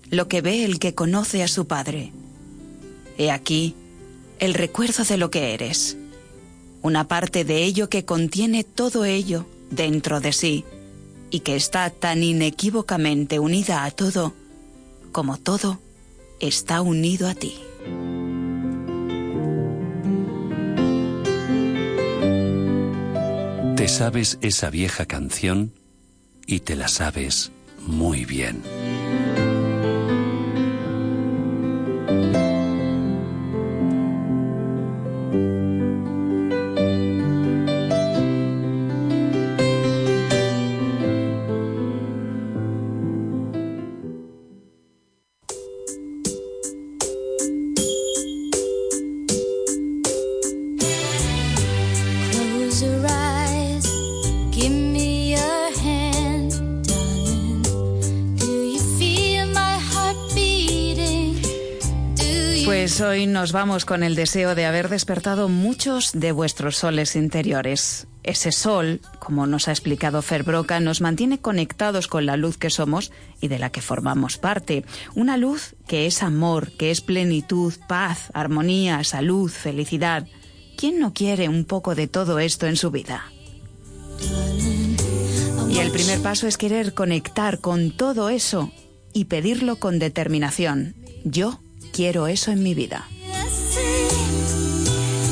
lo 0.10 0.30
que 0.30 0.41
ve 0.41 0.64
el 0.64 0.80
que 0.80 0.95
conoce 0.95 1.43
a 1.43 1.49
su 1.49 1.68
Padre. 1.68 2.14
He 3.18 3.30
aquí 3.30 3.76
el 4.39 4.54
recuerdo 4.54 5.04
de 5.04 5.18
lo 5.18 5.30
que 5.32 5.54
eres, 5.54 5.97
una 6.82 7.10
parte 7.10 7.43
de 7.43 7.66
ello 7.66 7.89
que 7.89 8.06
contiene 8.06 8.64
todo 8.64 9.04
ello 9.04 9.45
dentro 9.70 10.22
de 10.22 10.32
sí 10.32 10.64
y 11.30 11.41
que 11.41 11.58
está 11.58 11.89
tan 11.89 12.24
inequívocamente 12.24 13.38
unida 13.38 13.84
a 13.84 13.91
todo 13.91 14.34
como 15.12 15.38
todo 15.38 15.78
está 16.39 16.82
unido 16.82 17.28
a 17.28 17.36
ti. 17.36 17.56
Te 23.82 23.88
sabes 23.88 24.38
esa 24.44 24.70
vieja 24.70 25.08
canción 25.08 25.74
y 26.46 26.60
te 26.60 26.76
la 26.76 26.88
sabes 26.88 27.52
muy 27.80 28.26
bien. 28.26 28.62
Nos 63.42 63.54
vamos 63.54 63.86
con 63.86 64.04
el 64.04 64.14
deseo 64.14 64.54
de 64.54 64.68
haber 64.68 64.88
despertado 64.88 65.50
muchos 65.50 66.12
de 66.14 66.32
vuestros 66.32 66.78
soles 66.78 67.16
interiores. 67.16 68.06
Ese 68.22 68.52
sol, 68.52 69.02
como 69.18 69.48
nos 69.48 69.68
ha 69.68 69.72
explicado 69.72 70.22
Fer 70.22 70.44
Broca, 70.44 70.80
nos 70.80 71.02
mantiene 71.02 71.39
conectados 71.39 72.08
con 72.08 72.28
la 72.28 72.38
luz 72.38 72.60
que 72.60 72.70
somos 72.70 73.12
y 73.42 73.48
de 73.48 73.58
la 73.58 73.72
que 73.72 73.82
formamos 73.82 74.38
parte. 74.38 74.86
Una 75.16 75.38
luz 75.38 75.74
que 75.88 76.06
es 76.06 76.22
amor, 76.22 76.72
que 76.74 76.92
es 76.92 77.02
plenitud, 77.02 77.74
paz, 77.88 78.30
armonía, 78.36 79.04
salud, 79.04 79.50
felicidad. 79.50 80.28
¿Quién 80.78 81.00
no 81.00 81.12
quiere 81.12 81.50
un 81.50 81.66
poco 81.66 81.96
de 81.96 82.06
todo 82.06 82.38
esto 82.38 82.68
en 82.68 82.76
su 82.76 82.92
vida? 82.92 83.24
Y 85.68 85.80
el 85.80 85.89
primer 85.89 86.22
paso 86.22 86.46
es 86.46 86.60
querer 86.60 86.94
conectar 86.94 87.60
con 87.60 87.89
todo 87.89 88.30
eso 88.30 88.72
y 89.14 89.26
pedirlo 89.26 89.78
con 89.78 89.98
determinación. 89.98 90.94
Yo 91.24 91.60
quiero 91.92 92.28
eso 92.28 92.52
en 92.52 92.62
mi 92.62 92.76
vida. 92.76 93.08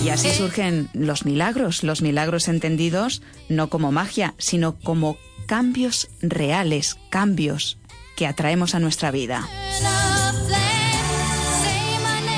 Y 0.03 0.09
así 0.09 0.29
surgen 0.31 0.89
los 0.93 1.25
milagros, 1.25 1.83
los 1.83 2.01
milagros 2.01 2.47
entendidos 2.47 3.21
no 3.49 3.69
como 3.69 3.91
magia, 3.91 4.33
sino 4.37 4.79
como 4.79 5.17
cambios 5.45 6.09
reales, 6.21 6.97
cambios 7.09 7.77
que 8.15 8.27
atraemos 8.27 8.75
a 8.75 8.79
nuestra 8.79 9.11
vida. 9.11 9.47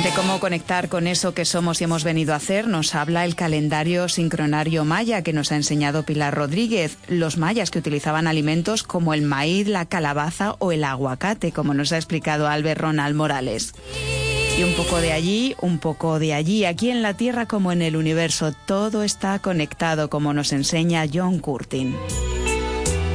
De 0.04 0.10
cómo 0.16 0.40
conectar 0.40 0.90
con 0.90 1.06
eso 1.06 1.36
que 1.36 1.46
somos 1.46 1.80
y 1.80 1.84
hemos 1.84 2.04
venido 2.04 2.34
a 2.34 2.38
hacer 2.38 2.68
nos 2.68 2.96
habla 2.96 3.24
el 3.24 3.36
calendario 3.36 4.10
sincronario 4.10 4.84
maya 4.84 5.22
que 5.22 5.32
nos 5.32 5.52
ha 5.52 5.56
enseñado 5.56 6.04
Pilar 6.04 6.34
Rodríguez, 6.34 6.98
los 7.08 7.38
mayas 7.38 7.70
que 7.70 7.78
utilizaban 7.78 8.26
alimentos 8.26 8.82
como 8.82 9.14
el 9.14 9.22
maíz, 9.22 9.68
la 9.68 9.86
calabaza 9.86 10.56
o 10.58 10.72
el 10.72 10.84
aguacate, 10.84 11.52
como 11.52 11.76
nos 11.76 11.92
ha 11.92 11.98
explicado 11.98 12.48
Albert 12.48 12.82
Ronald 12.82 13.16
Morales. 13.16 13.74
Y 14.58 14.64
un 14.64 14.74
poco 14.76 15.02
de 15.02 15.12
allí, 15.12 15.56
un 15.62 15.80
poco 15.80 16.20
de 16.20 16.34
allí, 16.34 16.66
aquí 16.66 16.90
en 16.90 17.02
la 17.02 17.16
Tierra 17.16 17.48
como 17.48 17.72
en 17.72 17.82
el 17.82 17.96
universo, 17.96 18.54
todo 18.66 19.04
está 19.04 19.40
conectado 19.40 20.10
como 20.10 20.34
nos 20.34 20.52
enseña 20.52 21.06
John 21.12 21.40
Curtin. 21.40 21.96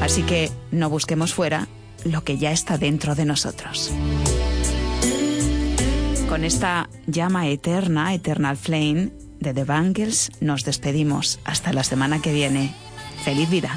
Así 0.00 0.22
que 0.22 0.50
no 0.70 0.90
busquemos 0.90 1.34
fuera 1.34 1.68
lo 2.04 2.24
que 2.24 2.38
ya 2.38 2.52
está 2.52 2.78
dentro 2.78 3.14
de 3.14 3.24
nosotros. 3.24 3.92
Con 6.28 6.44
esta 6.44 6.88
llama 7.06 7.48
eterna, 7.48 8.12
Eternal 8.12 8.56
Flame, 8.56 9.10
de 9.40 9.54
The 9.54 9.64
Bangles, 9.64 10.30
nos 10.40 10.64
despedimos. 10.64 11.38
Hasta 11.44 11.72
la 11.72 11.84
semana 11.84 12.20
que 12.20 12.32
viene. 12.32 12.74
¡Feliz 13.24 13.48
vida! 13.48 13.76